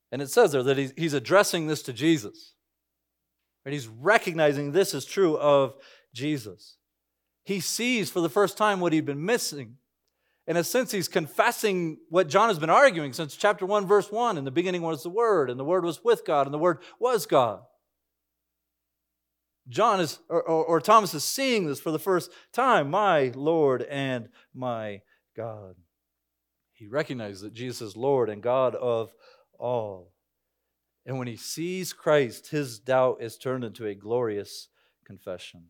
And 0.10 0.22
it 0.22 0.30
says 0.30 0.54
there 0.54 0.64
that 0.64 0.78
he's, 0.78 1.14
addressing 1.14 1.68
this 1.68 1.84
to 1.84 1.92
Jesus. 1.92 2.54
Right? 3.66 3.74
He's 3.74 3.90
recognizing 3.90 4.72
this 4.72 4.94
is 4.94 5.04
true 5.04 5.38
of 5.38 5.76
Jesus. 6.14 6.78
He 7.44 7.60
sees 7.60 8.10
for 8.10 8.22
the 8.22 8.30
first 8.30 8.56
time 8.58 8.80
what 8.80 8.94
he'd 8.94 9.06
been 9.06 9.26
missing 9.26 9.76
in 10.46 10.58
a 10.58 10.64
sense, 10.64 10.92
he's 10.92 11.08
confessing 11.08 11.98
what 12.10 12.28
John 12.28 12.50
has 12.50 12.60
been 12.60 12.70
arguing 12.70 13.14
since 13.14 13.36
chapter 13.36 13.66
1, 13.66 13.88
verse 13.88 14.12
1. 14.12 14.38
In 14.38 14.44
the 14.44 14.52
beginning 14.52 14.82
was 14.82 15.04
the 15.04 15.10
Word, 15.10 15.50
and 15.50 15.60
the 15.60 15.64
Word 15.64 15.86
was 15.86 16.04
with 16.04 16.26
God, 16.26 16.48
and 16.48 16.54
the 16.54 16.60
Word 16.60 16.80
was 17.00 17.26
God. 17.26 17.62
John 19.70 20.02
is, 20.02 20.20
or, 20.28 20.42
or, 20.42 20.66
or 20.66 20.82
Thomas 20.82 21.14
is 21.14 21.24
seeing 21.24 21.66
this 21.66 21.80
for 21.80 21.92
the 21.92 22.00
first 22.00 22.30
time 22.52 22.90
my 22.90 23.32
Lord 23.36 23.84
and 23.84 24.28
my 24.54 25.02
God. 25.38 25.76
He 26.74 26.88
recognizes 26.88 27.42
that 27.42 27.54
Jesus 27.54 27.82
is 27.82 27.98
Lord 27.98 28.30
and 28.30 28.44
God 28.44 28.76
of 28.76 29.14
all. 29.58 30.12
And 31.06 31.18
when 31.18 31.28
he 31.28 31.38
sees 31.38 31.94
Christ, 31.94 32.50
his 32.50 32.80
doubt 32.80 33.18
is 33.22 33.38
turned 33.38 33.64
into 33.64 33.86
a 33.86 33.96
glorious 33.96 34.68
confession. 35.06 35.66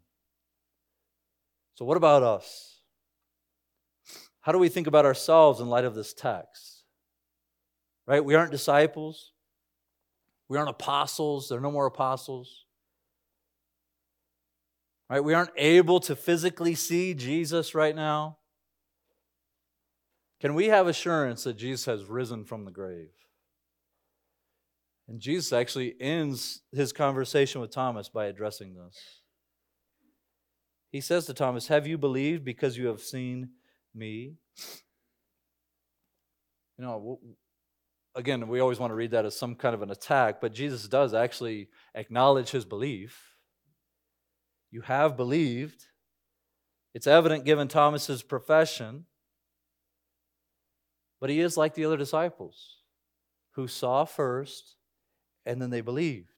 So, 1.76 1.86
what 1.86 1.98
about 1.98 2.24
us? 2.24 2.83
How 4.44 4.52
do 4.52 4.60
we 4.60 4.70
think 4.70 4.88
about 4.88 5.06
ourselves 5.06 5.62
in 5.62 5.70
light 5.70 5.86
of 5.86 5.96
this 5.96 6.14
text? 6.14 6.84
Right? 8.06 8.24
We 8.24 8.36
aren't 8.36 8.52
disciples. 8.52 9.32
We 10.50 10.58
aren't 10.58 10.70
apostles. 10.70 11.48
There 11.48 11.58
are 11.58 11.62
no 11.62 11.72
more 11.72 11.86
apostles. 11.86 12.66
Right? 15.10 15.24
We 15.24 15.34
aren't 15.34 15.52
able 15.58 16.02
to 16.02 16.16
physically 16.16 16.76
see 16.76 17.14
Jesus 17.14 17.74
right 17.74 17.96
now. 17.96 18.38
Can 20.42 20.56
we 20.56 20.66
have 20.68 20.88
assurance 20.88 21.46
that 21.46 21.58
Jesus 21.58 21.86
has 21.86 22.04
risen 22.04 22.44
from 22.44 22.66
the 22.66 22.72
grave? 22.72 23.12
And 25.08 25.22
Jesus 25.22 25.54
actually 25.54 25.96
ends 26.02 26.64
his 26.74 26.92
conversation 26.92 27.62
with 27.62 27.72
Thomas 27.72 28.10
by 28.10 28.26
addressing 28.26 28.76
this. 28.76 29.22
He 30.92 31.00
says 31.00 31.26
to 31.28 31.34
Thomas, 31.34 31.70
Have 31.70 31.88
you 31.88 31.98
believed 31.98 32.44
because 32.44 32.78
you 32.78 32.88
have 32.88 33.00
seen 33.00 33.52
me. 33.96 34.36
You 36.78 36.86
know, 36.86 37.20
again, 38.16 38.48
we 38.48 38.60
always 38.60 38.80
want 38.80 38.92
to 38.92 38.96
read 38.96 39.12
that 39.12 39.26
as 39.26 39.38
some 39.38 39.56
kind 39.56 39.76
of 39.76 39.82
an 39.82 39.92
attack, 39.92 40.42
but 40.42 40.54
Jesus 40.54 40.88
does 40.88 41.14
actually 41.14 41.70
acknowledge 41.96 42.50
his 42.50 42.66
belief. 42.66 43.38
You 44.72 44.82
have 44.82 45.16
believed. 45.16 45.86
It's 46.94 47.08
evident 47.08 47.46
given 47.46 47.68
Thomas's 47.68 48.24
profession. 48.24 49.06
But 51.22 51.30
he 51.30 51.40
is 51.40 51.58
like 51.58 51.74
the 51.74 51.86
other 51.86 51.98
disciples 51.98 52.78
who 53.52 53.68
saw 53.68 54.04
first 54.04 54.76
and 55.46 55.62
then 55.62 55.70
they 55.70 55.82
believed. 55.82 56.33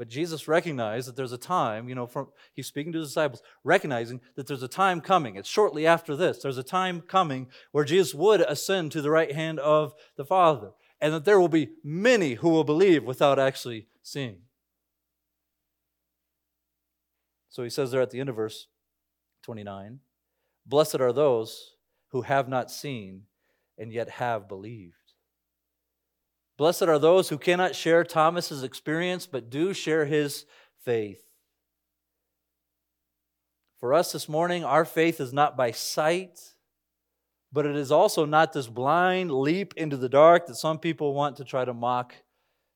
But 0.00 0.08
Jesus 0.08 0.48
recognized 0.48 1.08
that 1.08 1.16
there's 1.16 1.30
a 1.30 1.36
time, 1.36 1.86
you 1.86 1.94
know, 1.94 2.06
from 2.06 2.28
he's 2.54 2.66
speaking 2.66 2.90
to 2.92 3.00
his 3.00 3.08
disciples, 3.08 3.42
recognizing 3.64 4.22
that 4.34 4.46
there's 4.46 4.62
a 4.62 4.66
time 4.66 5.02
coming. 5.02 5.36
It's 5.36 5.46
shortly 5.46 5.86
after 5.86 6.16
this. 6.16 6.38
There's 6.38 6.56
a 6.56 6.62
time 6.62 7.02
coming 7.02 7.48
where 7.72 7.84
Jesus 7.84 8.14
would 8.14 8.40
ascend 8.40 8.92
to 8.92 9.02
the 9.02 9.10
right 9.10 9.30
hand 9.30 9.58
of 9.58 9.92
the 10.16 10.24
Father, 10.24 10.70
and 11.02 11.12
that 11.12 11.26
there 11.26 11.38
will 11.38 11.48
be 11.48 11.72
many 11.84 12.32
who 12.32 12.48
will 12.48 12.64
believe 12.64 13.04
without 13.04 13.38
actually 13.38 13.88
seeing. 14.02 14.38
So 17.50 17.62
he 17.62 17.68
says 17.68 17.90
there 17.90 18.00
at 18.00 18.08
the 18.08 18.20
end 18.20 18.30
of 18.30 18.36
verse 18.36 18.68
29 19.42 20.00
Blessed 20.64 21.00
are 21.02 21.12
those 21.12 21.74
who 22.12 22.22
have 22.22 22.48
not 22.48 22.70
seen 22.70 23.24
and 23.76 23.92
yet 23.92 24.08
have 24.08 24.48
believed. 24.48 24.99
Blessed 26.60 26.82
are 26.82 26.98
those 26.98 27.30
who 27.30 27.38
cannot 27.38 27.74
share 27.74 28.04
Thomas's 28.04 28.62
experience 28.62 29.26
but 29.26 29.48
do 29.48 29.72
share 29.72 30.04
his 30.04 30.44
faith. 30.84 31.22
For 33.78 33.94
us 33.94 34.12
this 34.12 34.28
morning, 34.28 34.62
our 34.62 34.84
faith 34.84 35.22
is 35.22 35.32
not 35.32 35.56
by 35.56 35.70
sight, 35.70 36.38
but 37.50 37.64
it 37.64 37.76
is 37.76 37.90
also 37.90 38.26
not 38.26 38.52
this 38.52 38.66
blind 38.66 39.30
leap 39.30 39.72
into 39.78 39.96
the 39.96 40.10
dark 40.10 40.48
that 40.48 40.56
some 40.56 40.78
people 40.78 41.14
want 41.14 41.38
to 41.38 41.44
try 41.44 41.64
to 41.64 41.72
mock 41.72 42.14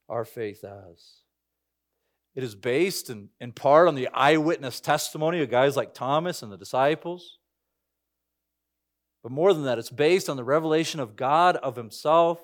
our 0.08 0.24
faith 0.24 0.64
as. 0.64 1.18
It 2.34 2.42
is 2.42 2.54
based 2.54 3.10
in, 3.10 3.28
in 3.38 3.52
part 3.52 3.86
on 3.86 3.96
the 3.96 4.08
eyewitness 4.14 4.80
testimony 4.80 5.42
of 5.42 5.50
guys 5.50 5.76
like 5.76 5.92
Thomas 5.92 6.42
and 6.42 6.50
the 6.50 6.56
disciples. 6.56 7.36
But 9.22 9.30
more 9.30 9.52
than 9.52 9.64
that, 9.64 9.78
it's 9.78 9.90
based 9.90 10.30
on 10.30 10.38
the 10.38 10.42
revelation 10.42 11.00
of 11.00 11.16
God 11.16 11.56
of 11.56 11.76
Himself. 11.76 12.42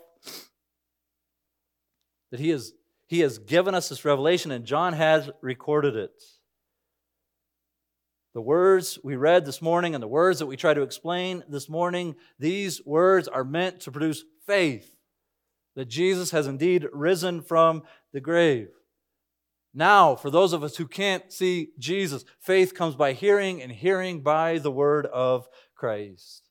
That 2.30 2.40
He 2.40 2.50
has, 2.50 2.72
he 3.06 3.20
has 3.20 3.38
given 3.38 3.74
us 3.74 3.88
this 3.88 4.04
revelation, 4.04 4.50
and 4.50 4.64
John 4.64 4.92
has 4.92 5.30
recorded 5.40 5.96
it. 5.96 6.22
The 8.34 8.40
words 8.40 9.00
we 9.02 9.16
read 9.16 9.44
this 9.44 9.60
morning 9.60 9.94
and 9.94 10.02
the 10.02 10.06
words 10.06 10.38
that 10.38 10.46
we 10.46 10.56
try 10.56 10.72
to 10.72 10.82
explain 10.82 11.42
this 11.48 11.68
morning, 11.68 12.14
these 12.38 12.80
words 12.86 13.26
are 13.26 13.42
meant 13.42 13.80
to 13.80 13.90
produce 13.90 14.22
faith 14.46 14.94
that 15.74 15.88
Jesus 15.88 16.30
has 16.30 16.46
indeed 16.46 16.86
risen 16.92 17.42
from 17.42 17.82
the 18.12 18.20
grave. 18.20 18.68
Now, 19.74 20.14
for 20.14 20.30
those 20.30 20.52
of 20.52 20.62
us 20.62 20.76
who 20.76 20.86
can't 20.86 21.32
see 21.32 21.70
Jesus, 21.80 22.24
faith 22.38 22.74
comes 22.74 22.94
by 22.94 23.12
hearing, 23.12 23.60
and 23.60 23.72
hearing 23.72 24.20
by 24.20 24.58
the 24.58 24.70
word 24.70 25.06
of 25.06 25.48
Christ. 25.74 26.48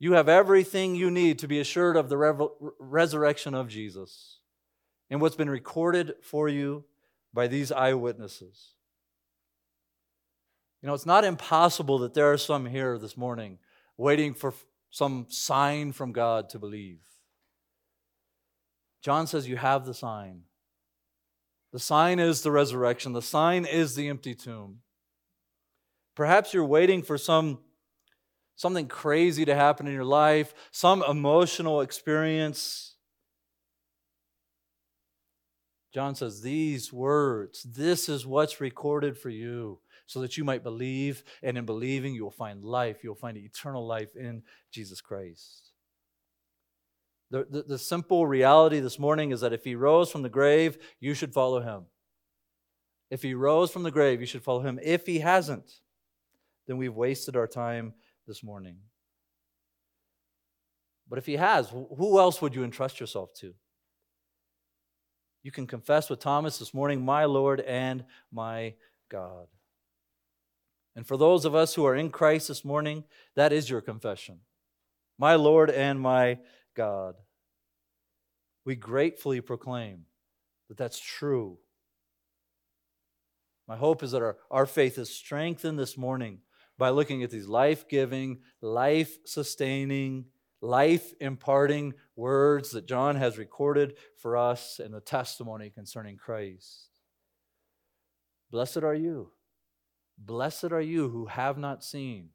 You 0.00 0.14
have 0.14 0.28
everything 0.28 0.96
you 0.96 1.10
need 1.10 1.38
to 1.38 1.48
be 1.48 1.60
assured 1.60 1.96
of 1.96 2.08
the 2.08 2.50
resurrection 2.80 3.54
of 3.54 3.68
Jesus 3.68 4.35
and 5.10 5.20
what's 5.20 5.36
been 5.36 5.50
recorded 5.50 6.14
for 6.22 6.48
you 6.48 6.84
by 7.32 7.46
these 7.46 7.70
eyewitnesses. 7.70 8.74
You 10.82 10.88
know, 10.88 10.94
it's 10.94 11.06
not 11.06 11.24
impossible 11.24 11.98
that 11.98 12.14
there 12.14 12.30
are 12.32 12.38
some 12.38 12.66
here 12.66 12.98
this 12.98 13.16
morning 13.16 13.58
waiting 13.96 14.34
for 14.34 14.54
some 14.90 15.26
sign 15.28 15.92
from 15.92 16.12
God 16.12 16.48
to 16.50 16.58
believe. 16.58 17.00
John 19.02 19.26
says 19.26 19.48
you 19.48 19.56
have 19.56 19.86
the 19.86 19.94
sign. 19.94 20.42
The 21.72 21.78
sign 21.78 22.18
is 22.18 22.42
the 22.42 22.50
resurrection, 22.50 23.12
the 23.12 23.22
sign 23.22 23.64
is 23.64 23.94
the 23.94 24.08
empty 24.08 24.34
tomb. 24.34 24.78
Perhaps 26.14 26.54
you're 26.54 26.64
waiting 26.64 27.02
for 27.02 27.18
some 27.18 27.58
something 28.56 28.88
crazy 28.88 29.44
to 29.44 29.54
happen 29.54 29.86
in 29.86 29.92
your 29.92 30.04
life, 30.04 30.54
some 30.70 31.04
emotional 31.06 31.82
experience. 31.82 32.95
John 35.96 36.14
says, 36.14 36.42
These 36.42 36.92
words, 36.92 37.62
this 37.62 38.10
is 38.10 38.26
what's 38.26 38.60
recorded 38.60 39.16
for 39.16 39.30
you, 39.30 39.78
so 40.04 40.20
that 40.20 40.36
you 40.36 40.44
might 40.44 40.62
believe, 40.62 41.24
and 41.42 41.56
in 41.56 41.64
believing, 41.64 42.14
you 42.14 42.22
will 42.22 42.30
find 42.30 42.62
life. 42.62 42.98
You'll 43.02 43.14
find 43.14 43.38
eternal 43.38 43.86
life 43.86 44.14
in 44.14 44.42
Jesus 44.70 45.00
Christ. 45.00 45.70
The, 47.30 47.46
the, 47.48 47.62
the, 47.62 47.78
simple 47.78 48.26
reality 48.26 48.78
this 48.80 48.98
morning 48.98 49.30
is 49.30 49.40
that 49.40 49.54
if 49.54 49.64
he 49.64 49.74
rose 49.74 50.12
from 50.12 50.20
the 50.20 50.28
grave, 50.28 50.76
you 51.00 51.14
should 51.14 51.32
follow 51.32 51.62
him. 51.62 51.86
If 53.10 53.22
he 53.22 53.32
rose 53.32 53.70
from 53.70 53.82
the 53.82 53.90
grave, 53.90 54.20
you 54.20 54.26
should 54.26 54.44
follow 54.44 54.60
him. 54.60 54.78
If 54.82 55.06
he 55.06 55.20
hasn't, 55.20 55.80
then 56.66 56.76
we've 56.76 56.94
wasted 56.94 57.36
our 57.36 57.46
time 57.46 57.94
this 58.26 58.44
morning. 58.44 58.76
But 61.08 61.18
if 61.18 61.24
he 61.24 61.36
has, 61.36 61.70
who 61.70 62.18
else 62.18 62.42
would 62.42 62.54
you 62.54 62.64
entrust 62.64 63.00
yourself 63.00 63.30
to? 63.38 63.54
You 65.46 65.52
can 65.52 65.68
confess 65.68 66.10
with 66.10 66.18
Thomas 66.18 66.58
this 66.58 66.74
morning, 66.74 67.04
My 67.04 67.24
Lord 67.24 67.60
and 67.60 68.02
my 68.32 68.74
God. 69.08 69.46
And 70.96 71.06
for 71.06 71.16
those 71.16 71.44
of 71.44 71.54
us 71.54 71.72
who 71.72 71.86
are 71.86 71.94
in 71.94 72.10
Christ 72.10 72.48
this 72.48 72.64
morning, 72.64 73.04
that 73.36 73.52
is 73.52 73.70
your 73.70 73.80
confession. 73.80 74.40
My 75.20 75.36
Lord 75.36 75.70
and 75.70 76.00
my 76.00 76.38
God. 76.74 77.14
We 78.64 78.74
gratefully 78.74 79.40
proclaim 79.40 80.06
that 80.66 80.78
that's 80.78 80.98
true. 80.98 81.58
My 83.68 83.76
hope 83.76 84.02
is 84.02 84.10
that 84.10 84.22
our, 84.22 84.38
our 84.50 84.66
faith 84.66 84.98
is 84.98 85.10
strengthened 85.10 85.78
this 85.78 85.96
morning 85.96 86.40
by 86.76 86.88
looking 86.88 87.22
at 87.22 87.30
these 87.30 87.46
life 87.46 87.86
giving, 87.86 88.38
life 88.60 89.16
sustaining, 89.24 90.24
life 90.60 91.12
imparting 91.20 91.94
words 92.14 92.70
that 92.70 92.86
John 92.86 93.16
has 93.16 93.38
recorded 93.38 93.94
for 94.16 94.36
us 94.36 94.80
in 94.82 94.92
the 94.92 95.00
testimony 95.00 95.70
concerning 95.70 96.16
Christ. 96.16 96.88
Blessed 98.50 98.78
are 98.78 98.94
you. 98.94 99.32
Blessed 100.18 100.72
are 100.72 100.80
you 100.80 101.10
who 101.10 101.26
have 101.26 101.58
not 101.58 101.84
seen 101.84 102.30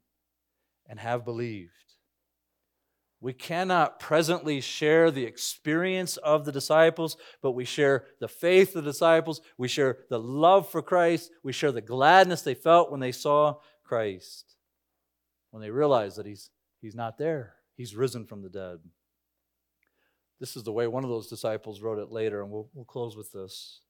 and 0.86 1.00
have 1.00 1.24
believed. 1.24 1.70
We 3.20 3.32
cannot 3.32 4.00
presently 4.00 4.60
share 4.60 5.12
the 5.12 5.24
experience 5.24 6.16
of 6.16 6.44
the 6.44 6.50
disciples, 6.50 7.16
but 7.40 7.52
we 7.52 7.64
share 7.64 8.06
the 8.18 8.26
faith 8.26 8.74
of 8.74 8.84
the 8.84 8.90
disciples. 8.90 9.40
We 9.56 9.68
share 9.68 9.98
the 10.10 10.18
love 10.18 10.68
for 10.68 10.82
Christ. 10.82 11.30
We 11.44 11.52
share 11.52 11.70
the 11.70 11.80
gladness 11.80 12.42
they 12.42 12.54
felt 12.54 12.90
when 12.90 12.98
they 12.98 13.12
saw 13.12 13.58
Christ, 13.84 14.56
when 15.50 15.62
they 15.62 15.70
realized 15.70 16.16
that 16.16 16.26
he's, 16.26 16.50
he's 16.80 16.96
not 16.96 17.16
there, 17.16 17.54
he's 17.76 17.96
risen 17.96 18.26
from 18.26 18.42
the 18.42 18.48
dead. 18.48 18.78
This 20.40 20.56
is 20.56 20.64
the 20.64 20.72
way 20.72 20.86
one 20.86 21.04
of 21.04 21.10
those 21.10 21.28
disciples 21.28 21.82
wrote 21.82 21.98
it 21.98 22.10
later, 22.10 22.42
and 22.42 22.50
we'll, 22.50 22.68
we'll 22.74 22.84
close 22.84 23.16
with 23.16 23.30
this. 23.32 23.80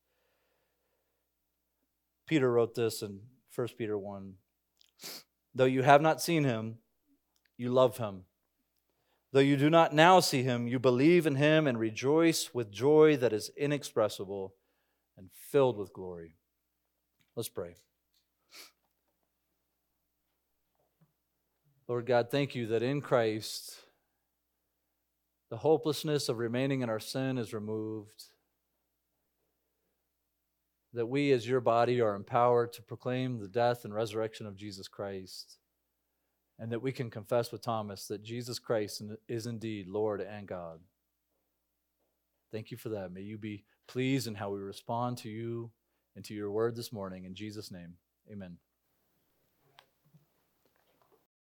Peter 2.26 2.50
wrote 2.50 2.74
this 2.74 3.02
in 3.02 3.20
1 3.54 3.68
Peter 3.78 3.98
1 3.98 4.34
Though 5.54 5.64
you 5.64 5.82
have 5.82 6.00
not 6.00 6.20
seen 6.20 6.44
him, 6.44 6.78
you 7.56 7.70
love 7.70 7.98
him. 7.98 8.24
Though 9.32 9.40
you 9.40 9.56
do 9.56 9.70
not 9.70 9.94
now 9.94 10.20
see 10.20 10.42
him, 10.42 10.66
you 10.66 10.78
believe 10.78 11.26
in 11.26 11.36
him 11.36 11.66
and 11.66 11.78
rejoice 11.78 12.52
with 12.52 12.70
joy 12.70 13.16
that 13.16 13.32
is 13.32 13.50
inexpressible 13.56 14.54
and 15.16 15.30
filled 15.32 15.78
with 15.78 15.92
glory. 15.92 16.36
Let's 17.34 17.48
pray. 17.48 17.76
Lord 21.92 22.06
God, 22.06 22.30
thank 22.30 22.54
you 22.54 22.68
that 22.68 22.82
in 22.82 23.02
Christ, 23.02 23.76
the 25.50 25.58
hopelessness 25.58 26.30
of 26.30 26.38
remaining 26.38 26.80
in 26.80 26.88
our 26.88 26.98
sin 26.98 27.36
is 27.36 27.52
removed. 27.52 28.30
That 30.94 31.04
we, 31.04 31.32
as 31.32 31.46
your 31.46 31.60
body, 31.60 32.00
are 32.00 32.14
empowered 32.14 32.72
to 32.72 32.82
proclaim 32.82 33.40
the 33.40 33.46
death 33.46 33.84
and 33.84 33.92
resurrection 33.92 34.46
of 34.46 34.56
Jesus 34.56 34.88
Christ. 34.88 35.58
And 36.58 36.72
that 36.72 36.80
we 36.80 36.92
can 36.92 37.10
confess 37.10 37.52
with 37.52 37.60
Thomas 37.60 38.06
that 38.06 38.22
Jesus 38.22 38.58
Christ 38.58 39.02
is 39.28 39.44
indeed 39.44 39.86
Lord 39.86 40.22
and 40.22 40.48
God. 40.48 40.80
Thank 42.50 42.70
you 42.70 42.78
for 42.78 42.88
that. 42.88 43.12
May 43.12 43.20
you 43.20 43.36
be 43.36 43.64
pleased 43.86 44.26
in 44.26 44.36
how 44.36 44.48
we 44.48 44.60
respond 44.60 45.18
to 45.18 45.28
you 45.28 45.70
and 46.16 46.24
to 46.24 46.32
your 46.32 46.50
word 46.50 46.74
this 46.74 46.90
morning. 46.90 47.26
In 47.26 47.34
Jesus' 47.34 47.70
name, 47.70 47.96
amen. 48.32 48.56